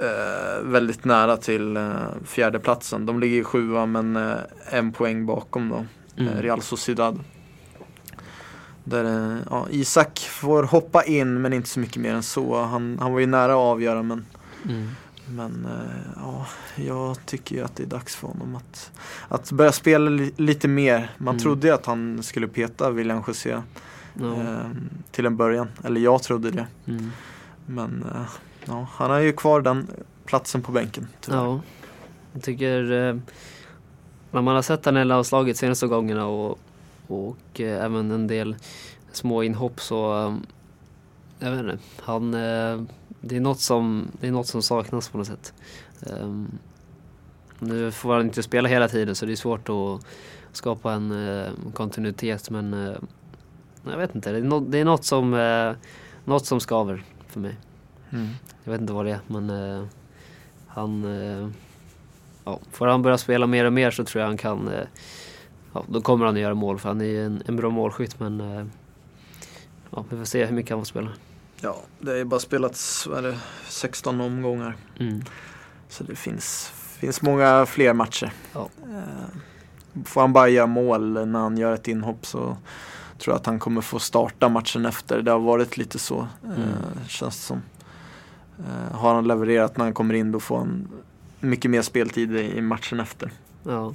eh, 0.02 0.64
väldigt 0.64 1.06
nära 1.06 1.38
till 1.38 1.78
eh, 1.78 1.92
fjärdeplatsen. 2.26 3.06
De 3.06 3.20
ligger 3.20 3.38
i 3.38 3.44
sjua 3.44 3.86
men 3.86 4.16
eh, 4.16 4.34
en 4.70 4.92
poäng 4.92 5.26
bakom 5.26 5.70
då. 5.70 5.86
mm. 6.18 6.34
eh, 6.34 6.42
Real 6.42 6.62
Sociedad. 6.62 7.20
Där 8.84 9.04
eh, 9.06 9.38
ja, 9.50 9.68
Isak 9.70 10.20
får 10.20 10.64
hoppa 10.64 11.04
in 11.04 11.42
men 11.42 11.54
inte 11.54 11.70
så 11.70 11.80
mycket 11.80 12.02
mer 12.02 12.14
än 12.14 12.24
så. 12.24 12.64
Han, 12.64 12.98
han 13.02 13.14
var 13.14 13.20
ju 13.20 13.26
nära 13.26 13.52
att 13.52 13.58
avgöra 13.58 14.04
men, 14.04 14.26
Mm. 14.66 14.88
Men 15.32 15.66
eh, 15.66 16.12
ja, 16.16 16.48
jag 16.76 17.26
tycker 17.26 17.56
ju 17.56 17.64
att 17.64 17.76
det 17.76 17.84
är 17.84 17.88
dags 17.88 18.16
för 18.16 18.28
honom 18.28 18.56
att, 18.56 18.92
att 19.28 19.52
börja 19.52 19.72
spela 19.72 20.10
li- 20.10 20.34
lite 20.38 20.68
mer. 20.68 21.12
Man 21.18 21.28
Mm. 21.36 21.40
trodde 21.44 21.68
ju 21.68 21.74
att 21.74 21.86
han 21.86 22.24
skulle 22.24 22.48
peta 22.48 22.90
William 22.92 23.24
José 23.28 23.62
Ja. 24.14 24.34
eh, 24.34 24.58
till 25.12 25.26
en 25.26 25.38
början. 25.38 25.68
Eller 25.84 26.02
jag 26.02 26.24
trodde 26.24 26.52
det. 26.52 26.68
Mm. 26.88 27.12
Men 27.66 28.06
eh, 28.16 28.22
ja, 28.66 28.88
han 28.94 29.12
har 29.12 29.20
ju 29.20 29.34
kvar 29.34 29.62
den 29.62 29.88
platsen 30.26 30.62
på 30.62 30.72
bänken. 30.72 31.08
tyvärr. 31.22 31.38
Ja, 31.38 31.60
jag 32.34 32.44
tycker 32.44 32.92
eh, 32.92 33.16
när 34.32 34.42
man 34.42 34.56
har 34.56 34.62
sett 34.62 34.84
den 34.84 34.96
här 34.96 35.06
landslaget 35.06 35.58
senaste 35.58 35.88
gångerna 35.88 36.26
och, 36.26 36.60
och 37.08 37.60
även 37.60 38.12
en 38.12 38.28
del 38.28 38.56
små 39.12 39.44
inhopp 39.44 39.82
så 39.82 40.38
jag 41.40 41.52
vet 41.52 41.60
inte, 41.60 41.78
han, 42.02 42.34
det, 43.22 43.36
är 43.36 43.39
något 43.39 43.59
som, 43.59 44.07
det 44.19 44.28
är 44.28 44.32
något 44.32 44.47
som 44.47 44.61
saknas 44.61 45.09
på 45.09 45.17
något 45.17 45.28
sätt. 45.28 45.53
Ehm, 46.01 46.51
nu 47.59 47.91
får 47.91 48.13
han 48.13 48.22
inte 48.22 48.43
spela 48.43 48.69
hela 48.69 48.88
tiden 48.88 49.15
så 49.15 49.26
det 49.26 49.32
är 49.32 49.36
svårt 49.36 49.69
att 49.69 50.05
skapa 50.51 50.93
en 50.93 51.28
eh, 51.28 51.51
kontinuitet 51.74 52.49
men 52.49 52.74
eh, 52.74 52.95
jag 53.84 53.97
vet 53.97 54.15
inte, 54.15 54.32
det 54.32 54.38
är, 54.38 54.41
något, 54.41 54.72
det 54.72 54.80
är 54.80 54.86
något, 54.86 55.05
som, 55.05 55.34
eh, 55.34 55.74
något 56.26 56.45
som 56.45 56.59
skaver 56.59 57.03
för 57.28 57.39
mig. 57.39 57.55
Mm. 58.09 58.28
Jag 58.63 58.72
vet 58.72 58.82
inte 58.82 58.93
vad 58.93 59.05
det 59.05 59.11
är 59.11 59.19
men 59.28 59.88
han 60.67 61.05
ja, 62.45 62.59
Får 62.72 62.88
han 62.88 63.01
börja 63.01 63.17
spela 63.17 63.47
mer 63.47 63.65
och 63.65 63.74
mer 63.74 63.91
så 63.91 64.03
tror 64.03 64.22
jag 64.22 64.28
han 64.28 64.38
kan 64.38 64.69
ja, 65.74 65.84
Då 65.88 66.01
kommer 66.01 66.26
han 66.26 66.36
att 66.36 66.41
göra 66.41 66.53
mål 66.53 66.80
för 66.80 66.89
han 66.89 67.01
är 67.01 67.26
en, 67.26 67.43
en 67.45 67.55
bra 67.55 67.69
målskytt 67.69 68.19
men 68.19 68.39
ja, 69.89 70.05
Vi 70.09 70.17
får 70.17 70.26
se 70.26 70.45
hur 70.45 70.55
mycket 70.55 70.72
han 70.72 70.80
får 70.80 70.86
spela. 70.86 71.09
Ja, 71.62 71.78
det 71.99 72.20
är 72.20 72.26
bara 72.26 72.39
spelats 72.39 73.07
det, 73.22 73.38
16 73.68 74.22
omgångar. 74.22 74.76
Mm. 74.99 75.22
Så 75.89 76.03
det 76.03 76.16
finns, 76.16 76.72
finns 76.99 77.22
många 77.22 77.66
fler 77.66 77.93
matcher. 77.93 78.34
Ja. 78.53 78.70
Eh, 78.84 79.38
Får 80.05 80.22
han 80.22 80.34
bara 80.34 80.49
göra 80.49 80.68
mål 80.68 81.28
när 81.28 81.39
han 81.39 81.57
gör 81.57 81.74
ett 81.74 81.88
inhopp 81.88 82.26
så 82.26 82.39
tror 83.18 83.34
jag 83.34 83.36
att 83.36 83.45
han 83.45 83.59
kommer 83.59 83.82
få 83.82 83.99
starta 83.99 84.49
matchen 84.49 84.86
efter. 84.86 85.22
Det 85.22 85.32
har 85.32 85.39
varit 85.39 85.78
lite 85.78 85.99
så, 85.99 86.28
Mm. 86.43 86.59
eh, 86.62 87.07
känns 87.07 87.36
det 87.38 87.43
som. 87.43 87.62
Eh, 88.59 88.95
har 88.97 89.14
han 89.16 89.28
levererat 89.28 89.78
när 89.78 89.86
han 89.86 89.93
kommer 89.93 90.14
in 90.14 90.32
då 90.32 90.39
får 90.39 90.57
han 90.57 90.88
mycket 91.39 91.72
mer 91.72 91.82
speltid 91.82 92.36
i 92.36 92.57
i 92.57 92.62
matchen 92.62 92.99
efter. 92.99 93.32
Ja, 93.64 93.93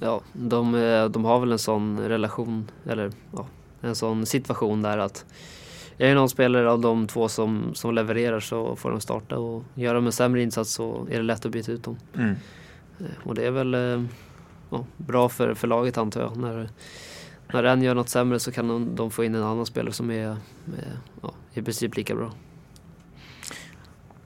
ja 0.00 0.20
de, 0.32 0.74
eh, 0.74 1.04
de 1.04 1.24
har 1.24 1.40
väl 1.40 1.52
en 1.52 1.58
sån 1.58 1.98
relation 2.00 2.70
eller 2.86 3.12
ja, 3.36 3.46
en 3.80 3.94
sån 3.94 4.26
situation 4.26 4.82
där 4.82 4.98
att 4.98 5.24
är 5.98 6.08
det 6.08 6.14
någon 6.14 6.28
spelare 6.28 6.70
av 6.70 6.80
de 6.80 7.06
två 7.06 7.28
som, 7.28 7.74
som 7.74 7.94
levererar 7.94 8.40
så 8.40 8.76
får 8.76 8.90
de 8.90 9.00
starta 9.00 9.38
och 9.38 9.64
gör 9.74 9.94
de 9.94 10.06
en 10.06 10.12
sämre 10.12 10.42
insats 10.42 10.72
så 10.72 11.06
är 11.10 11.16
det 11.16 11.22
lätt 11.22 11.46
att 11.46 11.52
byta 11.52 11.72
ut 11.72 11.82
dem. 11.82 11.96
Mm. 12.14 12.34
Eh, 13.00 13.06
Och 13.24 13.34
det 13.34 13.46
är 13.46 13.50
väl 13.50 13.74
eh, 13.74 14.04
ja, 14.70 14.84
bra 14.96 15.28
för, 15.28 15.54
för 15.54 15.68
laget 15.68 15.98
antar 15.98 16.20
jag. 16.20 16.36
När, 16.36 16.68
när 17.52 17.64
en 17.64 17.82
gör 17.82 17.94
något 17.94 18.08
sämre 18.08 18.40
så 18.40 18.52
kan 18.52 18.68
de, 18.68 18.96
de 18.96 19.10
få 19.10 19.24
in 19.24 19.34
en 19.34 19.42
annan 19.42 19.66
spelare 19.66 19.92
som 19.92 20.10
är, 20.10 20.36
ja, 21.22 21.34
i 21.52 21.62
princip 21.62 21.96
lika 21.96 22.14
bra. 22.14 22.32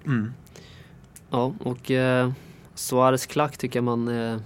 Mm. 0.06 0.32
Ja, 1.30 1.54
och 1.60 1.90
eh, 1.90 2.30
Suarez 2.74 3.26
klack 3.26 3.58
tycker 3.58 3.76
jag 3.78 3.84
man 3.84 4.08
eh, 4.08 4.38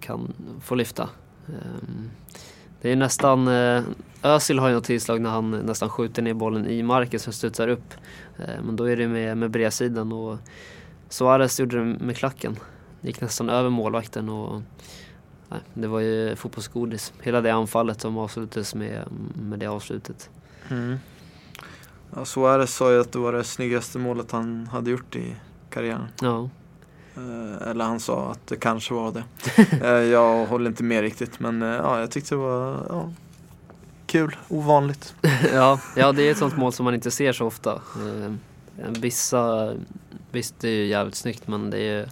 kan 0.00 0.32
få 0.60 0.74
lyfta. 0.74 1.08
Ehm, 1.48 2.10
det 2.80 2.92
är 2.92 2.96
nästan, 2.96 3.48
eh, 3.48 3.82
Özil 4.22 4.58
har 4.58 4.68
ju 4.68 4.74
något 4.74 4.84
tillslag 4.84 5.20
när 5.20 5.30
han 5.30 5.50
nästan 5.50 5.88
skjuter 5.90 6.22
ner 6.22 6.34
bollen 6.34 6.66
i 6.66 6.82
marken 6.82 7.20
som 7.20 7.32
studsar 7.32 7.68
upp. 7.68 7.94
Eh, 8.38 8.62
men 8.62 8.76
då 8.76 8.84
är 8.84 8.96
det 8.96 9.08
med, 9.08 9.36
med 9.36 9.50
bredsidan 9.50 10.12
och 10.12 10.38
Suarez 11.08 11.60
gjorde 11.60 11.78
det 11.78 11.84
med 11.84 12.16
klacken. 12.16 12.56
Gick 13.00 13.20
nästan 13.20 13.48
över 13.48 13.70
målvakten 13.70 14.28
och 14.28 14.62
nej, 15.48 15.60
det 15.74 15.86
var 15.86 16.00
ju 16.00 16.36
fotbollsgodis. 16.36 17.12
Hela 17.22 17.40
det 17.40 17.50
anfallet 17.50 18.00
som 18.00 18.18
avslutades 18.18 18.74
med, 18.74 19.04
med 19.34 19.58
det 19.58 19.66
avslutet. 19.66 20.30
Mm. 20.68 20.96
Ja, 22.14 22.24
Suarez 22.24 22.74
sa 22.74 22.92
ju 22.92 23.00
att 23.00 23.12
det 23.12 23.18
var 23.18 23.32
det 23.32 23.44
snyggaste 23.44 23.98
målet 23.98 24.32
han 24.32 24.66
hade 24.66 24.90
gjort 24.90 25.16
i 25.16 25.36
karriären. 25.70 26.08
Ja, 26.20 26.48
eller 27.70 27.84
han 27.84 28.00
sa 28.00 28.30
att 28.30 28.46
det 28.46 28.56
kanske 28.56 28.94
var 28.94 29.12
det. 29.12 29.24
Eh, 29.82 29.90
jag 29.90 30.46
håller 30.46 30.70
inte 30.70 30.82
med 30.82 31.02
riktigt 31.02 31.40
men 31.40 31.62
eh, 31.62 31.68
ja, 31.68 32.00
jag 32.00 32.10
tyckte 32.10 32.34
det 32.34 32.38
var 32.38 32.86
ja, 32.88 33.12
kul, 34.06 34.36
ovanligt. 34.48 35.14
ja, 35.52 35.80
ja, 35.96 36.12
det 36.12 36.22
är 36.22 36.30
ett 36.30 36.38
sånt 36.38 36.56
mål 36.56 36.72
som 36.72 36.84
man 36.84 36.94
inte 36.94 37.10
ser 37.10 37.32
så 37.32 37.46
ofta. 37.46 37.74
Eh, 37.74 38.32
vissa, 39.00 39.72
visst 40.32 40.60
det 40.60 40.68
är 40.68 40.72
ju 40.72 40.86
jävligt 40.86 41.14
snyggt 41.14 41.48
men 41.48 41.70
det 41.70 41.80
är 41.80 42.08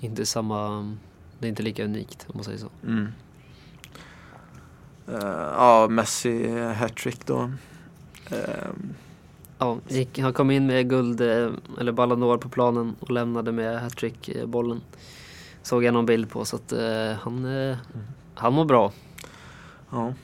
inte 0.00 0.26
samma, 0.26 0.92
det 1.38 1.46
är 1.46 1.48
inte 1.48 1.62
lika 1.62 1.84
unikt 1.84 2.26
om 2.28 2.32
man 2.34 2.44
säger 2.44 2.58
så. 2.58 2.68
Mm. 2.86 3.08
Eh, 5.08 5.48
ja, 5.56 5.88
Messi 5.90 6.60
hattrick 6.72 7.26
då. 7.26 7.50
Eh, 9.58 9.66
Ja, 9.66 9.78
gick, 9.88 10.18
han 10.18 10.32
kom 10.32 10.50
in 10.50 10.66
med 10.66 10.88
guld, 10.90 11.20
eh, 11.20 11.50
eller 11.80 11.92
Ballon 11.92 12.22
d'Or 12.22 12.38
på 12.38 12.48
planen 12.48 12.96
och 13.00 13.10
lämnade 13.10 13.52
med 13.52 13.80
hattrick-bollen. 13.80 14.80
Såg 15.62 15.84
jag 15.84 15.94
någon 15.94 16.06
bild 16.06 16.30
på 16.30 16.44
så 16.44 16.56
att 16.56 16.72
eh, 16.72 17.12
han, 17.20 17.44
eh, 17.70 17.76
han 18.34 18.52
mår 18.52 18.64
bra. 18.64 18.92
ja. 19.90 20.14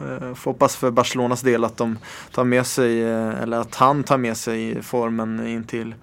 Eh, 0.00 0.34
får 0.34 0.50
hoppas 0.50 0.76
för 0.76 0.90
Barcelonas 0.90 1.40
del 1.42 1.64
att 1.64 1.76
de 1.76 1.98
tar 2.32 2.44
med 2.44 2.66
sig, 2.66 3.02
eh, 3.02 3.42
eller 3.42 3.58
att 3.58 3.74
han 3.74 4.04
tar 4.04 4.18
med 4.18 4.36
sig 4.36 4.82
formen 4.82 5.46
in 5.46 5.64
till 5.64 5.94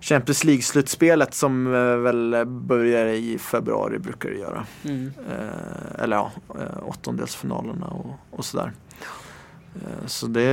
Champions 0.00 0.44
League-slutspelet 0.44 1.34
som 1.34 1.66
eh, 1.66 1.96
väl 1.96 2.44
börjar 2.46 3.06
i 3.06 3.38
februari 3.38 3.98
brukar 3.98 4.30
det 4.30 4.36
göra. 4.38 4.66
Eh, 4.84 6.02
eller 6.02 6.16
ja, 6.16 6.30
eh, 6.48 6.88
åttondelsfinalerna 6.88 7.86
och, 7.86 8.38
och 8.38 8.44
sådär. 8.44 8.72
Eh, 9.74 10.06
så 10.06 10.26
det, 10.26 10.50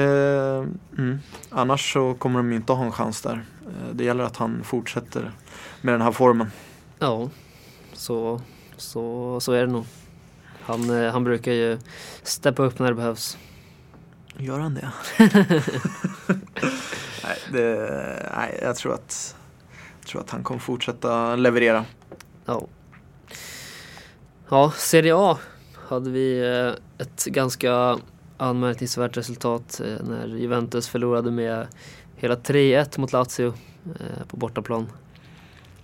mm. 0.98 1.20
annars 1.50 1.94
så 1.94 2.14
kommer 2.14 2.40
de 2.40 2.54
inte 2.54 2.74
ha 2.74 2.86
en 2.86 2.92
chans 2.92 3.22
där. 3.22 3.46
Eh, 3.66 3.94
det 3.94 4.04
gäller 4.04 4.24
att 4.24 4.38
han 4.38 4.64
fortsätter 4.64 5.32
med 5.82 5.94
den 5.94 6.02
här 6.02 6.12
formen. 6.12 6.52
Ja, 7.00 7.30
så, 7.94 8.42
så, 8.78 9.40
så 9.40 9.52
är 9.52 9.66
det 9.66 9.72
nog. 9.72 9.86
Han, 10.62 11.04
eh, 11.04 11.12
han 11.12 11.24
brukar 11.24 11.52
ju 11.52 11.80
steppa 12.24 12.64
upp 12.64 12.80
när 12.80 12.88
det 12.88 12.96
behövs. 12.96 13.38
Gör 14.38 14.60
han 14.60 14.74
det? 14.74 14.92
nej, 17.24 17.38
det, 17.52 18.32
nej, 18.36 18.60
jag 18.62 18.76
tror 18.76 18.94
att, 18.94 19.36
jag 20.00 20.08
tror 20.08 20.22
att 20.22 20.30
han 20.30 20.44
kommer 20.44 20.60
fortsätta 20.60 21.36
leverera. 21.36 21.86
Ja. 22.46 22.68
Ja, 24.50 24.72
Serie 24.76 25.16
A 25.16 25.38
hade 25.88 26.10
vi 26.10 26.42
ett 26.98 27.26
ganska 27.26 27.98
anmärkningsvärt 28.38 29.18
resultat 29.18 29.82
eh, 29.86 30.06
när 30.08 30.28
Juventus 30.28 30.88
förlorade 30.90 31.32
med 31.32 31.68
hela 32.16 32.36
3-1 32.36 33.00
mot 33.00 33.12
Lazio 33.14 33.54
eh, 33.86 34.26
på 34.28 34.38
bortaplan. 34.38 34.88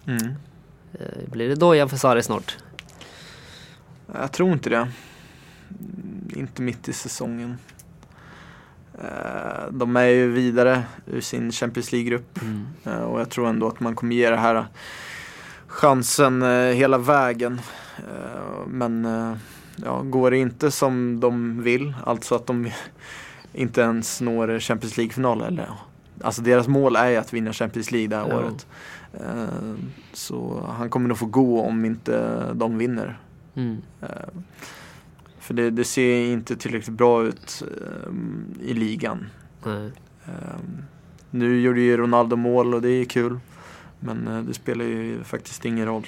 Mm. 0.05 0.25
Eh, 0.93 1.29
Blir 1.31 1.49
det 1.49 1.55
dojan 1.55 1.89
för 1.89 1.97
Sarri 1.97 2.23
snart? 2.23 2.57
Jag 4.13 4.31
tror 4.31 4.51
inte 4.53 4.69
det. 4.69 4.75
Mm, 4.75 6.29
Inte 6.35 6.61
mitt 6.61 6.89
i 6.89 6.93
säsongen. 6.93 7.57
De 9.71 9.95
är 9.95 10.05
ju 10.05 10.31
vidare 10.31 10.83
ur 11.05 11.21
sin 11.21 11.51
Champions 11.51 11.91
League-grupp 11.91 12.39
Mm. 12.41 13.03
och 13.03 13.19
jag 13.19 13.29
tror 13.29 13.47
ändå 13.47 13.67
att 13.67 13.79
man 13.79 13.95
kommer 13.95 14.15
ge 14.15 14.29
det 14.29 14.37
här 14.37 14.65
chansen 15.67 16.41
hela 16.73 16.97
vägen. 16.97 17.61
Men 18.67 19.07
ja, 19.75 20.01
går 20.01 20.31
det 20.31 20.37
inte 20.37 20.71
som 20.71 21.19
de 21.19 21.61
vill, 21.63 21.93
alltså 22.05 22.35
att 22.35 22.47
de 22.47 22.69
inte 23.53 23.81
ens 23.81 24.21
når 24.21 24.59
Champions 24.59 24.97
League-final 24.97 25.41
eller 25.41 25.69
Alltså 26.21 26.41
deras 26.41 26.67
mål 26.67 26.95
är 26.95 27.09
ju 27.09 27.15
att 27.15 27.33
vinna 27.33 27.53
Champions 27.53 27.91
League 27.91 28.07
det 28.07 28.15
här 28.15 28.29
Ja. 28.29 28.35
året. 28.37 28.67
Eh, 29.13 29.73
Så 30.13 30.65
han 30.77 30.89
kommer 30.89 31.07
nog 31.07 31.17
få 31.17 31.25
gå 31.25 31.61
om 31.61 31.85
inte 31.85 32.43
de 32.53 32.77
vinner. 32.77 33.19
Mm. 33.55 33.77
Eh, 34.01 34.07
För 35.39 35.53
det, 35.53 35.69
det 35.69 35.83
ser 35.83 36.25
inte 36.25 36.55
tillräckligt 36.55 36.97
bra 36.97 37.23
ut 37.23 37.63
eh, 37.81 38.13
i 38.69 38.73
ligan. 38.73 39.25
Nej. 39.65 39.91
Nu 41.31 41.61
gjorde 41.61 41.81
ju 41.81 41.97
Ronaldo 41.97 42.35
mål 42.35 42.73
och 42.73 42.81
det 42.81 42.89
är 42.89 43.05
kul. 43.05 43.39
Men 43.99 44.45
det 44.47 44.53
spelar 44.53 44.85
ju 44.85 45.23
faktiskt 45.23 45.65
ingen 45.65 45.85
roll 45.85 46.05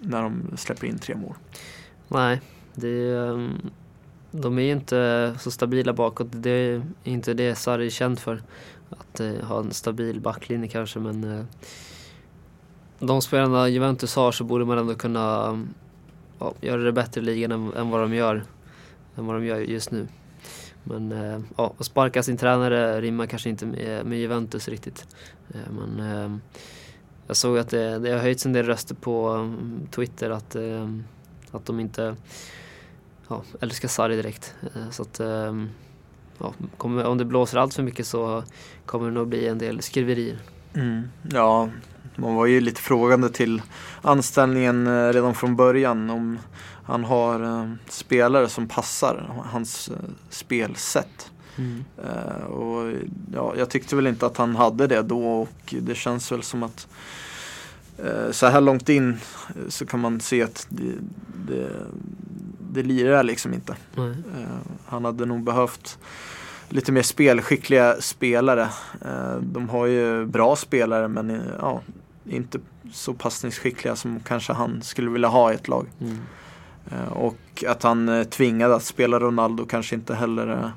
när 0.00 0.22
de 0.22 0.42
släpper 0.56 0.86
in 0.86 0.98
tre 0.98 1.14
mål. 1.14 1.34
Nej, 2.08 2.40
det 2.74 2.88
är, 2.88 3.30
ehm, 3.30 3.70
de 4.30 4.58
är 4.58 4.62
ju 4.62 4.72
inte 4.72 5.34
så 5.40 5.50
stabila 5.50 5.92
bakåt. 5.92 6.28
Det 6.30 6.50
är 6.50 6.82
inte 7.04 7.34
det 7.34 7.54
Sarri 7.54 7.86
är 7.86 7.90
känd 7.90 8.18
för. 8.18 8.42
Att 8.90 9.20
eh, 9.20 9.34
ha 9.34 9.60
en 9.60 9.72
stabil 9.72 10.20
backlinje 10.20 10.68
kanske 10.68 10.98
men 10.98 11.24
eh, 11.24 11.44
de 12.98 13.22
spelarna 13.22 13.68
Juventus 13.68 14.16
har 14.16 14.32
så 14.32 14.44
borde 14.44 14.64
man 14.64 14.78
ändå 14.78 14.94
kunna 14.94 15.58
ja, 16.38 16.54
göra 16.60 16.82
det 16.82 16.92
bättre 16.92 17.20
i 17.20 17.24
ligan 17.24 17.52
än, 17.52 17.72
än 17.72 17.90
vad 17.90 18.00
de 18.00 18.14
gör. 18.14 18.44
Än 19.16 19.26
vad 19.26 19.36
de 19.36 19.46
gör 19.46 19.60
just 19.60 19.90
nu. 19.90 20.08
Men 20.84 21.12
eh, 21.12 21.40
ja, 21.56 21.74
att 21.78 21.86
sparka 21.86 22.22
sin 22.22 22.36
tränare 22.36 23.00
rimmar 23.00 23.26
kanske 23.26 23.48
inte 23.48 23.66
med, 23.66 24.06
med 24.06 24.18
Juventus 24.18 24.68
riktigt. 24.68 25.06
Men 25.70 26.00
ehm, 26.00 26.40
jag 27.26 27.36
såg 27.36 27.58
att 27.58 27.68
det, 27.68 27.98
det 27.98 28.10
har 28.10 28.18
höjts 28.18 28.46
en 28.46 28.52
del 28.52 28.66
röster 28.66 28.94
på 28.94 29.28
ehm, 29.28 29.86
Twitter 29.90 30.30
att 30.30 30.56
att 31.54 31.66
de 31.66 31.80
inte 31.80 32.16
ja, 33.28 33.42
älskar 33.60 33.88
Sarri 33.88 34.16
direkt. 34.16 34.54
Eh, 34.74 34.90
Så 34.90 35.02
att, 35.02 35.20
ehm, 35.20 35.68
ja, 36.38 36.54
kommer, 36.76 37.04
om 37.04 37.18
det 37.18 37.24
blåser 37.24 37.58
allt 37.58 37.74
för 37.74 37.82
mycket 37.82 38.06
så 38.06 38.44
kommer 38.86 39.06
det 39.08 39.14
nog 39.14 39.28
bli 39.28 39.48
en 39.48 39.58
del 39.58 39.82
skriverier. 39.82 40.38
Ja, 41.32 41.68
man 42.16 42.34
var 42.34 42.46
ju 42.46 42.60
lite 42.60 42.80
frågande 42.80 43.28
till 43.28 43.62
anställningen 44.02 44.86
eh, 44.86 45.08
redan 45.12 45.34
från 45.34 45.56
början. 45.56 46.10
Om 46.10 46.38
han 46.84 47.04
har 47.04 47.42
eh, 47.42 47.72
spelare 47.88 48.48
som 48.48 48.68
passar 48.68 49.42
hans 49.52 49.88
eh, 49.88 49.94
spelsätt. 50.30 51.30
Eh, 52.04 52.44
och 52.44 52.92
ja, 53.32 53.54
jag 53.56 53.70
tyckte 53.70 53.96
väl 53.96 54.06
inte 54.06 54.26
att 54.26 54.36
han 54.36 54.56
hade 54.56 54.86
det 54.86 55.02
då 55.02 55.40
och 55.40 55.74
det 55.80 55.94
känns 55.94 56.32
väl 56.32 56.42
som 56.42 56.62
att 56.62 56.88
så 58.30 58.46
här 58.46 58.60
långt 58.60 58.88
in 58.88 59.16
så 59.68 59.86
kan 59.86 60.00
man 60.00 60.20
se 60.20 60.42
att 60.42 60.66
det, 60.68 60.92
det, 61.48 61.70
det 62.74 62.82
lirar 62.82 63.22
liksom 63.22 63.54
inte. 63.54 63.76
Eh, 63.96 64.44
han 64.86 65.04
hade 65.04 65.26
nog 65.26 65.42
behövt 65.42 65.98
lite 66.68 66.92
mer 66.92 67.02
spelskickliga 67.02 68.00
spelare. 68.00 68.68
Eh, 69.04 69.36
de 69.36 69.68
har 69.68 69.86
ju 69.86 70.26
bra 70.26 70.56
spelare 70.56 71.08
men 71.08 71.30
eh, 71.30 71.40
ja, 71.58 71.80
inte 72.24 72.58
så 72.92 73.14
passningsskickliga 73.14 73.96
som 73.96 74.20
kanske 74.20 74.52
han 74.52 74.82
skulle 74.82 75.10
vilja 75.10 75.28
ha 75.28 75.52
i 75.52 75.54
ett 75.54 75.68
lag. 75.68 75.86
Mm. 76.00 76.18
Och 77.08 77.64
att 77.68 77.82
han 77.82 78.08
är 78.08 78.24
tvingad 78.24 78.72
att 78.72 78.84
spela 78.84 79.20
Ronaldo 79.20 79.66
kanske 79.66 79.94
inte 79.94 80.14
heller 80.14 80.72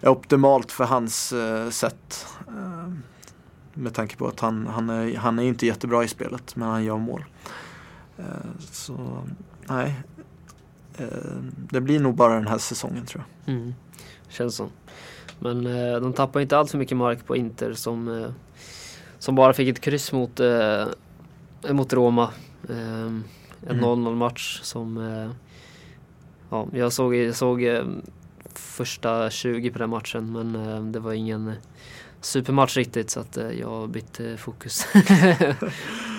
är 0.00 0.08
optimalt 0.08 0.72
för 0.72 0.84
hans 0.84 1.34
sätt. 1.70 2.26
Med 3.74 3.94
tanke 3.94 4.16
på 4.16 4.28
att 4.28 4.40
han, 4.40 4.66
han, 4.66 4.90
är, 4.90 5.16
han 5.16 5.38
är 5.38 5.42
inte 5.42 5.66
jättebra 5.66 6.04
i 6.04 6.08
spelet 6.08 6.56
men 6.56 6.68
han 6.68 6.84
gör 6.84 6.98
mål. 6.98 7.24
Så 8.58 9.24
nej, 9.66 9.94
det 11.70 11.80
blir 11.80 12.00
nog 12.00 12.14
bara 12.14 12.34
den 12.34 12.46
här 12.46 12.58
säsongen 12.58 13.06
tror 13.06 13.24
jag. 13.44 13.54
Mm. 13.54 13.74
Känns 14.28 14.56
som. 14.56 14.68
Men 15.38 15.66
eh, 15.66 16.00
de 16.00 16.12
tappar 16.12 16.40
inte 16.40 16.58
allt 16.58 16.70
för 16.70 16.78
mycket 16.78 16.96
mark 16.96 17.26
på 17.26 17.36
Inter 17.36 17.72
som, 17.72 18.22
eh, 18.22 18.30
som 19.18 19.34
bara 19.34 19.52
fick 19.52 19.68
ett 19.68 19.80
kryss 19.80 20.12
mot, 20.12 20.40
eh, 20.40 20.86
mot 21.70 21.92
Roma. 21.92 22.30
Eh, 22.68 22.76
en 22.76 23.24
Mm. 23.70 23.84
0-0 23.84 24.14
match 24.14 24.60
som 24.62 24.98
eh, 24.98 25.30
ja, 26.50 26.66
jag 26.72 26.92
såg, 26.92 27.14
jag 27.14 27.34
såg 27.36 27.62
eh, 27.62 27.84
första 28.54 29.30
20 29.30 29.70
på 29.70 29.78
den 29.78 29.90
matchen 29.90 30.32
men 30.32 30.54
eh, 30.56 30.84
det 30.84 31.00
var 31.00 31.12
ingen 31.12 31.52
supermatch 32.20 32.76
riktigt 32.76 33.10
så 33.10 33.20
att 33.20 33.36
eh, 33.36 33.50
jag 33.50 33.88
bytte 33.88 34.36
fokus. 34.36 34.86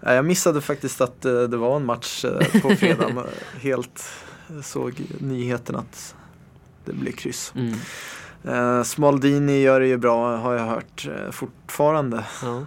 Jag 0.00 0.24
missade 0.24 0.60
faktiskt 0.60 1.00
att 1.00 1.24
eh, 1.24 1.42
det 1.42 1.56
var 1.56 1.76
en 1.76 1.84
match 1.84 2.24
eh, 2.24 2.60
på 2.62 2.70
fredag. 2.76 3.08
men 3.14 3.24
Helt 3.60 4.04
såg 4.62 5.02
nyheten 5.18 5.76
att 5.76 6.14
det 6.84 6.92
blev 6.92 7.12
kryss. 7.12 7.52
mm. 7.56 7.74
Eh, 8.44 8.82
Smaldini 8.82 9.60
gör 9.60 9.80
det 9.80 9.86
ju 9.86 9.96
bra 9.96 10.36
har 10.36 10.54
jag 10.54 10.66
hört 10.66 11.08
eh, 11.08 11.30
fortfarande. 11.30 12.24
ja. 12.42 12.64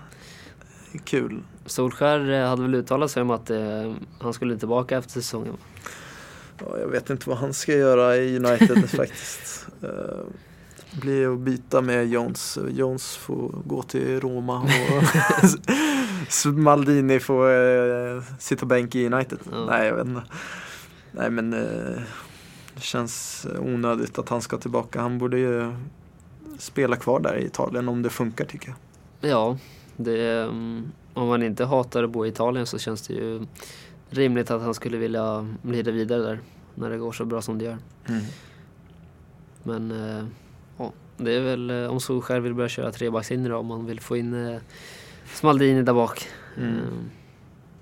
Kul. 1.06 1.40
Solskär 1.66 2.32
eh, 2.32 2.48
hade 2.50 2.62
väl 2.62 2.76
uttalat 2.76 3.12
sig 3.12 3.22
om 3.22 3.30
att 3.30 3.50
eh, 3.50 3.94
han 4.20 4.34
skulle 4.34 4.58
tillbaka 4.58 4.98
efter 4.98 5.12
säsongen. 5.12 5.54
Ja, 6.60 6.78
jag 6.80 6.88
vet 6.88 7.10
inte 7.10 7.30
vad 7.30 7.38
han 7.38 7.54
ska 7.54 7.74
göra 7.74 8.18
i 8.18 8.38
United 8.38 8.90
faktiskt. 8.98 9.68
Blir 11.02 11.34
att 11.34 11.40
byta 11.40 11.82
med 11.82 12.08
Jones. 12.08 12.60
Jones 12.70 13.16
får 13.16 13.62
gå 13.66 13.84
till 13.84 14.20
Roma 14.20 14.62
och 14.62 14.70
Smaldini 16.30 17.20
får 17.20 17.50
eh, 17.50 18.24
sitta 18.40 18.66
bänk 18.66 18.96
i 18.96 19.06
United. 19.06 19.40
Ja. 19.52 19.66
Nej, 19.66 19.88
jag 19.88 19.96
vet 19.96 20.08
inte. 20.08 20.24
Nej, 21.12 21.30
men 21.30 21.54
eh, 21.54 22.02
det 22.76 22.82
känns 22.82 23.46
onödigt 23.60 24.20
att 24.20 24.30
han 24.30 24.42
ska 24.42 24.58
tillbaka. 24.58 25.02
Han 25.02 25.18
borde 25.18 25.40
ju 25.40 25.76
spela 26.58 26.96
kvar 26.96 27.20
där 27.20 27.36
i 27.36 27.46
Italien 27.46 27.90
om 27.90 28.02
det 28.02 28.10
funkar 28.10 28.46
tycker 28.46 28.68
jag. 28.68 28.78
Ja, 29.32 29.58
det, 29.98 30.44
mm, 30.44 30.92
om 31.14 31.28
man 31.28 31.44
inte 31.44 31.66
hatar 31.66 32.04
att 32.04 32.10
bo 32.10 32.26
i 32.26 32.30
Italien 32.30 32.66
så 32.66 32.80
känns 32.80 33.08
det 33.08 33.14
ju 33.14 33.46
rimligt 34.10 34.52
att 34.52 34.62
han 34.62 34.74
skulle 34.74 34.98
vilja 34.98 35.48
glida 35.64 35.92
vidare 35.92 36.22
där 36.22 36.40
när 36.76 36.90
det 36.90 36.98
går 36.98 37.12
så 37.12 37.26
bra 37.26 37.42
som 37.42 37.58
det 37.58 37.66
gör. 37.66 37.78
Men 39.64 39.92
eh, 39.92 40.26
ja, 40.78 40.92
det 41.18 41.32
är 41.34 41.42
väl 41.42 41.70
eh, 41.70 41.92
om 41.92 42.00
Solskjaer 42.00 42.40
vill 42.40 42.54
börja 42.54 42.70
köra 42.70 42.92
trebackslinje 42.92 43.50
då 43.50 43.58
om 43.58 43.66
man 43.66 43.86
vill 43.86 44.00
få 44.00 44.18
in 44.18 44.48
eh, 44.48 44.62
Smaldini 45.34 45.84
där 45.84 45.94
bak. 45.94 46.28
Mm. 46.58 46.78
Eh, 46.78 46.84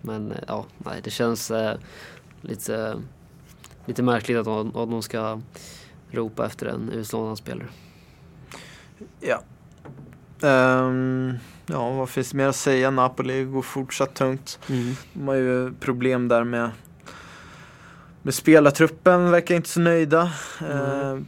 Men 0.01 0.33
ja, 0.47 0.65
nej, 0.77 1.01
det 1.03 1.09
känns 1.09 1.51
eh, 1.51 1.77
lite, 2.41 2.95
lite 3.85 4.03
märkligt 4.03 4.37
att 4.37 4.45
de, 4.45 4.67
att 4.67 4.89
de 4.89 5.01
ska 5.01 5.41
ropa 6.11 6.45
efter 6.45 6.65
en 6.65 6.89
utlånad 6.89 7.37
spelare. 7.37 7.67
Ja. 9.19 9.43
Ehm, 10.47 11.33
ja, 11.65 11.89
vad 11.91 12.09
finns 12.09 12.31
det 12.31 12.37
mer 12.37 12.47
att 12.47 12.55
säga? 12.55 12.91
Napoli 12.91 13.43
går 13.43 13.61
fortsatt 13.61 14.13
tungt. 14.13 14.59
De 15.13 15.27
har 15.27 15.35
ju 15.35 15.73
problem 15.73 16.27
där 16.27 16.43
med, 16.43 16.71
med 18.21 18.33
spelartruppen, 18.33 19.31
verkar 19.31 19.55
inte 19.55 19.69
så 19.69 19.79
nöjda. 19.79 20.31
Mm. 20.61 20.77
Eh, 20.77 21.23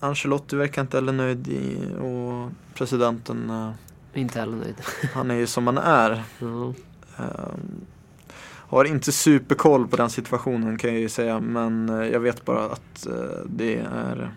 Ancelotti 0.00 0.56
verkar 0.56 0.82
inte 0.82 0.96
heller 0.96 1.12
nöjd 1.12 1.48
i, 1.48 1.78
och 2.00 2.50
presidenten, 2.74 3.50
eh, 3.50 4.20
Inte 4.20 4.38
heller 4.38 4.56
nöjd. 4.56 4.76
han 5.14 5.30
är 5.30 5.34
ju 5.34 5.46
som 5.46 5.66
han 5.66 5.78
är. 5.78 6.22
Ja. 6.38 6.72
Eh, 7.18 7.54
har 8.70 8.84
inte 8.84 9.12
superkoll 9.12 9.88
på 9.88 9.96
den 9.96 10.10
situationen 10.10 10.78
kan 10.78 10.90
jag 10.90 11.00
ju 11.00 11.08
säga, 11.08 11.40
men 11.40 11.88
eh, 11.88 12.08
jag 12.08 12.20
vet 12.20 12.44
bara 12.44 12.64
att 12.64 13.06
eh, 13.06 13.42
det 13.46 13.76
är 13.76 14.30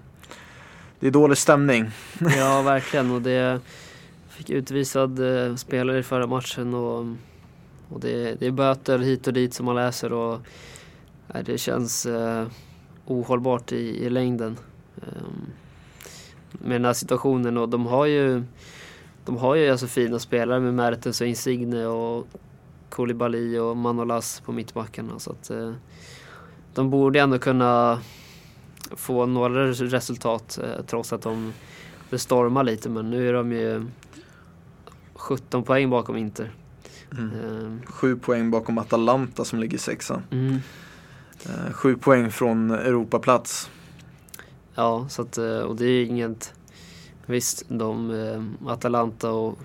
det 0.99 1.07
är 1.07 1.12
dålig 1.12 1.38
stämning. 1.38 1.91
Ja, 2.38 2.62
verkligen. 2.62 3.12
Och 3.12 3.22
det 3.22 3.62
fick 4.30 4.49
utvisad 4.49 5.20
eh, 5.20 5.55
spelare 5.55 5.99
i 5.99 6.03
förra 6.03 6.28
matchen 6.28 6.74
och, 6.74 7.05
och 7.89 7.99
det, 7.99 8.39
det 8.39 8.47
är 8.47 8.51
böter 8.51 8.99
hit 8.99 9.28
och 9.28 9.34
dit 9.34 9.53
som 9.53 9.66
man 9.66 9.76
läser 9.76 10.14
och 10.14 10.39
nej, 11.28 11.43
det 11.43 11.57
känns 11.57 12.05
eh, 12.05 12.47
ohållbart 13.05 13.72
i, 13.72 14.05
i 14.05 14.09
längden. 14.09 14.57
Um, 15.07 15.45
med 16.51 16.71
den 16.71 16.85
här 16.85 16.93
situationen 16.93 17.57
och 17.57 17.69
de 17.69 17.85
har 17.85 18.05
ju 18.05 18.43
de 19.25 19.37
har 19.37 19.55
ju 19.55 19.69
alltså 19.69 19.87
fina 19.87 20.19
spelare 20.19 20.59
med 20.59 20.73
Mertens 20.73 21.21
och 21.21 21.27
Insigne 21.27 21.85
och 21.85 22.27
Koulibaly 22.89 23.57
och 23.59 23.77
Manolas 23.77 24.39
på 24.45 24.51
mittbackarna 24.51 25.19
så 25.19 25.31
att 25.31 25.49
eh, 25.49 25.73
de 26.73 26.89
borde 26.89 27.19
ändå 27.19 27.39
kunna 27.39 27.99
få 28.95 29.25
några 29.25 29.67
res- 29.67 29.81
resultat 29.81 30.59
eh, 30.63 30.85
trots 30.87 31.13
att 31.13 31.21
de 31.21 31.53
det 32.09 32.19
stormar 32.19 32.63
lite 32.63 32.89
men 32.89 33.09
nu 33.09 33.29
är 33.29 33.33
de 33.33 33.51
ju 33.51 33.85
17 35.13 35.63
poäng 35.63 35.89
bakom 35.89 36.17
Inter. 36.17 36.51
Eh, 37.11 37.71
Sju 37.85 38.15
poäng 38.15 38.51
bakom 38.51 38.77
Atalanta 38.77 39.45
som 39.45 39.59
ligger 39.59 39.77
sexa. 39.77 40.21
mm. 40.31 40.57
Eh, 41.45 41.73
Sju 41.73 41.95
poäng 41.95 42.31
från 42.31 42.71
Europaplats. 42.71 43.69
Ja, 44.76 45.05
så 45.09 45.22
att, 45.22 45.38
eh, 45.38 45.59
och 45.59 45.76
det 45.76 45.86
är 45.86 46.05
inget 46.05 46.53
visst, 47.26 47.63
de, 47.67 48.11
eh, 48.11 48.69
Atalanta 48.72 49.32
och 49.32 49.59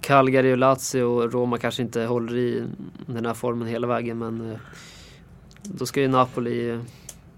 Calgary 0.00 0.52
och 0.52 0.58
Lazio 0.58 1.02
och 1.02 1.32
Roma 1.32 1.58
kanske 1.58 1.82
inte 1.82 2.02
håller 2.02 2.36
i 2.36 2.64
den 3.06 3.26
här 3.26 3.34
formen 3.34 3.68
hela 3.68 3.86
vägen 3.86 4.18
men 4.18 4.50
eh, 4.52 4.58
då 5.62 5.86
ska 5.86 6.00
ju 6.00 6.08
Napoli 6.08 6.80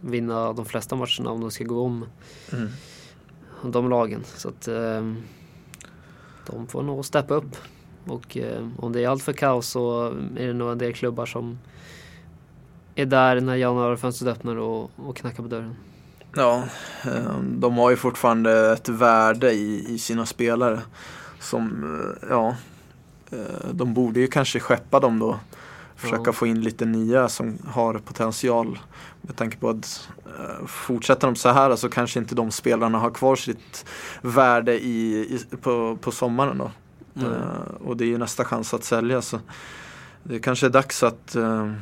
vinna 0.01 0.53
de 0.53 0.65
flesta 0.65 0.97
matcherna 0.97 1.31
om 1.31 1.41
de 1.41 1.51
ska 1.51 1.65
gå 1.65 1.85
om 1.85 2.05
Mm. 2.53 2.69
de 3.73 3.89
lagen. 3.91 4.23
Så 4.37 4.49
att 4.49 4.69
de 6.47 6.67
får 6.69 6.83
nog 6.83 7.05
steppa 7.05 7.35
upp. 7.35 7.57
Och 8.07 8.39
om 8.77 8.93
det 8.93 9.05
är 9.05 9.09
allt 9.09 9.23
för 9.23 9.33
kaos 9.33 9.69
så 9.69 10.07
är 10.37 10.47
det 10.47 10.53
nog 10.53 10.71
en 10.73 10.79
del 10.79 10.93
klubbar 10.95 11.27
som 11.27 11.59
är 12.95 13.07
där 13.07 13.41
när 13.41 13.57
januarifönstret 13.57 14.37
öppnar 14.37 14.57
och, 14.57 14.91
och 14.97 15.17
knackar 15.17 15.43
på 15.43 15.49
dörren. 15.49 15.77
Ja, 16.37 16.65
eh, 17.05 17.39
de 17.43 17.79
har 17.79 17.91
ju 17.91 17.97
fortfarande 17.97 18.73
ett 18.73 18.89
värde 18.89 19.53
i, 19.53 19.95
i 19.95 19.99
sina 19.99 20.27
spelare. 20.27 20.81
Som, 21.41 21.85
eh, 22.23 22.29
ja, 22.31 22.57
eh, 23.31 23.71
de 23.73 23.95
borde 23.95 24.21
ju 24.21 24.27
kanske 24.27 24.61
skeppa 24.61 25.01
dem 25.01 25.19
då. 25.19 25.39
Försöka 25.97 26.33
få 26.33 26.47
in 26.47 26.61
lite 26.61 26.85
nya 26.85 27.29
som 27.29 27.59
har 27.67 27.95
potential. 27.95 28.79
Med 29.21 29.37
tanke 29.37 29.57
på 29.57 29.69
att 29.69 30.09
eh, 30.39 30.67
fortsätter 30.67 31.27
de 31.27 31.37
så 31.37 31.49
här 31.49 31.77
så 31.77 31.89
kanske 31.89 32.19
inte 32.19 32.35
de 32.35 32.51
spelarna 32.51 32.99
har 32.99 33.11
kvar 33.11 33.37
sitt 33.37 33.85
värde 34.23 34.81
i, 34.81 35.17
i, 35.17 35.57
på, 35.57 35.99
på 36.01 36.11
sommaren 36.11 36.59
då. 36.59 36.71
Mm. 37.17 37.33
Och 37.85 37.97
det 37.97 38.05
är 38.05 38.09
ju 38.09 38.19
nästa 38.19 38.45
chans 38.45 38.75
att 38.75 38.85
sälja 38.85 39.23
så 39.23 39.39
det 40.23 40.39
kanske 40.39 40.67
är 40.67 40.71
dags 40.71 41.03
att 41.03 41.37
eh, 41.37 41.73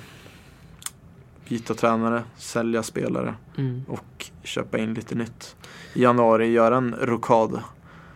byta 1.49 1.74
tränare, 1.74 2.22
sälja 2.36 2.82
spelare 2.82 3.34
Mm. 3.59 3.84
och 3.88 4.26
köpa 4.42 4.78
in 4.78 4.94
lite 4.94 5.14
nytt. 5.14 5.57
I 5.94 6.03
januari 6.03 6.46
göra 6.53 6.76
en 6.76 6.94
rokad. 7.01 7.61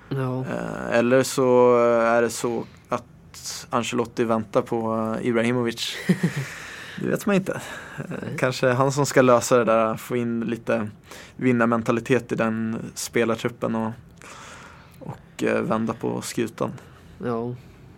Ja, 0.08 0.44
Eh, 0.46 0.98
eller 0.98 1.22
så 1.22 1.76
är 1.86 2.22
det 2.22 2.30
så 2.30 2.64
att 2.88 3.66
Ancelotti 3.70 4.24
väntar 4.24 4.62
på 4.62 4.94
eh, 5.20 5.26
Ibrahimovic. 5.28 5.96
det 7.00 7.06
vet 7.08 7.26
man 7.26 7.36
inte. 7.36 7.52
Eh, 7.98 8.04
Nej. 8.08 8.36
kanske 8.38 8.68
han 8.72 8.92
som 8.92 9.06
ska 9.06 9.22
lösa 9.22 9.58
det 9.58 9.64
där, 9.64 9.96
få 9.96 10.16
in 10.16 10.40
lite 10.40 10.88
vinnarmentalitet 11.36 12.32
i 12.32 12.34
den 12.34 12.78
spelartruppen 12.94 13.74
och, 13.74 13.92
och 14.98 15.42
vända 15.62 15.92
på 15.94 16.22
skutan. 16.22 16.72
ja 17.24 17.54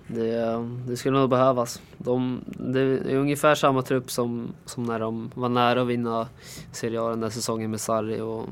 det, 0.06 0.64
det 0.86 0.96
skulle 0.96 1.18
nog 1.18 1.30
behövas. 1.30 1.82
De, 1.98 2.40
det 2.46 2.80
är 2.80 3.16
ungefär 3.16 3.54
samma 3.54 3.82
trupp 3.82 4.10
som, 4.10 4.52
som 4.64 4.84
när 4.84 5.00
de 5.00 5.30
var 5.34 5.48
nära 5.48 5.82
att 5.82 5.88
vinna 5.88 6.28
Serie 6.72 7.00
A 7.02 7.10
den 7.10 7.20
där 7.20 7.30
säsongen 7.30 7.70
med 7.70 7.80
Sarri. 7.80 8.20
Och 8.20 8.46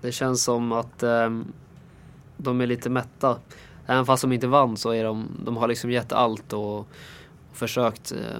det 0.00 0.12
känns 0.12 0.44
som 0.44 0.72
att 0.72 1.02
eh, 1.02 1.30
de 2.36 2.60
är 2.60 2.66
lite 2.66 2.90
mätta. 2.90 3.36
Även 3.86 4.06
fast 4.06 4.22
de 4.22 4.32
inte 4.32 4.46
vann 4.46 4.76
så 4.76 4.90
är 4.90 5.04
de, 5.04 5.28
de 5.44 5.56
har 5.56 5.68
liksom 5.68 5.90
gett 5.90 6.12
allt 6.12 6.52
och, 6.52 6.78
och 6.78 6.86
försökt 7.52 8.12
eh, 8.12 8.38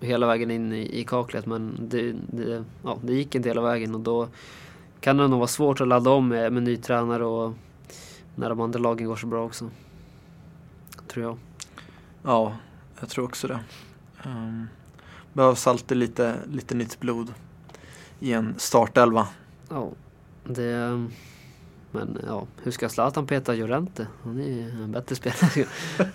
hela 0.00 0.26
vägen 0.26 0.50
in 0.50 0.72
i, 0.72 1.00
i 1.00 1.04
kaklet 1.04 1.46
men 1.46 1.76
det, 1.78 2.14
det, 2.30 2.64
ja, 2.84 2.98
det 3.02 3.14
gick 3.14 3.34
inte 3.34 3.48
hela 3.48 3.62
vägen 3.62 3.94
och 3.94 4.00
då 4.00 4.28
kan 5.00 5.16
det 5.16 5.28
nog 5.28 5.38
vara 5.38 5.48
svårt 5.48 5.80
att 5.80 5.88
ladda 5.88 6.10
om 6.10 6.28
med, 6.28 6.52
med 6.52 6.62
ny 6.62 6.76
tränare 6.76 7.24
och 7.24 7.52
när 8.34 8.48
de 8.48 8.60
andra 8.60 8.78
lagen 8.78 9.06
går 9.06 9.16
så 9.16 9.26
bra 9.26 9.44
också. 9.44 9.70
Tror 11.16 11.26
jag. 11.26 11.38
Ja, 12.22 12.56
jag 13.00 13.08
tror 13.08 13.24
också 13.24 13.48
det. 13.48 13.58
Um, 14.24 14.68
behövs 15.32 15.66
alltid 15.66 15.96
lite, 15.96 16.36
lite 16.52 16.74
nytt 16.74 17.00
blod 17.00 17.34
i 18.20 18.32
en 18.32 18.54
startelva. 18.58 19.28
Ja, 19.68 19.90
det... 20.44 21.06
Men 21.92 22.18
ja, 22.26 22.46
hur 22.62 22.70
ska 22.70 22.88
Zlatan 22.88 23.26
peta 23.26 23.52
Llorente? 23.52 24.06
Han 24.24 24.40
är 24.40 24.48
ju 24.48 24.70
en 24.70 24.92
bättre 24.92 25.14
spelare. 25.14 25.66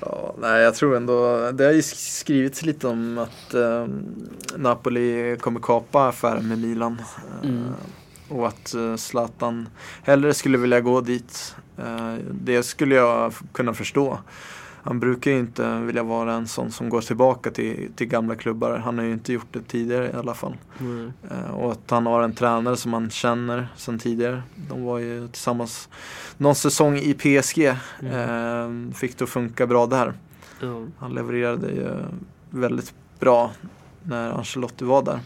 Ja, 0.00 0.34
nej, 0.38 0.62
jag 0.62 0.74
tror 0.74 0.96
ändå, 0.96 1.50
det 1.52 1.64
har 1.64 1.72
ju 1.72 1.82
skrivits 1.82 2.62
lite 2.62 2.88
om 2.88 3.18
att 3.18 3.54
eh, 3.54 3.86
Napoli 4.56 5.36
kommer 5.40 5.60
kapa 5.60 6.08
affären 6.08 6.48
med 6.48 6.58
Milan. 6.58 7.02
Eh, 7.42 7.48
Mm. 7.48 7.72
Och 8.28 8.48
att 8.48 8.74
eh, 8.74 8.96
Zlatan 8.96 9.68
hellre 10.02 10.34
skulle 10.34 10.58
vilja 10.58 10.80
gå 10.80 11.00
dit. 11.00 11.56
Eh, 11.78 12.14
det 12.30 12.62
skulle 12.62 12.94
jag 12.94 13.32
kunna 13.52 13.74
förstå. 13.74 14.18
Han 14.86 15.00
brukar 15.00 15.30
ju 15.30 15.38
inte 15.38 15.80
vilja 15.80 16.02
vara 16.02 16.32
en 16.32 16.48
sån 16.48 16.70
som 16.70 16.88
går 16.88 17.00
tillbaka 17.00 17.50
till, 17.50 17.90
till 17.96 18.06
gamla 18.06 18.34
klubbar. 18.34 18.78
Han 18.78 18.98
har 18.98 19.04
ju 19.04 19.12
inte 19.12 19.32
gjort 19.32 19.46
det 19.50 19.62
tidigare 19.62 20.10
i 20.10 20.12
alla 20.12 20.34
fall. 20.34 20.56
Mm. 20.80 21.12
Och 21.52 21.72
att 21.72 21.90
han 21.90 22.06
har 22.06 22.22
en 22.22 22.34
tränare 22.34 22.76
som 22.76 22.92
han 22.92 23.10
känner 23.10 23.68
sedan 23.76 23.98
tidigare. 23.98 24.42
De 24.68 24.84
var 24.84 24.98
ju 24.98 25.28
tillsammans 25.28 25.88
någon 26.36 26.54
säsong 26.54 26.96
i 26.96 27.14
PSG. 27.14 27.64
Eh, 27.66 27.74
fick 28.94 29.18
det 29.18 29.24
att 29.24 29.30
funka 29.30 29.66
bra 29.66 29.86
där. 29.86 30.12
Ja. 30.60 30.84
Han 30.98 31.14
levererade 31.14 31.68
ju 31.70 31.88
väldigt 32.50 32.94
bra 33.20 33.50
när 34.02 34.30
Ancelotti 34.30 34.84
var 34.84 35.02
där. 35.02 35.20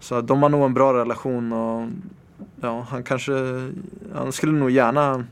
Så 0.00 0.20
de 0.20 0.42
har 0.42 0.48
nog 0.48 0.64
en 0.64 0.74
bra 0.74 0.94
relation 0.94 1.52
och 1.52 1.88
ja, 2.60 2.86
han 2.90 3.02
kanske, 3.02 3.32
han 4.14 4.32
skulle 4.32 4.52
nog 4.52 4.70
gärna 4.70 5.24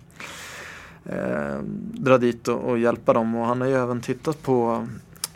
eh, 1.09 1.59
dra 1.92 2.18
dit 2.18 2.48
och, 2.48 2.70
och 2.70 2.78
hjälpa 2.78 3.12
dem 3.12 3.34
och 3.34 3.46
han 3.46 3.61
har 3.61 3.68
ju 3.68 3.74
även 3.74 4.00
tittat 4.00 4.42
på 4.42 4.86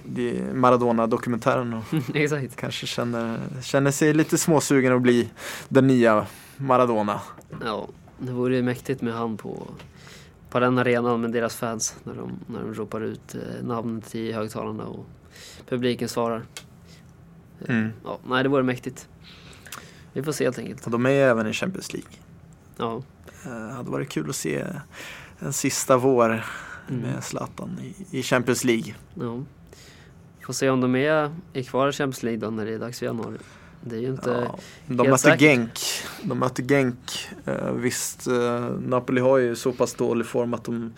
de 0.04 0.42
Maradona-dokumentären 0.54 1.74
och 1.74 1.84
Exakt. 2.16 2.56
kanske 2.56 2.86
känner, 2.86 3.40
känner 3.62 3.90
sig 3.90 4.14
lite 4.14 4.38
småsugen 4.38 4.92
att 4.92 5.02
bli 5.02 5.30
den 5.68 5.86
nya 5.86 6.26
Maradona. 6.56 7.20
Ja, 7.64 7.88
det 8.18 8.32
vore 8.32 8.56
ju 8.56 8.62
mäktigt 8.62 9.02
med 9.02 9.14
han 9.14 9.36
på, 9.36 9.68
på 10.50 10.60
den 10.60 10.78
arenan 10.78 11.20
med 11.20 11.32
deras 11.32 11.56
fans 11.56 11.96
när 12.04 12.14
de, 12.14 12.32
när 12.46 12.60
de 12.60 12.74
ropar 12.74 13.00
ut 13.00 13.34
eh, 13.34 13.64
namnet 13.66 14.14
i 14.14 14.32
högtalarna 14.32 14.84
och 14.84 15.06
publiken 15.68 16.08
svarar. 16.08 16.42
Ja, 18.04 18.18
nej, 18.26 18.42
det 18.42 18.48
vore 18.48 18.62
mäktigt. 18.62 19.08
Vi 20.12 20.22
får 20.22 20.32
se 20.32 20.44
helt 20.44 20.58
enkelt. 20.58 20.84
Och 20.84 20.90
de 20.90 21.06
är 21.06 21.10
ju 21.10 21.18
även 21.18 21.46
i 21.46 21.52
Champions 21.52 21.92
League. 21.92 22.10
Ja. 22.76 23.02
Eh, 23.44 23.76
hade 23.76 23.90
varit 23.90 24.08
kul 24.08 24.30
att 24.30 24.36
se 24.36 24.64
en 25.45 25.53
sista 25.53 25.97
vår 25.97 26.45
Mm. 26.88 27.01
med 27.01 27.24
Zlatan 27.24 27.78
i, 27.82 28.18
i 28.18 28.22
Champions 28.22 28.64
League. 28.64 28.95
ja. 29.14 29.43
Får 30.47 30.53
se 30.53 30.70
om 30.70 30.80
de 30.80 30.97
är, 30.97 31.34
är 31.53 31.62
kvar 31.62 31.88
i 31.88 31.93
Champions 31.93 32.22
League 32.22 32.40
då 32.40 32.51
när 32.51 32.64
det 32.64 32.74
är 32.74 32.78
dags 32.78 32.99
för 32.99 33.07
januari. 33.07 33.38
Det 33.80 33.97
är 33.97 34.01
ju 34.01 34.09
inte... 34.09 34.49
Ja, 34.86 35.05
de 35.07 35.18
säkert. 35.18 35.40
Genk. 35.40 35.80
De 36.22 36.38
möter 36.38 36.62
Genk. 36.62 37.28
Eh, 37.45 37.72
visst, 37.72 38.26
eh, 38.26 38.61
Napoli 38.86 39.20
har 39.20 39.38
ju 39.38 39.57
så 39.57 39.72
pass 39.72 39.95
dålig 39.95 40.26
form 40.26 40.55
att 40.55 40.64
de 40.64 40.93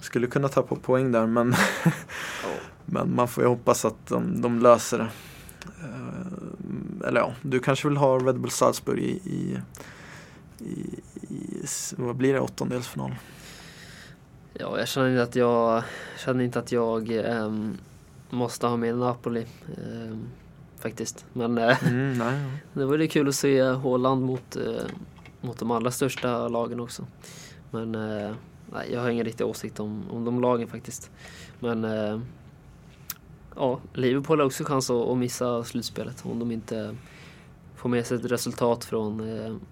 skulle 0.00 0.26
kunna 0.26 0.48
tappa 0.48 0.76
poäng 0.76 1.12
där. 1.12 1.26
Men, 1.26 1.54
men 2.84 3.14
man 3.14 3.28
får 3.28 3.44
ju 3.44 3.48
hoppas 3.48 3.84
att 3.84 4.06
de, 4.06 4.42
de 4.42 4.58
löser 4.58 4.98
det. 4.98 5.08
Eh, 5.82 7.08
eller 7.08 7.20
ja, 7.20 7.34
du 7.42 7.60
kanske 7.60 7.88
vill 7.88 7.96
ha 7.96 8.18
Red 8.18 8.40
Bull 8.40 8.50
Salzburg 8.50 8.98
i, 8.98 9.10
i, 9.24 9.58
i, 10.58 11.00
i 11.34 11.66
vad 11.96 12.16
blir 12.16 12.32
det, 12.32 12.40
åttondelsfinal? 12.40 13.14
Ja, 14.60 14.78
jag 14.78 14.88
känner 14.88 15.10
inte 15.10 15.22
att 15.22 15.36
jag, 15.36 15.82
känner 16.18 16.44
inte 16.44 16.58
att 16.58 16.72
jag 16.72 17.10
ehm, 17.10 17.76
måste 18.30 18.66
ha 18.66 18.76
med 18.76 18.96
Napoli. 18.96 19.46
ehm, 19.76 20.28
faktiskt. 20.78 21.24
Men 21.32 21.58
eh, 21.58 21.84
Mm, 21.88 22.18
nej, 22.18 22.40
ja. 22.42 22.50
det 22.80 22.84
vore 22.86 23.06
kul 23.06 23.28
att 23.28 23.34
se 23.34 23.62
Håland 23.62 24.22
mot, 24.22 24.56
eh, 24.56 24.82
mot 25.40 25.58
de 25.58 25.70
allra 25.70 25.90
största 25.90 26.48
lagen 26.48 26.80
också. 26.80 27.06
Men 27.70 27.94
eh, 27.94 28.34
nej, 28.72 28.92
jag 28.92 29.00
har 29.00 29.10
ingen 29.10 29.24
riktig 29.24 29.46
åsikt 29.46 29.80
om, 29.80 30.02
om 30.10 30.24
de 30.24 30.40
lagen 30.40 30.68
faktiskt. 30.68 31.10
Men 31.60 31.84
eh, 31.84 32.20
ja, 33.56 33.80
Liverpool 33.94 34.38
har 34.40 34.46
också 34.46 34.64
chans 34.64 34.90
att, 34.90 35.08
att 35.08 35.18
missa 35.18 35.64
slutspelet 35.64 36.24
om 36.26 36.38
de 36.38 36.50
inte 36.50 36.96
får 37.76 37.88
med 37.88 38.06
sig 38.06 38.16
ett 38.16 38.24
resultat 38.24 38.84
från 38.84 39.22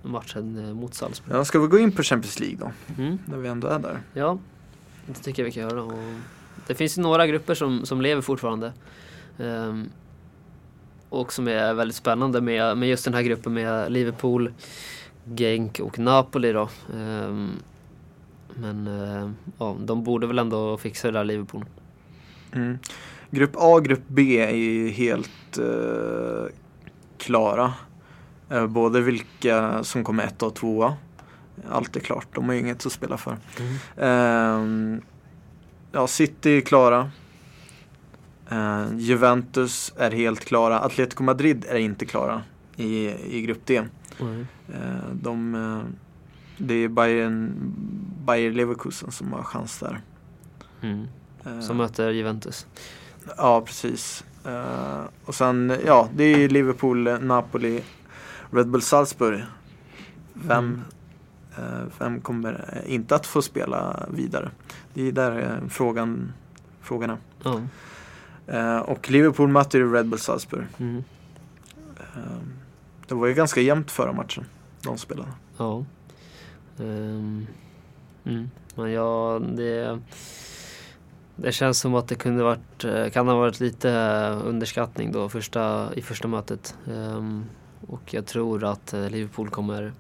matchen 0.02 0.72
mot 0.72 0.94
Salzburg. 0.94 1.36
Ja, 1.36 1.44
ska 1.44 1.58
vi 1.58 1.66
gå 1.66 1.78
in 1.78 1.92
på 1.92 2.02
Champions 2.02 2.40
League 2.40 2.58
då? 2.58 2.72
Mm. 3.02 3.18
När 3.26 3.36
vi 3.38 3.48
ändå 3.48 3.68
är 3.68 3.78
där. 3.78 4.02
Ja, 4.14 4.38
det 5.08 5.22
tycker 5.22 5.42
jag 5.42 5.44
vi 5.44 5.52
kan 5.52 5.62
göra. 5.62 5.82
Och 5.82 5.92
det 6.66 6.74
finns 6.74 6.98
ju 6.98 7.02
några 7.02 7.26
grupper 7.26 7.54
som, 7.54 7.86
som 7.86 8.00
lever 8.00 8.22
fortfarande. 8.22 8.72
Um, 9.38 9.90
och 11.08 11.32
som 11.32 11.48
är 11.48 11.74
väldigt 11.74 11.96
spännande 11.96 12.40
med, 12.40 12.78
med 12.78 12.88
just 12.88 13.04
den 13.04 13.14
här 13.14 13.22
gruppen 13.22 13.54
med 13.54 13.92
Liverpool, 13.92 14.52
Genk 15.24 15.80
och 15.80 15.98
Napoli 15.98 16.52
då. 16.52 16.68
Um, 16.94 17.50
men 18.54 18.88
uh, 18.88 19.30
ja, 19.58 19.76
de 19.80 20.04
borde 20.04 20.26
väl 20.26 20.38
ändå 20.38 20.76
fixa 20.76 21.08
det 21.08 21.18
där 21.18 21.24
Liverpool. 21.24 21.64
Mm. 22.52 22.78
Grupp 23.30 23.56
A 23.56 23.74
och 23.74 23.84
grupp 23.84 24.02
B 24.06 24.40
är 24.40 24.56
ju 24.56 24.88
helt 24.88 25.58
uh, 25.58 26.46
klara. 27.18 27.72
Uh, 28.52 28.66
både 28.66 29.00
vilka 29.00 29.84
som 29.84 30.04
kommer 30.04 30.24
ett 30.24 30.42
och 30.42 30.54
tvåa. 30.54 30.96
Allt 31.70 31.96
är 31.96 32.00
klart, 32.00 32.26
de 32.34 32.44
har 32.46 32.52
ju 32.54 32.60
inget 32.60 32.86
att 32.86 32.92
spela 32.92 33.16
för. 33.16 33.36
Ehm, 33.96 35.00
ja, 35.92 36.06
City 36.06 36.56
är 36.56 36.60
klara. 36.60 37.10
Eh, 38.50 38.84
Juventus 38.96 39.92
är 39.96 40.10
helt 40.10 40.44
klara. 40.44 40.80
Atletico 40.80 41.22
Madrid 41.22 41.64
är 41.68 41.78
inte 41.78 42.06
klara 42.06 42.42
i, 42.76 43.08
i 43.36 43.42
grupp 43.42 43.66
D. 43.66 43.82
Mm. 44.20 44.46
Eh, 44.74 45.12
de, 45.12 45.54
eh, 45.54 45.80
Det 46.58 46.74
är 46.74 46.88
Bayern, 46.88 47.52
Bayer 48.24 48.50
Leverkusen 48.52 49.10
som 49.10 49.32
har 49.32 49.42
chans 49.42 49.78
där. 49.78 50.00
Mm. 50.82 51.06
Eh, 51.46 51.60
Som 51.60 51.76
möter 51.76 52.10
Juventus. 52.10 52.66
Ja, 53.36 53.60
precis. 53.60 54.24
Eh, 54.44 55.00
och 55.24 55.34
sen, 55.34 55.76
ja, 55.86 56.08
det 56.14 56.24
är 56.24 56.48
Liverpool, 56.48 57.02
Napoli, 57.20 57.82
Red 58.50 58.68
Bull 58.68 58.82
Salzburg. 58.82 59.42
Vem, 60.34 60.58
Mm. 60.64 60.74
eh, 60.80 60.82
vem 61.98 62.20
kommer 62.20 62.82
inte 62.86 63.14
att 63.14 63.26
få 63.26 63.42
spela 63.42 64.06
vidare? 64.10 64.50
Det 64.94 65.08
är 65.08 65.12
där 65.12 65.40
eh, 65.40 65.68
frågan, 65.68 66.32
frågan 66.80 67.10
är. 67.10 67.18
Eh, 68.46 68.78
och 68.78 69.10
Liverpool 69.10 69.48
möter 69.48 69.78
ju 69.78 69.92
Red 69.92 70.08
Bull 70.08 70.18
Salzburg. 70.18 70.66
Mm. 70.78 71.04
Eh, 71.96 72.42
det 73.06 73.14
var 73.14 73.26
ju 73.26 73.34
ganska 73.34 73.60
jämnt 73.60 73.90
förra 73.90 74.12
matchen, 74.12 74.44
de 74.82 74.98
spelade. 74.98 75.28
Ja. 75.56 75.84
Ehm, 76.78 77.46
mm. 78.24 78.50
Men 78.74 78.92
ja, 78.92 79.40
det, 79.56 79.98
det 81.36 81.52
känns 81.52 81.80
som 81.80 81.94
att 81.94 82.08
det 82.08 82.14
kunde 82.14 82.42
varit, 82.44 82.84
eh, 82.84 83.08
kan 83.08 83.28
ha 83.28 83.34
varit 83.34 83.60
lite 83.60 83.90
underskattning 84.44 85.12
då 85.12 85.28
första, 85.28 85.94
i 85.94 86.02
första 86.02 86.28
mötet. 86.28 86.76
Ehm, 86.86 87.44
och 87.86 88.14
jag 88.14 88.26
tror 88.26 88.64
att 88.64 88.92
eh, 88.92 89.10
Liverpool 89.10 89.50
kommer 89.50 89.92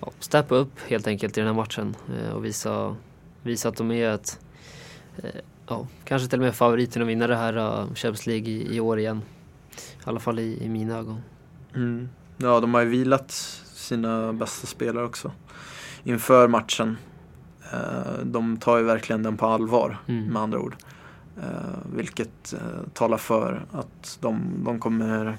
ja, 0.00 0.10
steppa 0.20 0.54
upp 0.54 0.80
helt 0.88 1.06
enkelt 1.06 1.38
i 1.38 1.40
den 1.40 1.46
här 1.48 1.54
matchen 1.54 1.96
eh, 2.20 2.30
och 2.32 2.44
visa, 2.44 2.96
visa 3.42 3.68
att 3.68 3.76
de 3.76 3.90
är 3.90 4.10
ett, 4.10 4.40
eh, 5.16 5.30
ja, 5.66 5.86
kanske 6.04 6.28
till 6.28 6.38
och 6.38 6.44
med 6.44 6.54
favoriten 6.54 7.02
att 7.02 7.08
vinna 7.08 7.26
det 7.26 7.36
här 7.36 7.56
eh, 7.56 7.84
Champions 7.94 8.26
League 8.26 8.48
i, 8.48 8.76
i 8.76 8.80
år 8.80 8.98
igen. 8.98 9.22
I 9.76 9.80
alla 10.04 10.20
fall 10.20 10.38
i, 10.38 10.64
i 10.64 10.68
mina 10.68 10.98
ögon. 10.98 11.20
Mm. 11.74 12.08
Ja, 12.36 12.60
de 12.60 12.74
har 12.74 12.80
ju 12.80 12.88
vilat 12.88 13.30
sina 13.74 14.32
bästa 14.32 14.66
spelare 14.66 15.04
också 15.04 15.32
inför 16.04 16.48
matchen. 16.48 16.96
De 18.22 18.56
tar 18.56 18.78
ju 18.78 18.84
verkligen 18.84 19.22
den 19.22 19.36
på 19.36 19.46
allvar 19.46 19.98
Mm. 20.06 20.24
med 20.24 20.42
andra 20.42 20.58
ord. 20.58 20.76
Vilket 21.94 22.54
talar 22.92 23.16
för 23.16 23.66
att 23.72 24.18
de, 24.20 24.62
de 24.64 24.78
kommer 24.78 25.38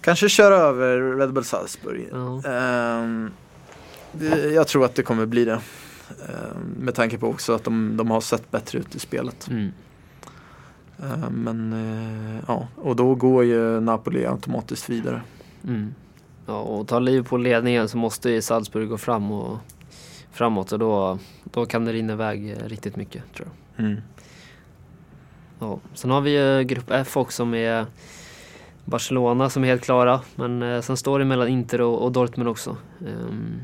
kanske 0.00 0.28
köra 0.28 0.56
över 0.56 1.16
Red 1.16 1.32
Bull 1.32 1.44
Salzburg. 1.44 2.08
Ja. 2.12 2.42
Ehm, 2.50 3.30
det, 4.12 4.52
jag 4.52 4.68
tror 4.68 4.84
att 4.84 4.94
det 4.94 5.02
kommer 5.02 5.26
bli 5.26 5.44
det. 5.44 5.60
Ehm, 6.10 6.74
med 6.78 6.94
tanke 6.94 7.18
på 7.18 7.28
också 7.28 7.52
att 7.52 7.64
de, 7.64 7.96
de 7.96 8.10
har 8.10 8.20
sett 8.20 8.50
bättre 8.50 8.78
ut 8.78 8.94
i 8.94 8.98
spelet. 8.98 9.48
Mm. 9.50 9.72
Ehm, 10.98 11.32
men 11.32 11.72
eh, 11.72 12.44
ja, 12.48 12.68
och 12.76 12.96
då 12.96 13.14
går 13.14 13.44
ju 13.44 13.80
Napoli 13.80 14.26
automatiskt 14.26 14.88
vidare. 14.88 15.22
Mm. 15.64 15.94
Ja, 16.46 16.60
och 16.60 16.88
tar 16.88 17.00
Liverpool 17.00 17.42
ledningen 17.42 17.88
så 17.88 17.96
måste 17.96 18.30
ju 18.30 18.42
Salzburg 18.42 18.88
gå 18.88 18.98
fram 18.98 19.32
och, 19.32 19.58
framåt 20.32 20.72
och 20.72 20.78
då, 20.78 21.18
då 21.44 21.66
kan 21.66 21.84
det 21.84 21.92
rinna 21.92 22.12
iväg 22.12 22.50
eh, 22.50 22.68
riktigt 22.68 22.96
mycket 22.96 23.22
tror 23.34 23.48
jag. 23.48 23.86
Mm. 23.86 24.00
Ja. 25.58 25.78
Sen 25.94 26.10
har 26.10 26.20
vi 26.20 26.30
ju 26.30 26.64
grupp 26.64 26.90
F 26.90 27.16
också 27.16 27.44
med 27.44 27.86
Barcelona 28.84 29.50
som 29.50 29.64
är 29.64 29.68
helt 29.68 29.84
klara 29.84 30.20
men 30.34 30.62
eh, 30.62 30.80
sen 30.80 30.96
står 30.96 31.18
det 31.18 31.24
mellan 31.24 31.48
Inter 31.48 31.80
och, 31.80 32.04
och 32.04 32.12
Dortmund 32.12 32.48
också. 32.48 32.76
Ehm, 33.06 33.60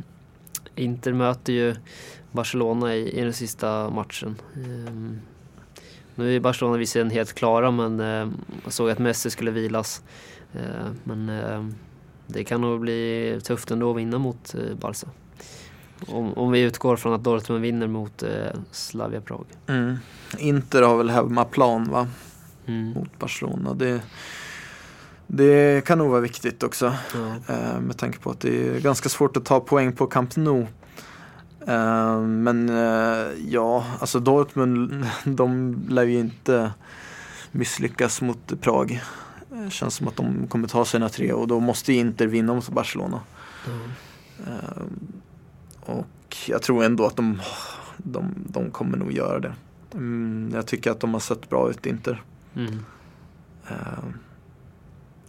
Inter 0.75 1.13
möter 1.13 1.53
ju 1.53 1.75
Barcelona 2.33 2.95
i, 2.95 3.19
i 3.19 3.21
den 3.21 3.33
sista 3.33 3.91
matchen. 3.91 4.37
Ehm, 4.55 5.21
nu 6.15 6.37
är 6.37 6.41
Barcelona 6.41 6.77
visserligen 6.77 7.11
helt 7.11 7.33
klara 7.35 7.71
men 7.71 8.01
eh, 8.01 8.29
jag 8.65 8.73
såg 8.73 8.91
att 8.91 8.99
Messi 8.99 9.31
skulle 9.31 9.51
vilas. 9.51 10.03
Eh, 10.53 10.87
men 11.05 11.29
eh, 11.29 11.65
det 12.27 12.45
kan 12.45 12.61
nog 12.61 12.81
bli 12.81 13.41
tufft 13.45 13.71
ändå 13.71 13.91
att 13.91 13.97
vinna 13.97 14.19
mot 14.19 14.55
eh, 14.55 14.77
Barca. 14.81 15.07
Om, 16.07 16.33
om 16.33 16.51
vi 16.51 16.61
utgår 16.61 16.97
från 16.97 17.13
att 17.13 17.25
Dortmund 17.25 17.63
vinner 17.63 17.87
mot 17.87 18.23
eh, 18.23 18.31
Slavia 18.71 19.21
Prag. 19.21 19.47
Mm. 19.67 19.97
Inter 20.39 20.83
har 20.83 20.97
väl 20.97 21.11
hemmaplan 21.11 21.91
va? 21.91 22.09
Mm. 22.67 22.93
mot 22.93 23.19
Barcelona. 23.19 23.75
Det, 23.75 24.01
det 25.27 25.85
kan 25.85 25.99
nog 25.99 26.11
vara 26.11 26.21
viktigt 26.21 26.63
också. 26.63 26.87
Eh, 27.49 27.81
med 27.81 27.99
tanke 27.99 28.19
på 28.19 28.31
att 28.31 28.41
det 28.41 28.69
är 28.69 28.81
ganska 28.81 29.09
svårt 29.09 29.37
att 29.37 29.45
ta 29.45 29.61
poäng 29.61 29.93
på 29.93 30.07
Camp 30.07 30.37
Nou. 30.37 30.67
Eh, 31.67 32.21
men 32.21 32.69
eh, 32.69 33.27
ja, 33.49 33.85
alltså 34.01 34.21
Dortmund, 34.21 35.07
de 35.25 35.77
lär 35.89 36.05
ju 36.05 36.19
inte 36.19 36.73
misslyckas 37.53 38.23
mot 38.23 38.61
Prag. 38.61 39.03
Det 39.49 39.71
känns 39.71 39.95
som 39.95 40.09
att 40.09 40.17
de 40.17 40.47
kommer 40.47 40.69
ta 40.69 40.85
sina 40.85 41.09
tre 41.09 41.33
och 41.33 41.49
då 41.49 41.61
måste 41.61 41.93
Inter 41.93 42.27
vinna 42.27 42.55
mot 42.55 42.69
Barcelona. 42.69 43.21
Eh, 44.47 44.83
och 45.81 46.37
jag 46.47 46.63
tror 46.63 46.85
ändå 46.85 47.07
att 47.07 47.17
de, 47.17 47.41
de, 47.97 48.35
de 48.49 48.71
kommer 48.71 48.99
nog 48.99 49.13
göra 49.13 49.39
det. 49.39 49.55
Mm, 49.95 50.51
jag 50.55 50.67
tycker 50.67 50.91
att 50.91 51.01
de 51.01 51.13
har 51.13 51.21
sett 51.21 51.51
bra 51.51 51.71
ut, 51.71 51.87
Inter. 51.87 52.23
Mm. 52.55 52.79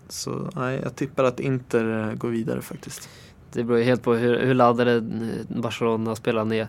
Så 0.10 0.50
nej, 0.56 0.80
jag 0.84 0.96
tippar 0.96 1.24
att 1.24 1.40
Inter 1.40 2.10
eh, 2.10 2.14
går 2.14 2.30
vidare 2.30 2.62
faktiskt. 2.62 3.10
Det 3.52 3.64
beror 3.64 3.80
ju 3.80 3.86
helt 3.86 4.04
på 4.04 4.14
hur, 4.14 4.40
hur 4.40 4.54
laddade 4.54 4.96
eh, 4.96 5.62
Barcelona-spelarna 5.62 6.56
är. 6.56 6.68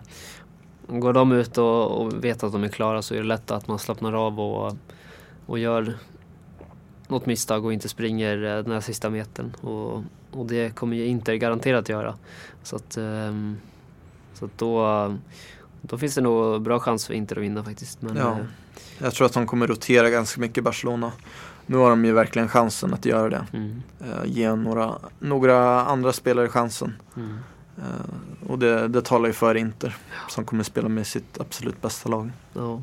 Går 0.87 1.13
de 1.13 1.31
ut 1.31 1.57
och, 1.57 2.01
och 2.01 2.23
vet 2.23 2.43
att 2.43 2.51
de 2.51 2.63
är 2.63 2.67
klara 2.67 3.01
så 3.01 3.13
är 3.13 3.17
det 3.17 3.23
lätt 3.27 3.51
att 3.51 3.67
man 3.67 3.79
slappnar 3.79 4.13
av 4.13 4.39
och, 4.39 4.77
och 5.45 5.59
gör 5.59 5.97
något 7.07 7.25
misstag 7.25 7.65
och 7.65 7.73
inte 7.73 7.89
springer 7.89 8.43
eh, 8.43 8.63
den 8.63 8.71
här 8.71 8.81
sista 8.81 9.09
metern. 9.09 9.55
Och, 9.61 10.03
och 10.31 10.45
det 10.45 10.75
kommer 10.75 10.97
ju 10.97 11.05
Inter 11.05 11.33
garanterat 11.35 11.89
göra. 11.89 12.15
Så 12.63 12.75
att, 12.75 12.97
ehm, 12.97 13.57
så 14.33 14.45
att 14.45 14.57
då, 14.57 15.17
då 15.81 15.97
finns 15.97 16.15
det 16.15 16.21
nog 16.21 16.61
bra 16.61 16.79
chans 16.79 17.07
för 17.07 17.13
Inter 17.13 17.35
att 17.35 17.43
vinna 17.43 17.63
faktiskt. 17.63 18.01
Men, 18.01 18.17
Ja. 18.17 18.37
Jag 18.97 19.13
tror 19.13 19.25
att 19.25 19.33
de 19.33 19.47
kommer 19.47 19.67
rotera 19.67 20.09
ganska 20.09 20.41
mycket 20.41 20.63
Barcelona. 20.63 21.11
Nu 21.69 21.77
har 21.77 21.89
de 21.89 22.05
ju 22.05 22.11
verkligen 22.13 22.47
chansen 22.47 22.93
att 22.93 23.05
göra 23.05 23.29
det. 23.29 23.45
mm, 23.53 23.81
Eh, 23.99 24.25
ge 24.25 24.55
några, 24.55 24.95
några 25.19 25.81
andra 25.85 26.13
spelare 26.13 26.47
chansen. 26.49 26.93
mm. 27.15 27.37
Eh, 27.77 28.49
och 28.49 28.59
det, 28.59 28.87
det 28.87 29.01
talar 29.01 29.27
ju 29.27 29.33
för 29.33 29.55
Inter 29.55 29.97
som 30.29 30.45
kommer 30.45 30.63
spela 30.63 30.89
med 30.89 31.07
sitt 31.07 31.39
absolut 31.39 31.81
bästa 31.81 32.09
lag. 32.09 32.31
Ja. 32.53 32.81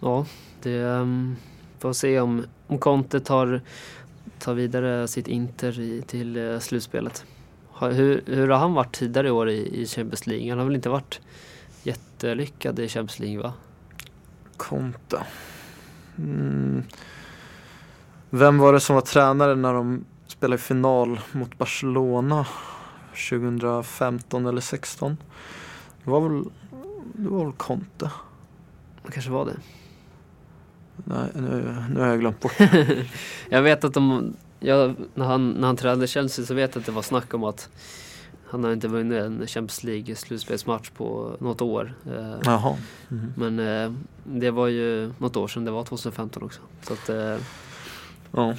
Ja, 0.00 0.26
det 0.62 0.82
um, 0.82 1.36
får 1.78 1.92
se 1.92 2.20
om, 2.20 2.44
om 2.66 2.78
Conte 2.78 3.20
tar, 3.20 3.60
tar 4.38 4.54
vidare 4.54 5.08
sitt 5.08 5.28
Inter 5.28 5.80
i, 5.80 6.02
till 6.02 6.36
uh, 6.36 6.58
slutspelet. 6.58 7.24
Hur, 7.80 8.22
hur 8.26 8.48
har 8.48 8.58
han 8.58 8.74
varit 8.74 8.94
tidigare 8.96 9.28
i 9.28 9.30
år 9.30 9.50
i, 9.50 9.82
i 9.82 9.86
Champions 9.86 10.26
League? 10.26 10.50
Han 10.50 10.58
har 10.58 10.66
väl 10.66 10.74
inte 10.76 10.88
varit 10.88 11.20
jättelyckad 11.82 12.78
i 12.78 12.88
Champions 12.88 13.18
League 13.18 13.42
va? 13.42 13.52
Conte. 14.56 15.22
Mm. 16.18 16.82
Vem 18.30 18.58
var 18.58 18.72
det 18.72 18.80
som 18.80 18.94
var 18.94 19.02
tränare 19.02 19.54
när 19.54 19.74
de 19.74 20.04
spelade 20.26 20.62
final 20.62 21.20
mot 21.32 21.58
Barcelona 21.58 22.46
2015 23.30 24.46
eller 24.46 24.60
16? 24.60 25.16
Det 26.04 26.10
var 26.10 26.20
väl, 26.20 26.44
det 27.12 27.28
var 27.28 27.44
väl 27.44 27.52
Conte? 27.52 28.10
Det 29.06 29.12
kanske 29.12 29.30
var 29.30 29.44
det. 29.44 29.56
Nej, 31.04 31.28
nu, 31.34 31.76
nu 31.94 32.00
har 32.00 32.06
jag 32.06 32.20
glömt 32.20 32.40
bort. 32.40 32.52
jag 33.48 33.62
vet 33.62 33.84
att 33.84 33.94
de, 33.94 34.34
ja, 34.60 34.94
när, 35.14 35.24
han, 35.26 35.50
när 35.50 35.66
han 35.66 35.76
tränade 35.76 36.06
Chelsea 36.06 36.44
så 36.44 36.54
vet 36.54 36.74
jag 36.74 36.80
att 36.80 36.86
det 36.86 36.92
var 36.92 37.02
snack 37.02 37.34
om 37.34 37.44
att 37.44 37.68
han 38.50 38.64
har 38.64 38.72
inte 38.72 38.88
vunnit 38.88 39.22
en 39.22 39.46
Champions 39.46 39.84
League 39.84 40.16
slutspelsmatch 40.16 40.90
på 40.90 41.36
något 41.40 41.60
år. 41.60 41.94
Eh, 42.06 42.36
Jaha. 42.44 42.76
Mhm. 43.08 43.32
Men 43.36 43.58
eh, 43.58 43.92
det 44.24 44.50
var 44.50 44.66
ju 44.66 45.12
något 45.18 45.36
år 45.36 45.48
sedan, 45.48 45.64
det 45.64 45.70
var 45.70 45.84
2015 45.84 46.42
också. 46.42 46.60
Så 46.82 46.92
att 46.92 47.08
eh, 47.08 47.36
Ja. 48.32 48.54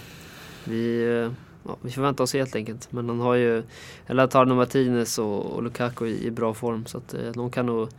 vi, 0.63 1.03
eh, 1.03 1.31
ja, 1.63 1.77
vi 1.81 1.91
förväntar 1.91 2.23
oss 2.23 2.33
helt 2.33 2.55
enkelt. 2.55 2.91
Men 2.91 3.09
han 3.09 3.19
har 3.19 3.35
ju 3.35 3.63
Lautaro 4.07 4.55
Martinez 4.55 5.19
och, 5.19 5.45
och 5.45 5.63
Lukaku 5.63 6.07
i, 6.07 6.25
i 6.25 6.31
bra 6.31 6.53
form. 6.53 6.85
Så 6.85 6.97
att 6.97 7.13
eh, 7.13 7.31
de 7.31 7.51
kan 7.51 7.65
nog 7.65 7.89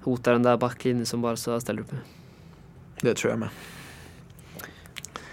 hota 0.00 0.32
den 0.32 0.42
där 0.42 0.56
backlinjen 0.56 1.06
som 1.06 1.22
Barca 1.22 1.60
ställer 1.60 1.80
upp 1.80 1.92
med. 1.92 2.00
Det 3.02 3.14
tror 3.14 3.30
jag 3.30 3.38
med. 3.38 3.48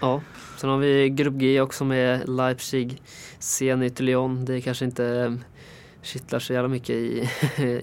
Ja, 0.00 0.22
sen 0.56 0.70
har 0.70 0.78
vi 0.78 1.08
Grupp 1.10 1.34
G 1.34 1.60
också 1.60 1.84
med 1.84 2.28
Leipzig, 2.28 3.02
Zenit, 3.38 4.00
Lyon. 4.00 4.44
Det 4.44 4.60
kanske 4.60 4.84
inte 4.84 5.06
eh, 5.06 5.32
kittlar 6.02 6.38
så 6.38 6.52
jävla 6.52 6.68
mycket 6.68 6.90
i, 6.90 7.30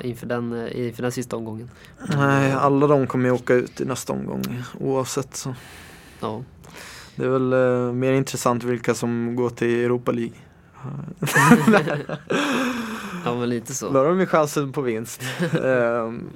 inför, 0.00 0.26
den, 0.26 0.68
inför 0.72 1.02
den 1.02 1.12
sista 1.12 1.36
omgången. 1.36 1.70
Nej, 2.16 2.52
alla 2.52 2.86
de 2.86 3.06
kommer 3.06 3.24
ju 3.24 3.30
åka 3.30 3.54
ut 3.54 3.80
i 3.80 3.84
nästa 3.84 4.12
omgång 4.12 4.62
oavsett. 4.80 5.36
Så. 5.36 5.54
Ja, 6.26 6.42
Det 7.16 7.24
är 7.24 7.28
väl 7.28 7.52
eh, 7.52 7.92
mer 7.92 8.12
intressant 8.12 8.64
vilka 8.64 8.94
som 8.94 9.36
går 9.36 9.50
till 9.50 9.84
Europa 9.84 10.12
League. 10.12 10.34
ja 13.24 13.34
men 13.34 13.48
lite 13.48 13.74
så. 13.74 13.90
Då 13.90 13.98
har 13.98 14.06
de 14.06 14.20
ju 14.20 14.26
chansen 14.26 14.72
på 14.72 14.80
vinst. 14.80 15.22
Ehm, 15.64 16.28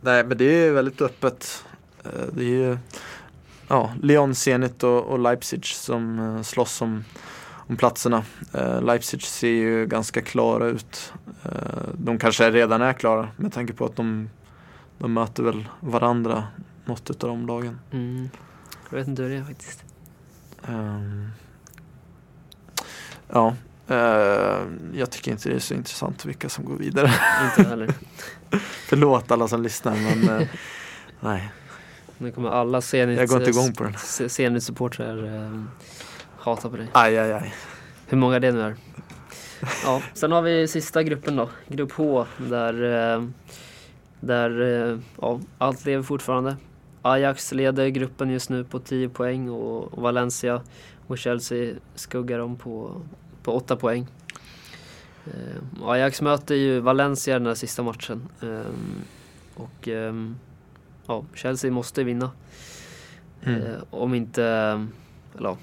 nej 0.00 0.24
men 0.24 0.38
det 0.38 0.44
är 0.44 0.72
väldigt 0.72 1.00
öppet. 1.00 1.64
Eh, 2.04 2.10
det 2.32 2.42
är 2.42 2.48
ju 2.48 2.78
ja, 3.68 3.92
Lyon, 4.02 4.34
Zenit 4.34 4.82
och, 4.82 5.04
och 5.04 5.18
Leipzig 5.18 5.64
som 5.66 6.18
uh, 6.18 6.42
slåss 6.42 6.82
om, 6.82 7.04
om 7.50 7.76
platserna. 7.76 8.24
Eh, 8.52 8.82
Leipzig 8.82 9.22
ser 9.22 9.48
ju 9.48 9.86
ganska 9.86 10.22
klara 10.22 10.66
ut. 10.66 11.12
Eh, 11.44 11.88
de 11.94 12.18
kanske 12.18 12.50
redan 12.50 12.82
är 12.82 12.92
klara 12.92 13.28
med 13.36 13.52
tanke 13.52 13.72
på 13.72 13.84
att 13.84 13.96
de, 13.96 14.30
de 14.98 15.12
möter 15.12 15.42
väl 15.42 15.68
varandra, 15.80 16.44
något 16.84 17.10
av 17.10 17.28
de 17.28 17.46
lagen. 17.46 17.80
Mm. 17.90 18.28
Jag 18.90 18.98
vet 18.98 19.08
inte 19.08 19.22
hur 19.22 19.30
det 19.30 19.36
är 19.36 19.44
faktiskt. 19.44 19.84
Ehm, 20.68 21.28
ja, 23.28 23.54
eh, 23.88 24.66
jag 24.94 25.10
tycker 25.10 25.30
inte 25.30 25.48
det 25.48 25.54
är 25.54 25.58
så 25.60 25.74
intressant 25.74 26.24
vilka 26.24 26.48
som 26.48 26.64
går 26.64 26.76
vidare. 26.76 27.12
Inte 27.44 27.68
heller. 27.68 27.94
Förlåt 28.88 29.30
alla 29.30 29.48
som 29.48 29.62
lyssnar 29.62 29.94
men 29.94 30.40
eh, 30.40 30.48
nej, 31.20 31.48
Nu 32.18 32.32
kommer 32.32 32.48
alla 32.50 32.80
Zenit, 32.80 33.18
jag 33.18 33.28
går 33.28 33.38
inte 33.38 33.50
igång 33.50 33.72
på 33.72 33.84
den. 33.84 33.94
Zenit-supportrar 34.28 35.44
eh, 35.44 35.62
hata 36.36 36.70
på 36.70 36.76
dig. 36.76 36.88
Aj, 36.92 37.18
aj, 37.18 37.32
aj. 37.32 37.54
Hur 38.06 38.18
många 38.18 38.40
det 38.40 38.52
nu 38.52 38.62
är. 38.62 38.76
Ja, 39.84 40.02
sen 40.14 40.32
har 40.32 40.42
vi 40.42 40.68
sista 40.68 41.02
gruppen 41.02 41.36
då, 41.36 41.50
grupp 41.68 41.92
H, 41.92 42.26
där, 42.36 42.72
där 44.20 45.00
ja, 45.20 45.40
allt 45.58 45.84
lever 45.84 46.02
fortfarande. 46.02 46.56
Ajax 47.02 47.52
leder 47.52 47.88
gruppen 47.88 48.30
just 48.30 48.50
nu 48.50 48.64
på 48.64 48.78
10 48.78 49.08
poäng 49.08 49.50
och 49.50 50.02
Valencia 50.02 50.62
och 51.06 51.18
Chelsea 51.18 51.74
skuggar 51.94 52.38
dem 52.38 52.56
på, 52.56 53.02
på 53.42 53.52
8 53.52 53.76
poäng. 53.76 54.06
Eh, 55.26 55.88
Ajax 55.88 56.22
möter 56.22 56.54
ju 56.54 56.80
Valencia 56.80 57.38
den 57.38 57.46
här 57.46 57.54
sista 57.54 57.82
matchen. 57.82 58.28
Eh, 58.42 58.72
och 59.54 59.88
ehm, 59.88 60.36
ja, 61.06 61.24
Chelsea 61.34 61.70
måste 61.70 62.04
vinna. 62.04 62.30
Mm. 63.42 63.62
Eh, 63.62 63.76
om 63.90 64.14
inte, 64.14 64.44
eller 65.38 65.56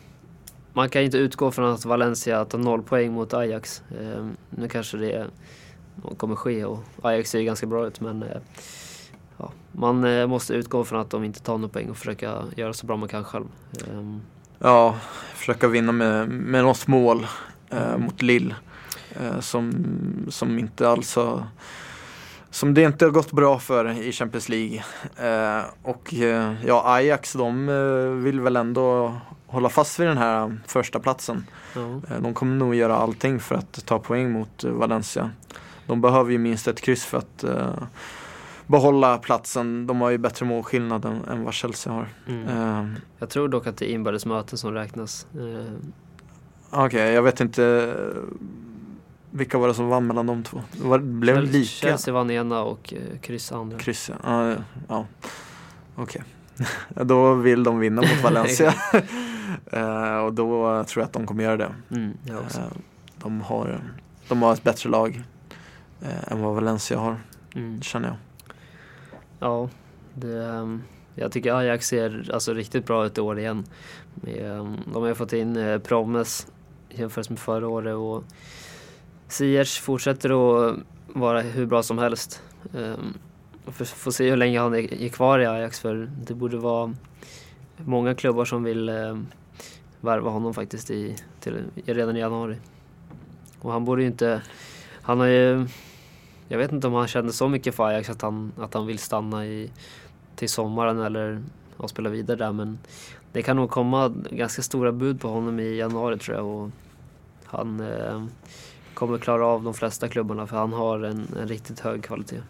man 0.73 0.89
kan 0.89 1.01
inte 1.01 1.17
utgå 1.17 1.51
från 1.51 1.73
att 1.73 1.85
Valencia 1.85 2.45
tar 2.45 2.57
noll 2.57 2.83
poäng 2.83 3.11
mot 3.13 3.33
Ajax. 3.33 3.83
Eh, 3.99 4.27
nu 4.49 4.67
kanske 4.67 4.97
det 4.97 5.27
kommer 6.17 6.35
ske 6.35 6.65
och 6.65 6.79
Ajax 7.01 7.29
ser 7.29 7.39
ju 7.39 7.45
ganska 7.45 7.67
bra 7.67 7.87
ut 7.87 8.01
men 8.01 8.23
eh, 8.23 8.41
ja, 9.37 9.51
man 9.71 10.03
eh, 10.03 10.27
måste 10.27 10.53
utgå 10.53 10.83
från 10.83 10.99
att 11.01 11.09
de 11.09 11.23
inte 11.23 11.39
tar 11.39 11.57
några 11.57 11.73
poäng 11.73 11.89
och 11.89 11.97
försöka 11.97 12.43
göra 12.55 12.73
så 12.73 12.85
bra 12.85 12.97
man 12.97 13.09
kan 13.09 13.23
själv. 13.23 13.45
Eh, 13.77 14.17
Ja, 14.59 14.95
försöka 15.33 15.67
vinna 15.67 15.91
med, 15.91 16.29
med 16.29 16.63
något 16.63 16.87
mål 16.87 17.27
eh, 17.69 17.97
mot 17.97 18.21
Lille. 18.21 18.55
Eh, 19.09 19.39
som, 19.39 19.85
som 20.29 20.59
inte 20.59 20.89
alls 20.89 21.15
har 21.15 21.43
som 22.49 22.73
det 22.73 22.81
inte 22.81 23.05
har 23.05 23.11
gått 23.11 23.31
bra 23.31 23.59
för 23.59 24.01
i 24.01 24.11
Champions 24.11 24.49
League. 24.49 24.83
Eh, 25.17 25.63
och 25.81 26.13
eh, 26.13 26.53
ja, 26.65 26.83
Ajax 26.85 27.33
de 27.33 27.69
eh, 27.69 28.23
vill 28.23 28.39
väl 28.39 28.55
ändå 28.55 29.15
hålla 29.47 29.69
fast 29.69 29.99
vid 29.99 30.07
den 30.07 30.17
här 30.17 30.57
första 30.67 30.99
platsen. 30.99 31.45
Eh, 31.75 32.21
de 32.21 32.33
kommer 32.33 32.55
nog 32.55 32.75
göra 32.75 32.95
allting 32.95 33.39
för 33.39 33.55
att 33.55 33.85
ta 33.85 33.99
poäng 33.99 34.31
mot 34.31 34.63
Valencia. 34.63 35.31
De 35.87 36.01
behöver 36.01 36.31
ju 36.31 36.37
minst 36.37 36.67
ett 36.67 36.81
kryss 36.81 37.05
för 37.05 37.17
att 37.17 37.43
behålla 38.67 39.17
platsen. 39.17 39.87
De 39.87 40.01
har 40.01 40.09
ju 40.09 40.17
bättre 40.17 40.45
målskillnad 40.45 41.05
än, 41.05 41.25
än 41.31 41.43
vad 41.43 41.53
Chelsea 41.53 41.93
har. 41.93 42.07
Mm. 42.27 42.47
Eh, 42.47 42.93
Jag 43.19 43.29
tror 43.29 43.47
dock 43.49 43.67
att 43.67 43.77
det 43.77 43.91
är 43.91 43.93
inbördes 43.93 44.25
möten 44.25 44.57
som 44.57 44.71
räknas. 44.73 45.27
Eh, 45.35 45.71
Okej, 46.69 47.13
jag 47.13 47.21
vet 47.23 47.39
inte 47.41 47.63
eh, 47.65 48.21
vilka 49.31 49.57
var 49.57 49.67
det 49.67 49.73
som 49.73 49.87
vann 49.87 50.07
mellan 50.07 50.27
de 50.27 50.43
två? 50.43 50.61
Det 50.71 50.87
var, 50.87 50.99
blev 50.99 51.35
Chelsea- 51.35 51.51
lika? 51.51 51.87
Chelsea 51.87 52.13
vann 52.13 52.31
ena 52.31 52.61
och 52.63 52.93
eh, 52.93 53.19
kryss 53.19 53.51
andra. 53.51 53.77
Kryss 53.77 54.09
ja. 54.23 54.49
ja, 54.49 54.55
ja. 54.87 55.05
Okej. 55.95 56.23
då 56.89 57.33
vill 57.33 57.63
de 57.63 57.79
vinna 57.79 58.01
mot 58.01 58.21
Valencia. 58.23 58.73
Eh, 59.71 60.17
och 60.17 60.33
då 60.33 60.83
tror 60.83 61.01
jag 61.01 61.05
att 61.07 61.13
de 61.13 61.25
kommer 61.27 61.43
göra 61.43 61.57
det. 61.57 61.69
Mm, 61.91 62.17
de, 63.17 63.41
har, 63.41 63.79
de 64.27 64.41
har 64.41 64.53
ett 64.53 64.63
bättre 64.63 64.89
lag 64.89 65.23
än 66.27 66.41
vad 66.41 66.55
Valencia 66.55 66.99
har, 66.99 67.15
Mm. 67.55 67.81
känner 67.81 68.07
jag. 68.07 68.17
Ja, 69.39 69.69
det, 70.13 70.43
ehm, 70.45 70.83
jag 71.15 71.31
tycker 71.31 71.53
Ajax 71.53 71.87
ser 71.87 72.29
alltså 72.33 72.53
riktigt 72.53 72.85
bra 72.85 73.05
ut 73.05 73.17
i 73.17 73.21
år 73.21 73.39
igen. 73.39 73.65
Ehm, 74.27 74.77
de 74.93 75.01
har 75.01 75.07
ju 75.07 75.15
fått 75.15 75.33
in 75.33 75.57
eh, 75.57 75.79
Promes 75.79 76.47
jämfört 76.89 77.29
med 77.29 77.39
förra 77.39 77.67
året 77.67 77.95
och 77.95 78.23
Siers 79.27 79.79
fortsätter 79.79 80.29
att 80.29 80.75
vara 81.07 81.41
hur 81.41 81.65
bra 81.65 81.83
som 81.83 81.97
helst. 81.97 82.41
Ehm, 82.77 83.13
vi 83.65 83.85
Får 83.85 84.11
se 84.11 84.29
hur 84.29 84.37
länge 84.37 84.59
han 84.59 84.75
är, 84.75 85.09
kvar 85.09 85.39
i 85.39 85.45
Ajax 85.45 85.79
för 85.79 86.11
det 86.21 86.33
borde 86.33 86.57
vara 86.57 86.93
många 87.77 88.15
klubbar 88.15 88.45
som 88.45 88.63
vill 88.63 88.91
värva 90.01 90.29
honom 90.29 90.53
faktiskt 90.53 90.91
i, 90.91 91.15
till, 91.39 91.63
redan 91.85 92.17
i 92.17 92.19
januari. 92.19 92.57
Och 93.59 93.71
han 93.71 93.85
borde 93.85 94.01
ju 94.01 94.07
inte, 94.07 94.41
han 95.01 95.19
har 95.19 95.27
ju 95.27 95.67
jag 96.47 96.57
vet 96.57 96.71
inte 96.71 96.87
om 96.87 96.93
han 96.93 97.07
kände 97.07 97.33
så 97.33 97.47
mycket 97.47 97.75
för 97.75 97.83
Ajax 97.87 98.09
att 98.09 98.21
han, 98.21 98.51
att 98.59 98.73
han 98.73 98.87
vill 98.87 98.99
stanna 98.99 99.45
i, 99.45 99.71
till 100.35 100.49
sommaren 100.49 100.99
eller 100.99 101.43
och 101.77 101.89
spela 101.89 102.09
vidare 102.09 102.37
där 102.37 102.51
men 102.51 102.79
det 103.31 103.41
kan 103.41 103.55
nog 103.55 103.69
komma 103.69 104.13
ganska 104.31 104.61
stora 104.61 104.91
bud 104.91 105.21
på 105.21 105.27
honom 105.27 105.59
i 105.59 105.75
januari 105.75 106.17
tror 106.17 106.37
jag 106.37 106.45
och 106.45 106.69
han 107.45 107.79
eh, 107.79 108.25
kommer 108.93 109.17
klara 109.17 109.45
av 109.45 109.63
de 109.63 109.73
flesta 109.73 110.07
klubbarna 110.07 110.47
för 110.47 110.57
han 110.57 110.73
har 110.73 110.99
en, 110.99 111.27
en 111.41 111.47
riktigt 111.47 111.79
hög 111.79 112.03
kvalitet. 112.03 112.41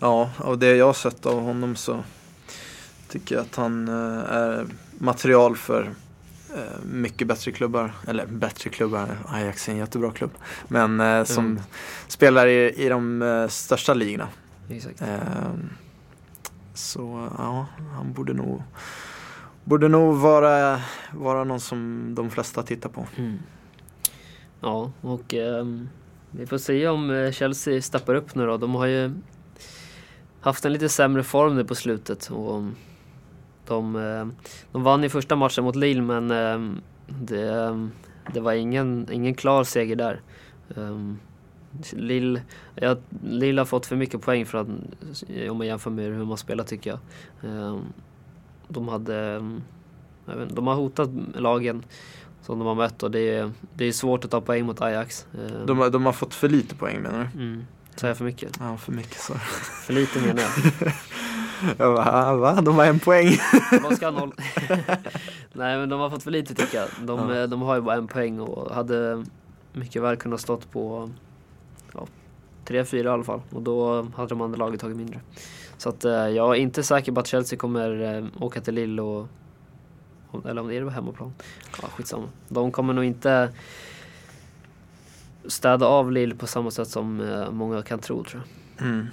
Ja, 0.00 0.30
av 0.36 0.58
det 0.58 0.76
jag 0.76 0.86
har 0.86 0.92
sett 0.92 1.26
av 1.26 1.40
honom 1.40 1.76
så 1.76 1.98
tycker 3.08 3.34
jag 3.34 3.42
att 3.42 3.56
han 3.56 3.88
eh, 3.88 4.32
är 4.32 4.66
material 4.98 5.56
för 5.56 5.94
mycket 6.82 7.26
bättre 7.28 7.52
klubbar. 7.52 7.92
Eller 8.08 8.26
bättre 8.26 8.70
klubbar, 8.70 9.08
Ajax 9.28 9.68
är 9.68 9.72
en 9.72 9.78
jättebra 9.78 10.10
klubb. 10.12 10.30
Men 10.68 11.00
eh, 11.00 11.24
som 11.24 11.46
Mm. 11.46 11.62
spelar 12.08 12.46
i, 12.46 12.74
i 12.84 12.88
de 12.88 13.22
eh, 13.22 13.48
största 13.48 13.94
ligorna. 13.94 14.28
Exakt. 14.68 15.00
Eh, 15.02 15.18
så 16.74 17.28
ja, 17.38 17.66
han 17.96 18.12
borde 18.12 18.32
nog 18.32 18.62
Borde 19.64 19.88
nog 19.88 20.16
vara, 20.16 20.80
vara 21.12 21.44
någon 21.44 21.60
som 21.60 22.10
de 22.14 22.30
flesta 22.30 22.62
tittar 22.62 22.88
på. 22.90 23.06
Mm. 23.16 23.38
Ja, 24.60 24.92
och 25.00 25.34
ehm, 25.34 25.88
vi 26.30 26.46
får 26.46 26.58
se 26.58 26.88
om 26.88 27.10
eh, 27.10 27.32
Chelsea 27.32 27.82
steppar 27.82 28.14
upp 28.14 28.34
nu 28.34 28.46
då. 28.46 28.56
De 28.56 28.74
har 28.74 28.86
ju 28.86 29.12
haft 30.40 30.64
en 30.64 30.72
lite 30.72 30.88
sämre 30.88 31.22
form 31.22 31.54
nu 31.56 31.64
på 31.64 31.74
slutet. 31.74 32.30
Och 32.30 32.62
de, 33.70 33.96
eh, 33.96 34.26
de 34.72 34.82
vann 34.82 35.04
i 35.04 35.08
första 35.08 35.36
matchen 35.36 35.64
mot 35.64 35.76
Lille 35.76 36.02
men 36.02 36.30
ehm, 36.30 36.80
det, 37.06 37.52
ehm, 37.54 37.90
det 38.34 38.40
var 38.40 38.52
ingen, 38.52 39.08
ingen 39.12 39.34
klar 39.34 39.64
seger 39.64 39.96
där. 39.96 40.20
Um, 40.74 41.18
Lille, 41.92 42.42
ja, 42.74 42.96
Lille 43.22 43.60
har 43.60 43.66
fått 43.66 43.86
för 43.86 43.96
mycket 43.96 44.20
poäng 44.22 44.46
för 44.46 44.58
att, 44.58 44.66
om 45.50 45.58
man 45.58 45.66
jämför 45.66 45.90
med 45.90 46.04
hur 46.04 46.24
man 46.24 46.38
spelar 46.38 46.64
tycker 46.64 46.90
jag. 46.90 46.98
Ehm, 47.50 47.80
de 48.68 48.88
hade, 48.88 49.16
ehm, 49.36 49.62
jag 50.26 50.42
inte, 50.42 50.54
de 50.54 50.66
har 50.66 50.74
hotat 50.74 51.10
lagen 51.34 51.84
som 52.42 52.58
de 52.58 52.66
har 52.68 52.74
mött 52.74 53.02
och 53.02 53.10
det 53.10 53.20
är, 53.30 53.50
det 53.74 53.84
är 53.84 53.92
svårt 53.92 54.24
att 54.24 54.30
ta 54.30 54.40
poäng 54.40 54.66
mot 54.66 54.80
Ajax. 54.80 55.26
Ehm, 55.34 55.66
De, 55.66 55.78
har- 55.78 55.90
de 55.90 56.06
har 56.06 56.12
fått 56.12 56.34
för 56.34 56.48
lite 56.48 56.74
poäng 56.74 57.02
menar 57.02 57.30
du? 57.34 57.40
mm, 57.42 57.64
säger 57.96 58.10
jag 58.10 58.16
för 58.18 58.24
mycket? 58.24 58.56
Ja, 58.60 58.76
för 58.76 58.92
mycket 58.92 59.18
så. 59.20 59.34
För 59.86 59.92
lite 59.92 60.20
menar 60.20 60.42
jag. 60.42 60.92
Jag 61.78 61.94
bara, 61.94 62.36
va? 62.36 62.60
De 62.60 62.74
har 62.74 62.84
en 62.84 62.98
poäng. 62.98 63.28
De 63.88 63.96
ska 63.96 64.06
ha 64.10 64.20
noll. 64.20 64.32
Nej 65.52 65.78
men 65.78 65.88
de 65.88 66.00
har 66.00 66.10
fått 66.10 66.22
för 66.22 66.30
lite 66.30 66.54
tycker 66.54 66.78
jag. 66.78 66.88
De, 67.06 67.30
Ja. 67.30 67.36
eh, 67.36 67.48
de 67.48 67.62
har 67.62 67.74
ju 67.74 67.80
bara 67.80 67.96
en 67.96 68.06
poäng 68.08 68.40
och 68.40 68.74
hade 68.74 69.24
mycket 69.72 70.02
väl 70.02 70.16
kunnat 70.16 70.40
stått 70.40 70.70
på 70.70 71.10
ja, 71.94 72.06
3-4 72.66 72.94
i 73.04 73.08
alla 73.08 73.24
fall. 73.24 73.40
Och 73.50 73.62
då 73.62 74.02
hade 74.16 74.28
de 74.28 74.40
andra 74.40 74.58
laget 74.58 74.80
tagit 74.80 74.96
mindre. 74.96 75.20
Så 75.78 75.88
att 75.88 76.04
eh, 76.04 76.12
jag 76.12 76.50
är 76.56 76.60
inte 76.60 76.82
säker 76.82 77.12
på 77.12 77.20
att 77.20 77.26
Chelsea 77.26 77.58
kommer 77.58 78.16
eh, 78.16 78.24
åka 78.42 78.60
till 78.60 78.74
Lille 78.74 79.02
och 79.02 79.26
eller 80.48 80.60
om 80.62 80.68
det 80.68 80.76
är 80.76 80.84
på 80.84 80.90
hemmaplan. 80.90 81.32
Ja, 81.82 81.88
skitsamma. 81.88 82.28
De 82.48 82.72
kommer 82.72 82.92
nog 82.94 83.04
inte 83.04 83.52
städa 85.46 85.86
av 85.86 86.12
Lille 86.12 86.34
på 86.34 86.46
samma 86.46 86.70
sätt 86.70 86.88
som 86.88 87.34
många 87.52 87.82
kan 87.82 87.98
tro 87.98 88.24
tror 88.24 88.42
jag. 88.76 88.86
Mm. 88.86 89.06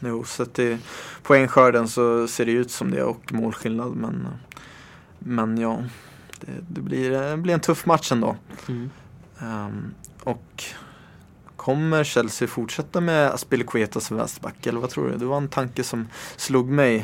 Jo, 0.00 0.24
så 0.24 0.42
att 0.42 0.54
det, 0.54 0.78
poängskörden 1.22 1.88
så 1.88 2.28
ser 2.28 2.46
det 2.46 2.52
ut 2.52 2.70
som 2.70 2.90
det 2.90 3.02
och 3.02 3.32
målskillnad 3.32 3.96
men, 3.96 4.28
men 5.18 5.58
ja, 5.58 5.82
det, 6.40 6.52
det, 6.68 6.80
blir, 6.80 7.10
det 7.10 7.36
blir 7.36 7.54
en 7.54 7.60
tuff 7.60 7.86
match 7.86 8.12
ändå. 8.12 8.36
Mm. 8.68 8.90
Ehm, 9.38 9.94
och 10.22 10.64
kommer 11.56 12.04
Chelsea 12.04 12.48
fortsätta 12.48 13.00
med 13.00 13.30
Aspilicueta 13.30 14.00
som 14.00 14.16
vänsterback 14.16 14.66
eller 14.66 14.80
vad 14.80 14.90
tror 14.90 15.08
du? 15.08 15.16
Det 15.16 15.24
var 15.24 15.36
en 15.36 15.48
tanke 15.48 15.84
som 15.84 16.08
slog 16.36 16.68
mig. 16.68 16.96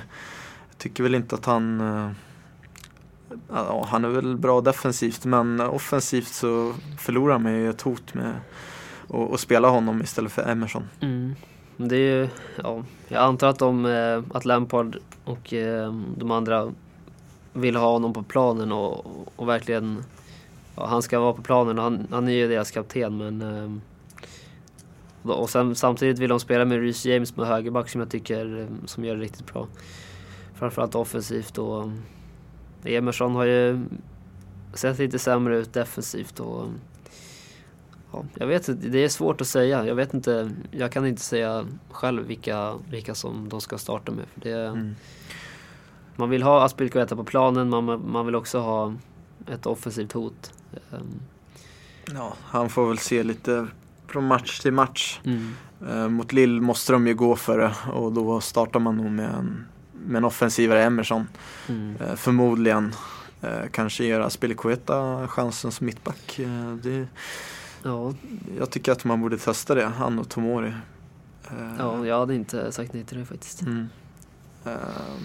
Jag 0.68 0.78
tycker 0.78 1.03
väl 1.03 1.14
inte 1.14 1.34
att 1.34 1.45
han 1.45 1.80
eh, 1.80 2.11
Ja, 3.49 3.86
han 3.90 4.05
är 4.05 4.09
väl 4.09 4.36
bra 4.36 4.61
defensivt 4.61 5.24
men 5.24 5.61
offensivt 5.61 6.28
så 6.28 6.74
förlorar 6.99 7.32
han 7.32 7.42
med 7.42 7.70
ett 7.70 7.82
hot 7.82 8.14
med 8.14 8.34
att 9.09 9.40
spela 9.40 9.68
honom 9.68 10.03
istället 10.03 10.32
för 10.32 10.51
Emerson. 10.51 10.88
Mm. 11.01 11.34
Det 11.77 11.97
är 11.97 12.20
ju, 12.20 12.29
ja, 12.62 12.85
jag 13.09 13.22
antar 13.22 13.49
att, 13.49 13.59
de, 13.59 13.87
eh, 13.87 14.22
att 14.37 14.45
Lampard 14.45 14.99
och 15.25 15.53
eh, 15.53 15.95
de 16.16 16.31
andra 16.31 16.72
vill 17.53 17.77
ha 17.77 17.93
honom 17.93 18.12
på 18.12 18.22
planen 18.22 18.72
och, 18.72 19.07
och 19.37 19.49
verkligen 19.49 20.05
ja, 20.77 20.87
han 20.87 21.03
ska 21.03 21.20
vara 21.20 21.33
på 21.33 21.43
planen 21.43 21.79
och 21.79 21.85
han, 21.85 22.07
han 22.11 22.29
är 22.29 22.33
ju 22.33 22.49
deras 22.49 22.70
kapten 22.70 23.16
men 23.16 23.43
eh, 23.43 25.33
och 25.33 25.51
sen, 25.51 25.75
samtidigt 25.75 26.18
vill 26.18 26.29
de 26.29 26.41
spela 26.41 26.64
med 26.64 26.81
Reece 26.81 27.07
James 27.07 27.37
med 27.37 27.47
högerback 27.47 27.89
som 27.89 28.01
jag 28.01 28.11
tycker 28.11 28.68
som 28.87 29.05
gör 29.05 29.16
det 29.16 29.22
riktigt 29.22 29.53
bra. 29.53 29.66
Framförallt 30.55 30.95
offensivt 30.95 31.59
och 31.59 31.89
Emerson 32.85 33.35
har 33.35 33.45
ju 33.45 33.85
sett 34.75 34.99
lite 34.99 35.18
sämre 35.18 35.59
ut 35.59 35.72
defensivt 35.72 36.41
och 36.41 36.68
ja, 38.15 38.25
jag 38.35 38.47
vet 38.47 38.69
inte, 38.69 38.89
det 38.89 39.05
är 39.05 39.09
svårt 39.09 39.41
att 39.41 39.47
säga. 39.47 39.87
Jag 39.87 39.95
vet 39.95 40.15
inte, 40.15 40.51
jag 40.71 40.93
kan 40.93 41.07
inte 41.07 41.23
säga 41.23 41.67
själv 41.91 42.27
vilka, 42.27 42.75
vilka 42.91 43.15
som 43.15 43.49
de 43.49 43.61
ska 43.61 43.79
starta 43.79 44.12
med. 44.12 44.25
För 44.35 44.41
det, 44.41 44.67
Mm. 44.67 44.95
Man 46.17 46.31
vill 46.31 46.43
ha 46.43 46.65
Aspilicueta 46.65 47.17
på 47.17 47.25
planen, 47.25 47.69
man, 47.69 48.11
man 48.11 48.27
vill 48.27 48.35
också 48.35 48.59
ha 48.59 48.95
ett 49.47 49.67
offensivt 49.67 50.12
hot. 50.12 50.53
Ehm, 50.93 51.21
Ja, 52.15 52.35
han 52.43 52.69
får 52.69 52.89
väl 52.89 52.99
se 52.99 53.23
lite 53.23 53.67
från 54.07 54.27
match 54.27 54.61
till 54.61 54.73
match. 54.73 55.21
Mm. 55.25 55.53
Eh, 55.89 56.09
mot 56.09 56.33
Lill 56.33 56.61
måste 56.61 56.93
de 56.93 57.07
ju 57.07 57.15
gå 57.15 57.37
för 57.37 57.59
det 57.59 57.75
och 57.93 58.12
då 58.12 58.41
startar 58.41 58.81
man 58.81 58.97
nog 58.97 59.11
med 59.11 59.31
en, 59.31 59.67
med 59.93 60.17
en 60.17 60.25
offensivare 60.25 60.83
Emerson. 60.83 61.29
Mm. 61.69 61.97
Eh, 61.97 62.15
förmodligen 62.15 62.95
eh, 63.43 63.69
kanske 63.71 64.05
göra 64.05 64.31
Spilicueta 64.31 65.29
chansen 65.29 65.73
som 65.73 65.87
mittback. 65.87 66.41
Det, 66.83 67.07
Ja, 67.87 68.14
jag 68.59 68.70
tycker 68.70 68.93
att 68.93 69.05
man 69.05 69.20
borde 69.20 69.39
testa 69.39 69.74
det, 69.74 69.85
han 69.85 70.18
och 70.18 70.28
Tomori. 70.28 70.72
Eh, 71.51 71.74
ja, 71.78 72.07
jag 72.07 72.18
hade 72.18 72.35
inte 72.35 72.72
sagt 72.72 72.93
nej 72.93 73.05
till 73.05 73.18
det 73.18 73.24
faktiskt. 73.24 73.62
Mm. 73.62 73.89
Eh, 74.64 74.72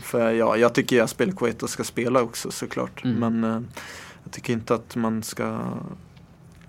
för 0.04 0.32
ja, 0.32 0.58
jag 0.58 0.74
tycker 0.74 1.04
att 1.04 1.10
Spilicueta 1.10 1.68
ska 1.68 1.84
spela 1.84 2.22
också 2.22 2.52
såklart. 2.52 3.04
Mm. 3.04 3.20
Men 3.20 3.44
eh, 3.44 3.62
jag 4.24 4.32
tycker 4.32 4.54
inte 4.54 4.74
att 4.76 4.96
man 4.96 5.24
ska, 5.24 5.60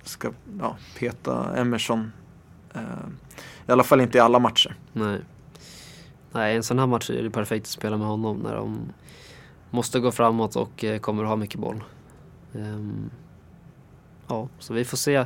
ska 0.03 0.32
ja, 0.61 0.76
peta 0.99 1.57
Emerson. 1.57 2.12
I 3.66 3.72
alla 3.72 3.84
fall 3.84 4.01
inte 4.01 4.18
i 4.18 4.20
alla 4.20 4.38
matcher. 4.38 4.76
Nej. 4.93 5.20
Nej, 6.32 6.57
en 6.57 6.62
sån 6.62 6.78
här 6.78 6.86
match 6.86 7.11
är 7.11 7.22
det 7.22 7.30
perfekt 7.30 7.64
att 7.64 7.70
spela 7.70 7.97
med 7.97 8.07
honom 8.07 8.36
när 8.36 8.57
de 8.57 8.93
måste 9.70 10.01
gå 10.01 10.12
framåt 10.12 10.57
och 10.57 10.84
kommer 11.01 11.22
att 11.22 11.28
ha 11.28 11.36
mycket 11.36 11.61
boll. 11.61 11.84
Ehm, 12.55 13.11
ja, 14.31 14.49
så 14.59 14.74
vi 14.74 14.85
får 14.85 14.97
se 14.97 15.24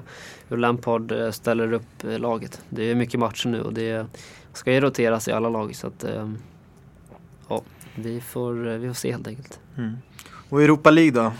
hur 0.48 0.56
Lampard 0.56 1.12
eh, 1.12 1.30
ställer 1.30 1.72
upp 1.72 2.04
eh, 2.04 2.18
laget. 2.18 2.62
Det 2.68 2.82
är 2.90 2.94
mycket 2.94 3.20
matcher 3.20 3.48
nu 3.48 3.62
och 3.62 3.72
det 3.72 4.06
ska 4.52 4.72
ju 4.72 4.80
roteras 4.80 5.28
i 5.28 5.32
alla 5.32 5.48
lag 5.48 5.76
så 5.76 5.86
att 5.86 6.04
ehm, 6.04 6.38
ja, 7.48 7.62
vi 7.94 8.20
får, 8.20 8.68
eh, 8.68 8.78
vi 8.78 8.86
får 8.88 8.94
se 8.94 9.12
helt 9.12 9.26
enkelt. 9.26 9.60
Mm. 9.76 9.96
Och 10.48 10.62
Europa 10.62 10.90
League 10.90 11.10
då? 11.10 11.32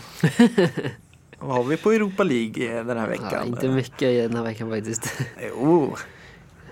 Vad 1.39 1.55
har 1.55 1.63
vi 1.63 1.77
på 1.77 1.91
Europa 1.91 2.23
League 2.23 2.79
eh, 2.79 2.85
den 2.85 2.97
här 2.97 3.07
veckan? 3.07 3.29
Ja, 3.31 3.43
inte 3.43 3.67
mycket 3.69 3.99
den 3.99 4.35
här 4.35 4.43
veckan 4.43 4.69
faktiskt. 4.69 5.21
Jo, 5.55 5.95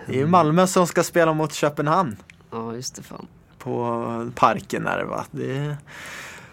det 0.06 0.14
är 0.14 0.18
ju 0.18 0.28
Malmö 0.28 0.68
som 0.68 0.88
ska 0.88 1.04
spela 1.04 1.34
mot 1.34 1.54
Köpenhamn. 1.54 2.16
ja, 2.52 2.76
just 2.76 2.96
det 2.96 3.04
fan. 3.04 3.28
på 3.58 4.32
parken 4.36 4.88
är 4.88 4.98
det 4.98 5.06
va. 5.06 5.26
Det 5.32 5.78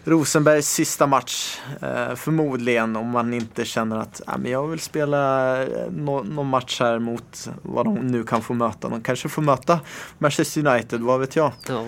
Rosenbergs 0.03 0.67
sista 0.69 1.07
match. 1.07 1.59
Eh, 1.81 2.15
förmodligen 2.15 2.95
om 2.95 3.07
man 3.09 3.33
inte 3.33 3.65
känner 3.65 3.97
att 3.97 4.21
men 4.39 4.51
jag 4.51 4.67
vill 4.67 4.79
spela 4.79 5.63
eh, 5.63 5.91
nå- 5.91 6.23
någon 6.23 6.47
match 6.47 6.79
här 6.79 6.99
mot 6.99 7.49
vad 7.61 7.85
de 7.85 7.93
nu 7.95 8.23
kan 8.23 8.41
få 8.41 8.53
möta. 8.53 8.89
De 8.89 9.01
kanske 9.01 9.29
får 9.29 9.41
möta 9.41 9.79
Manchester 10.17 10.67
United, 10.67 11.01
vad 11.01 11.19
vet 11.19 11.35
jag. 11.35 11.51
Ja, 11.67 11.85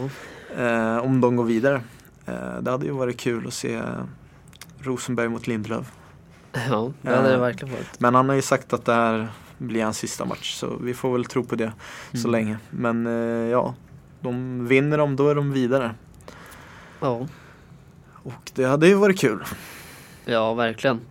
Eh, 0.57 0.97
om 0.97 1.22
de 1.22 1.36
går 1.36 1.43
vidare. 1.43 1.82
Eh, 2.26 2.57
det 2.61 2.72
hade 2.72 2.86
ju 2.86 2.91
varit 2.91 3.18
kul 3.20 3.47
att 3.47 3.53
se 3.53 3.82
Rosenberg 4.80 5.28
mot 5.30 5.47
Lindelöf. 5.47 5.91
ja 6.70 6.91
det 7.01 7.16
hade 7.16 7.32
det 7.32 7.38
verkligen 7.38 7.74
varit. 7.74 7.99
Men 7.99 8.16
han 8.16 8.30
har 8.30 8.36
ju 8.36 8.41
sagt 8.41 8.74
att 8.74 8.86
det 8.86 8.93
här 8.93 9.28
blir 9.57 9.84
hans 9.84 9.97
sista 9.97 10.26
match 10.26 10.53
så 10.55 10.76
vi 10.82 10.93
får 10.93 11.14
väl 11.14 11.26
tro 11.26 11.43
på 11.43 11.55
det 11.55 11.72
så 12.14 12.28
Mm. 12.28 12.32
länge. 12.32 12.57
Men 12.70 13.05
ja, 13.49 13.74
de 14.22 14.68
vinner 14.68 14.97
de 14.97 15.16
då 15.16 15.30
är 15.30 15.36
de 15.36 15.51
vidare. 15.51 15.95
Ja. 16.99 17.28
Och 18.24 18.51
det 18.53 18.63
hade 18.63 18.88
ju 18.88 18.93
varit 18.93 19.19
kul. 19.19 19.43
Ja, 20.26 20.53
verkligen. 20.53 21.01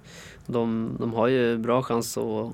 De, 0.47 0.97
de 1.01 1.15
har 1.15 1.29
ju 1.29 1.59
bra 1.59 1.83
chans 1.83 2.19
att, 2.19 2.53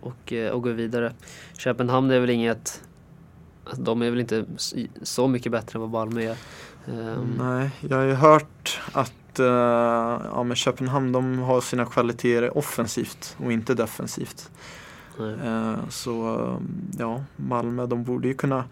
och, 0.00 0.32
eh, 0.32 0.54
att 0.54 0.62
gå 0.62 0.70
vidare. 0.70 1.12
Köpenhamn 1.58 2.10
är 2.10 2.20
väl 2.20 2.30
inget... 2.30 2.82
De 3.76 4.02
är 4.02 4.10
väl 4.10 4.20
inte 4.20 4.44
så 5.02 5.28
mycket 5.28 5.52
bättre 5.52 5.76
än 5.76 5.80
vad 5.80 5.90
Malmö 5.90 6.22
är. 6.22 6.36
Ehm, 6.86 7.34
Nej, 7.38 7.70
jag 7.80 7.96
har 7.96 8.04
ju 8.04 8.14
hört 8.14 8.80
att 8.92 9.38
eh, 9.38 9.46
ja, 10.34 10.42
men 10.42 10.56
Köpenhamn 10.56 11.12
de 11.12 11.38
har 11.38 11.60
sina 11.60 11.86
kvaliteter 11.86 12.58
offensivt 12.58 13.36
och 13.38 13.52
inte 13.52 13.74
defensivt. 13.74 14.50
Eh, 15.44 15.88
så 15.88 16.40
eh, 16.40 16.56
ja, 16.98 17.24
Malmö 17.36 17.86
de 17.86 18.04
borde 18.04 18.28
ju 18.28 18.34
kunna 18.34 18.64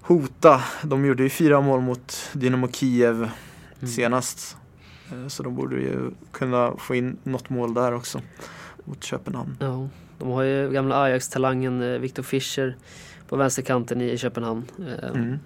hota. 0.00 0.60
De 0.82 1.04
gjorde 1.04 1.22
ju 1.22 1.30
fyra 1.30 1.60
mål 1.60 1.80
mot 1.80 2.30
Dynamo 2.32 2.68
Kiev 2.68 3.30
Mm. 3.82 3.92
senast. 3.92 4.56
Eh, 5.12 5.28
så 5.28 5.42
de 5.42 5.54
borde 5.54 5.76
ju 5.76 6.10
kunna 6.32 6.72
få 6.78 6.94
in 6.94 7.16
något 7.22 7.50
mål 7.50 7.74
där 7.74 7.94
också 7.94 8.20
mot 8.84 9.04
Köpenhamn. 9.04 9.56
Ja, 9.60 9.88
de 10.18 10.28
har 10.30 10.42
ju 10.42 10.70
gamla 10.70 11.02
Ajax-talangen 11.02 11.82
eh, 11.82 11.98
Viktor 11.98 12.22
Fischer 12.22 12.76
på 13.28 13.36
vänsterkanten 13.36 14.00
i 14.00 14.18
Köpenhamn. 14.18 14.64
Ehm, 14.78 15.14
Mm. 15.14 15.38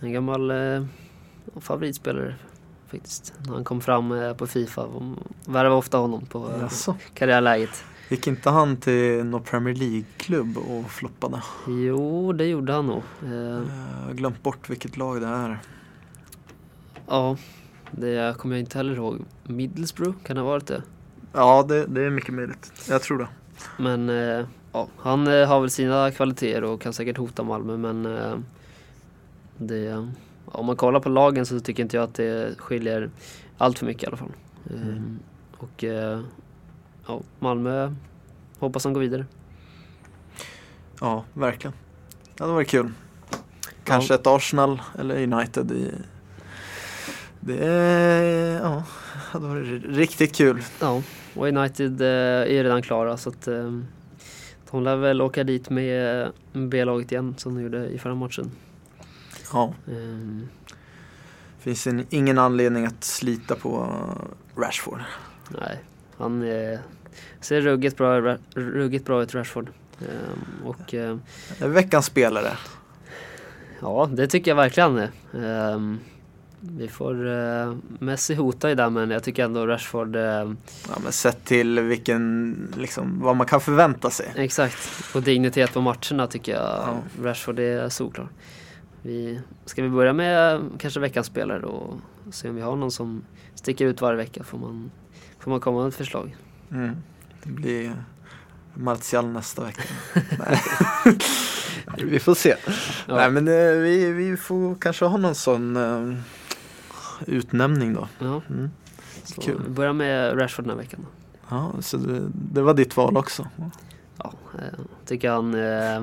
En 0.00 0.12
gammal 0.12 0.50
eh, 0.50 0.84
favoritspelare 1.60 2.34
faktiskt. 2.90 3.34
När 3.46 3.52
han 3.54 3.64
kom 3.64 3.80
fram 3.80 4.12
eh, 4.12 4.34
på 4.34 4.46
Fifa. 4.46 4.82
De 4.86 5.18
värvade 5.46 5.74
ofta 5.76 5.98
honom 5.98 6.26
på 6.26 6.50
eh, 6.50 6.60
Jaså, 6.60 6.96
karriärläget. 7.14 7.84
gick 8.08 8.26
inte 8.26 8.50
han 8.50 8.76
till 8.76 9.24
någon 9.24 9.42
Premier 9.42 9.74
League-klubb 9.74 10.58
och 10.58 10.90
floppade? 10.90 11.42
Jo, 11.68 12.32
det 12.32 12.46
gjorde 12.46 12.72
han 12.72 12.86
nog. 12.86 13.02
Eh, 13.24 13.32
Jag 13.32 14.06
har 14.06 14.12
glömt 14.14 14.42
bort 14.42 14.70
vilket 14.70 14.96
lag 14.96 15.20
det 15.20 15.26
är. 15.26 15.58
Ja, 17.06 17.36
det 17.90 18.38
kommer 18.38 18.56
jag 18.56 18.60
inte 18.60 18.78
heller 18.78 18.94
ihåg. 18.94 19.24
Middlesbrough, 19.44 20.18
kan 20.24 20.36
det 20.36 20.42
ha 20.42 20.48
varit 20.48 20.66
det? 20.66 20.82
Ja, 21.32 21.64
det, 21.68 21.86
det 21.86 22.02
är 22.02 22.10
mycket 22.10 22.34
möjligt. 22.34 22.72
Jag 22.88 23.02
tror 23.02 23.18
det. 23.18 23.28
Men 23.78 24.08
eh, 24.08 24.46
ja, 24.72 24.88
han 24.96 25.26
eh, 25.26 25.48
har 25.48 25.60
väl 25.60 25.70
sina 25.70 26.10
kvaliteter 26.10 26.64
och 26.64 26.80
kan 26.80 26.92
säkert 26.92 27.16
hota 27.16 27.42
Malmö 27.42 27.76
men 27.76 28.06
eh, 28.06 28.34
det, 29.58 29.78
ja, 29.78 30.08
om 30.44 30.66
man 30.66 30.76
kollar 30.76 31.00
på 31.00 31.08
lagen 31.08 31.46
så 31.46 31.60
tycker 31.60 31.82
inte 31.82 31.96
jag 31.96 32.04
att 32.04 32.14
det 32.14 32.58
skiljer 32.58 33.10
allt 33.58 33.78
för 33.78 33.86
mycket 33.86 34.02
i 34.02 34.06
alla 34.06 34.16
fall. 34.16 34.32
Mm. 34.70 35.18
Och 35.58 35.84
eh, 35.84 36.20
ja, 37.06 37.20
Malmö 37.38 37.94
hoppas 38.58 38.84
han 38.84 38.92
går 38.92 39.00
vidare. 39.00 39.26
Ja, 41.00 41.24
verkligen. 41.34 41.74
Det 42.36 42.44
hade 42.44 42.54
varit 42.54 42.68
kul. 42.68 42.92
Kanske 43.84 44.14
ett 44.14 44.26
Arsenal 44.26 44.82
eller 44.98 45.22
United 45.22 45.72
i... 45.72 45.92
Det 47.44 48.60
ja, 48.62 48.82
hade 49.32 49.46
varit 49.48 49.82
riktigt 49.84 50.34
kul. 50.34 50.62
Ja, 50.80 51.02
och 51.34 51.46
United 51.48 52.00
eh, 52.00 52.06
är 52.58 52.62
redan 52.64 52.82
klara 52.82 53.16
så 53.16 53.28
att 53.28 53.48
eh, 53.48 53.78
de 54.70 54.82
lär 54.82 54.96
väl 54.96 55.22
åka 55.22 55.44
dit 55.44 55.70
med 55.70 56.28
B-laget 56.52 57.12
igen 57.12 57.34
som 57.38 57.54
de 57.54 57.62
gjorde 57.62 57.86
i 57.86 57.98
förra 57.98 58.14
matchen. 58.14 58.50
Ja, 59.52 59.74
Eh, 59.88 60.38
finns 61.58 61.86
en, 61.86 62.06
ingen 62.10 62.38
anledning 62.38 62.86
att 62.86 63.04
slita 63.04 63.54
på 63.54 63.88
Rashford. 64.56 65.00
Nej, 65.60 65.78
han 66.18 66.42
eh, 66.42 66.78
ser 67.40 67.60
ruggigt 67.60 67.96
bra, 67.96 68.20
ra- 68.20 68.38
ruggigt 68.54 69.04
bra 69.06 69.22
ut 69.22 69.34
Rashford. 69.34 69.68
Ehm, 70.00 70.66
och 70.66 70.94
eh, 70.94 71.16
är 71.60 71.68
Veckans 71.68 72.06
spelare. 72.06 72.52
ja, 73.80 74.08
det 74.12 74.26
tycker 74.26 74.50
jag 74.50 74.56
verkligen. 74.56 74.98
Ehm, 75.44 75.98
vi 76.64 76.88
får, 76.88 77.28
eh, 77.28 77.74
Messi 77.98 78.34
hotar 78.34 78.68
ju 78.68 78.74
där 78.74 78.90
men 78.90 79.10
jag 79.10 79.22
tycker 79.22 79.44
ändå 79.44 79.66
Rashford, 79.66 80.16
eh, 80.16 80.22
Ja, 80.22 80.98
men 81.02 81.12
sett 81.12 81.44
till 81.44 81.80
vilken, 81.80 82.56
liksom, 82.76 83.20
vad 83.20 83.36
man 83.36 83.46
kan 83.46 83.60
förvänta 83.60 84.10
sig. 84.10 84.32
exakt, 84.36 84.76
och 85.14 85.22
dignitet 85.22 85.72
på 85.74 85.80
matcherna 85.80 86.26
tycker 86.26 86.52
jag 86.52 86.62
Ja. 86.62 86.98
Rashford 87.22 87.58
är 87.58 87.88
solklar. 87.88 88.28
Vi, 89.02 89.40
ska 89.64 89.82
vi 89.82 89.88
börja 89.88 90.12
med 90.12 90.60
kanske 90.78 91.00
veckans 91.00 91.26
spelare 91.26 91.62
och 91.66 91.94
se 92.30 92.48
om 92.48 92.54
vi 92.54 92.62
har 92.62 92.76
någon 92.76 92.90
som 92.90 93.24
sticker 93.54 93.86
ut 93.86 94.00
varje 94.00 94.16
vecka 94.16 94.44
får 94.44 94.58
man, 94.58 94.90
får 95.38 95.50
man 95.50 95.60
komma 95.60 95.78
med 95.80 95.88
ett 95.88 95.94
förslag. 95.94 96.36
Mm. 96.70 96.96
Det 97.42 97.50
blir 97.50 98.04
Martial 98.74 99.26
nästa 99.26 99.64
vecka. 99.64 99.82
Vi 102.04 102.18
får 102.20 102.34
se. 102.34 102.54
Ja. 103.06 103.16
Nej 103.16 103.30
men 103.30 103.48
eh, 103.48 103.54
vi, 103.82 104.12
vi 104.12 104.36
får 104.36 104.74
kanske 104.74 105.04
ha 105.04 105.16
någon 105.16 105.34
sån 105.34 105.76
eh, 105.76 106.18
utnämning 107.26 107.94
då. 107.94 108.08
Ja, 108.18 108.42
Mm. 108.50 108.70
Kul. 109.40 109.60
vi 109.64 109.70
börjar 109.70 109.92
med 109.92 110.38
Rashford 110.40 110.64
den 110.64 110.70
här 110.70 110.76
veckan. 110.76 111.06
Ja, 111.48 111.72
så 111.80 111.96
det, 111.96 112.28
det 112.34 112.62
var 112.62 112.74
ditt 112.74 112.96
val 112.96 113.16
också. 113.16 113.48
Ja, 114.18 114.32
eh, 114.58 114.78
tycker 115.06 115.30
han 115.30 115.54
eh, 115.54 116.02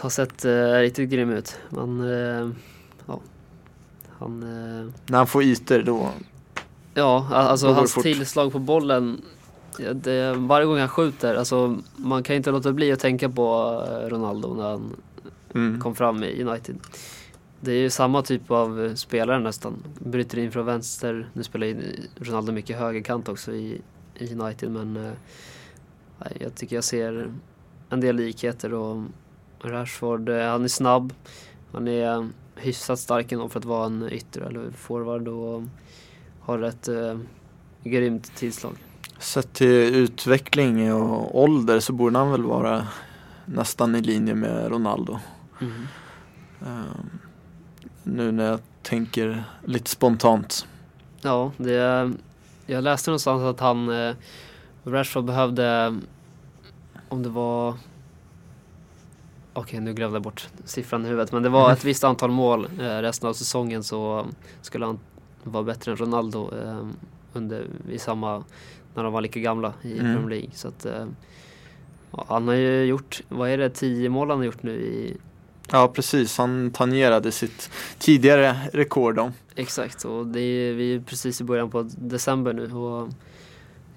har 0.00 0.10
sett 0.10 0.44
eh, 0.44 0.72
riktigt 0.72 1.10
grym 1.10 1.30
ut. 1.30 1.58
Man, 1.70 2.00
eh, 2.00 2.48
ja, 3.06 3.20
han, 4.18 4.42
eh, 4.42 4.92
När 5.06 5.18
han 5.18 5.26
får 5.26 5.42
ytor 5.42 5.78
då. 5.82 6.08
ja, 6.94 7.26
alltså 7.32 7.66
Då 7.66 7.72
hans 7.72 7.94
tillslag 7.94 8.52
på 8.52 8.58
bollen 8.58 9.22
det, 9.94 10.34
varje 10.36 10.66
gång 10.66 10.78
han 10.78 10.88
skjuter, 10.88 11.34
alltså 11.34 11.78
man 11.96 12.22
kan 12.22 12.36
inte 12.36 12.50
låta 12.50 12.72
bli 12.72 12.92
att 12.92 13.00
tänka 13.00 13.28
på 13.28 13.78
eh, 13.88 14.08
Ronaldo 14.08 14.54
när 14.54 14.70
han 14.70 14.96
Mm. 15.54 15.80
kom 15.80 15.94
fram 15.94 16.22
i 16.24 16.42
United. 16.44 16.76
Det 17.60 17.72
är 17.72 17.78
ju 17.78 17.90
samma 17.90 18.22
typ 18.22 18.50
av 18.50 18.84
eh, 18.84 18.94
spelare 18.94 19.38
nästan. 19.38 19.82
Bryter 19.98 20.38
in 20.38 20.52
från 20.52 20.66
vänster. 20.66 21.28
Nu 21.32 21.42
spelar 21.42 21.76
Ronaldo 22.16 22.52
mycket 22.52 22.78
högerkant 22.78 23.28
också 23.28 23.52
i, 23.52 23.80
United 24.20 24.70
men 24.70 24.96
eh, 24.96 25.12
jag 26.40 26.54
tycker 26.54 26.76
jag 26.76 26.84
ser 26.84 27.34
en 27.88 28.00
del 28.00 28.16
likheter 28.16 28.74
och 28.74 29.02
Rashford, 29.62 30.28
eh, 30.28 30.50
han 30.50 30.64
är 30.64 30.68
snabb. 30.68 31.12
Han 31.72 31.88
är 31.88 32.28
hyfsat 32.56 32.98
stark 32.98 33.32
ändå 33.32 33.48
för 33.48 33.58
att 33.58 33.64
vara 33.64 33.86
en 33.86 34.08
ytter 34.12 34.40
eller 34.40 34.70
forward 34.70 35.28
och 35.28 35.62
har 36.40 36.62
ett 36.62 36.88
eh, 36.88 37.18
grymt 37.84 38.36
tillslag. 38.36 38.72
Sett 39.18 39.52
till 39.52 39.94
utveckling 39.94 40.92
och 40.92 41.42
ålder 41.42 41.80
så 41.80 41.92
borde 41.92 42.18
han 42.18 42.30
väl 42.30 42.42
vara 42.42 42.86
nästan 43.46 43.94
i 43.94 44.00
linje 44.00 44.34
med 44.34 44.70
Ronaldo. 44.70 45.18
Ehm, 45.60 47.18
nu 48.08 48.32
när 48.32 48.44
jag 48.50 48.60
tänker 48.82 49.44
lite 49.64 49.90
spontant. 49.90 50.66
Ja, 51.20 51.52
det, 51.56 52.12
jag 52.66 52.84
läste 52.84 53.10
någonstans 53.10 53.42
att 53.42 53.60
han, 53.60 53.88
eh, 53.88 54.14
Rashford 54.84 55.24
behövde, 55.24 55.96
om 57.08 57.22
det 57.22 57.28
var, 57.28 57.74
okej 59.52 59.80
nu 59.80 59.94
glömde 59.94 60.16
jag 60.16 60.22
bort 60.22 60.48
siffran 60.64 61.04
i 61.04 61.08
huvudet, 61.08 61.32
men 61.32 61.42
det 61.42 61.48
var 61.48 61.72
ett 61.72 61.84
visst 61.84 62.04
antal 62.04 62.30
mål 62.30 62.68
eh, 62.80 62.98
resten 62.98 63.28
av 63.28 63.32
säsongen 63.32 63.82
så 63.82 64.26
skulle 64.60 64.86
han 64.86 64.98
vara 65.44 65.62
bättre 65.62 65.90
än 65.92 65.96
Ronaldo 65.96 66.50
eh, 66.64 66.86
under, 67.32 67.66
i 67.90 67.98
samma, 67.98 68.44
när 68.94 69.04
de 69.04 69.12
var 69.12 69.20
lika 69.20 69.40
gamla 69.40 69.72
i 69.82 69.98
Mm. 69.98 70.14
Premier 70.14 70.30
League. 70.30 70.50
Så 70.54 70.68
att, 70.68 70.86
eh, 70.86 71.06
han 72.28 72.48
har 72.48 72.54
ju 72.54 72.84
gjort, 72.84 73.20
vad 73.28 73.50
är 73.50 73.58
det, 73.58 73.70
tio 73.70 74.08
mål 74.08 74.30
han 74.30 74.38
har 74.38 74.44
gjort 74.44 74.62
nu 74.62 74.72
i 74.72 75.16
Ja 75.70 75.88
precis, 75.88 76.38
han 76.38 76.70
tangerade 76.70 77.32
sitt 77.32 77.70
tidigare 77.98 78.56
rekord 78.72 79.14
då. 79.14 79.32
Exakt, 79.54 80.04
och 80.04 80.26
det 80.26 80.40
är, 80.40 80.72
vi 80.72 80.94
är 80.94 81.00
precis 81.00 81.40
i 81.40 81.44
början 81.44 81.70
på 81.70 81.88
december 81.96 82.52
nu 82.52 82.72
och 82.72 83.08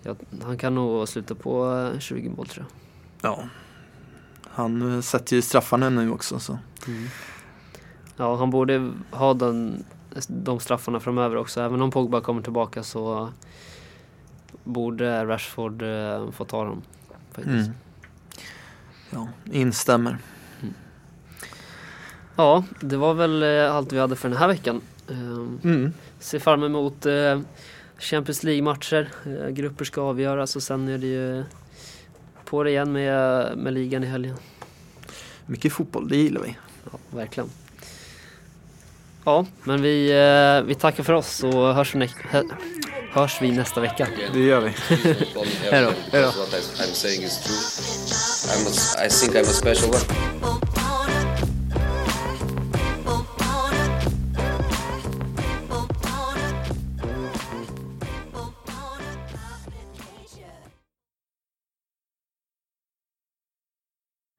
ja, 0.04 0.16
han 0.44 0.58
kan 0.58 0.76
nog 0.76 1.08
sluta 1.08 1.36
på 1.36 1.76
eh, 1.94 2.00
20 2.00 2.30
mål 2.30 2.48
tror 2.48 2.66
jag. 3.22 3.32
Ja. 3.32 3.44
Han 4.54 5.04
sätter 5.04 5.36
ju 5.36 5.42
straffarna 5.42 5.90
nu 5.90 6.12
också 6.12 6.40
så. 6.40 6.60
Ja, 8.18 8.36
han 8.36 8.50
borde 8.50 8.92
ha 9.12 9.34
den, 9.34 9.86
de 10.28 10.60
straffarna 10.60 11.00
framöver 11.00 11.36
också. 11.36 11.62
Även 11.62 11.82
om 11.82 11.92
Pogba 11.92 12.22
kommer 12.22 12.42
tillbaka 12.42 12.84
så 12.84 13.30
borde 14.64 15.26
Rashford 15.26 15.82
eh, 15.82 16.32
få 16.32 16.46
ta 16.46 16.64
dem. 16.66 16.82
Faktiskt. 17.32 17.68
Mm. 17.68 17.74
Ja, 19.10 19.28
instämmer. 19.52 20.18
Ja, 22.36 22.64
det 22.80 22.98
var 22.98 23.14
väl 23.14 23.44
eh, 23.44 23.76
allt 23.76 23.94
vi 23.94 24.00
hade 24.00 24.16
för 24.16 24.30
den 24.30 24.38
här 24.38 24.48
veckan. 24.48 24.82
Eh, 25.10 25.90
ser 26.20 26.40
fram 26.40 26.64
emot 26.64 27.06
eh, 27.06 27.40
Champions 28.00 28.44
League-matcher. 28.44 29.10
Eh, 29.26 29.50
grupper 29.50 29.86
ska 29.86 30.02
avgöras 30.02 30.56
och 30.56 30.64
sen 30.64 30.88
är 30.88 30.98
det 30.98 31.08
ju 31.08 31.44
på 32.46 32.64
det 32.64 32.70
igen 32.70 32.92
med, 32.92 33.58
med 33.58 33.74
ligan 33.74 34.04
i 34.04 34.08
helgen. 34.08 34.36
Mycket 35.46 35.74
fotboll, 35.74 36.08
det 36.10 36.18
gillar 36.18 36.42
vi. 36.42 36.58
Ja, 36.92 37.00
verkligen. 37.10 37.50
Ja, 39.26 39.46
men 39.64 39.82
vi, 39.82 40.08
vi 40.66 40.76
tackar 40.76 41.04
för 41.04 41.14
oss 41.14 41.44
och 41.44 41.52
hörs, 41.76 41.94
nä- 41.96 42.10
hö- 42.30 42.44
hörs 43.12 43.38
vi 43.42 43.52
nästa 43.52 43.82
vecka. 43.82 44.08
Det 44.34 44.40
gör 44.40 44.62
vi. 44.62 44.72
Please 44.72 45.10
don't 45.14 45.34
call 45.34 45.46
me 45.46 45.52
Hello. 45.72 45.88
arrogant 45.88 46.06
because 46.12 46.40
what 46.40 46.54
I, 46.54 46.84
I'm 46.84 46.94
saying 46.94 47.24
is 47.24 47.40
true. 47.44 47.56
I'm 48.54 48.68
a, 48.68 49.06
I 49.06 49.10
think 49.10 49.36
I'm 49.36 49.42
a 49.50 49.54
special 49.54 49.90
one. 49.90 50.71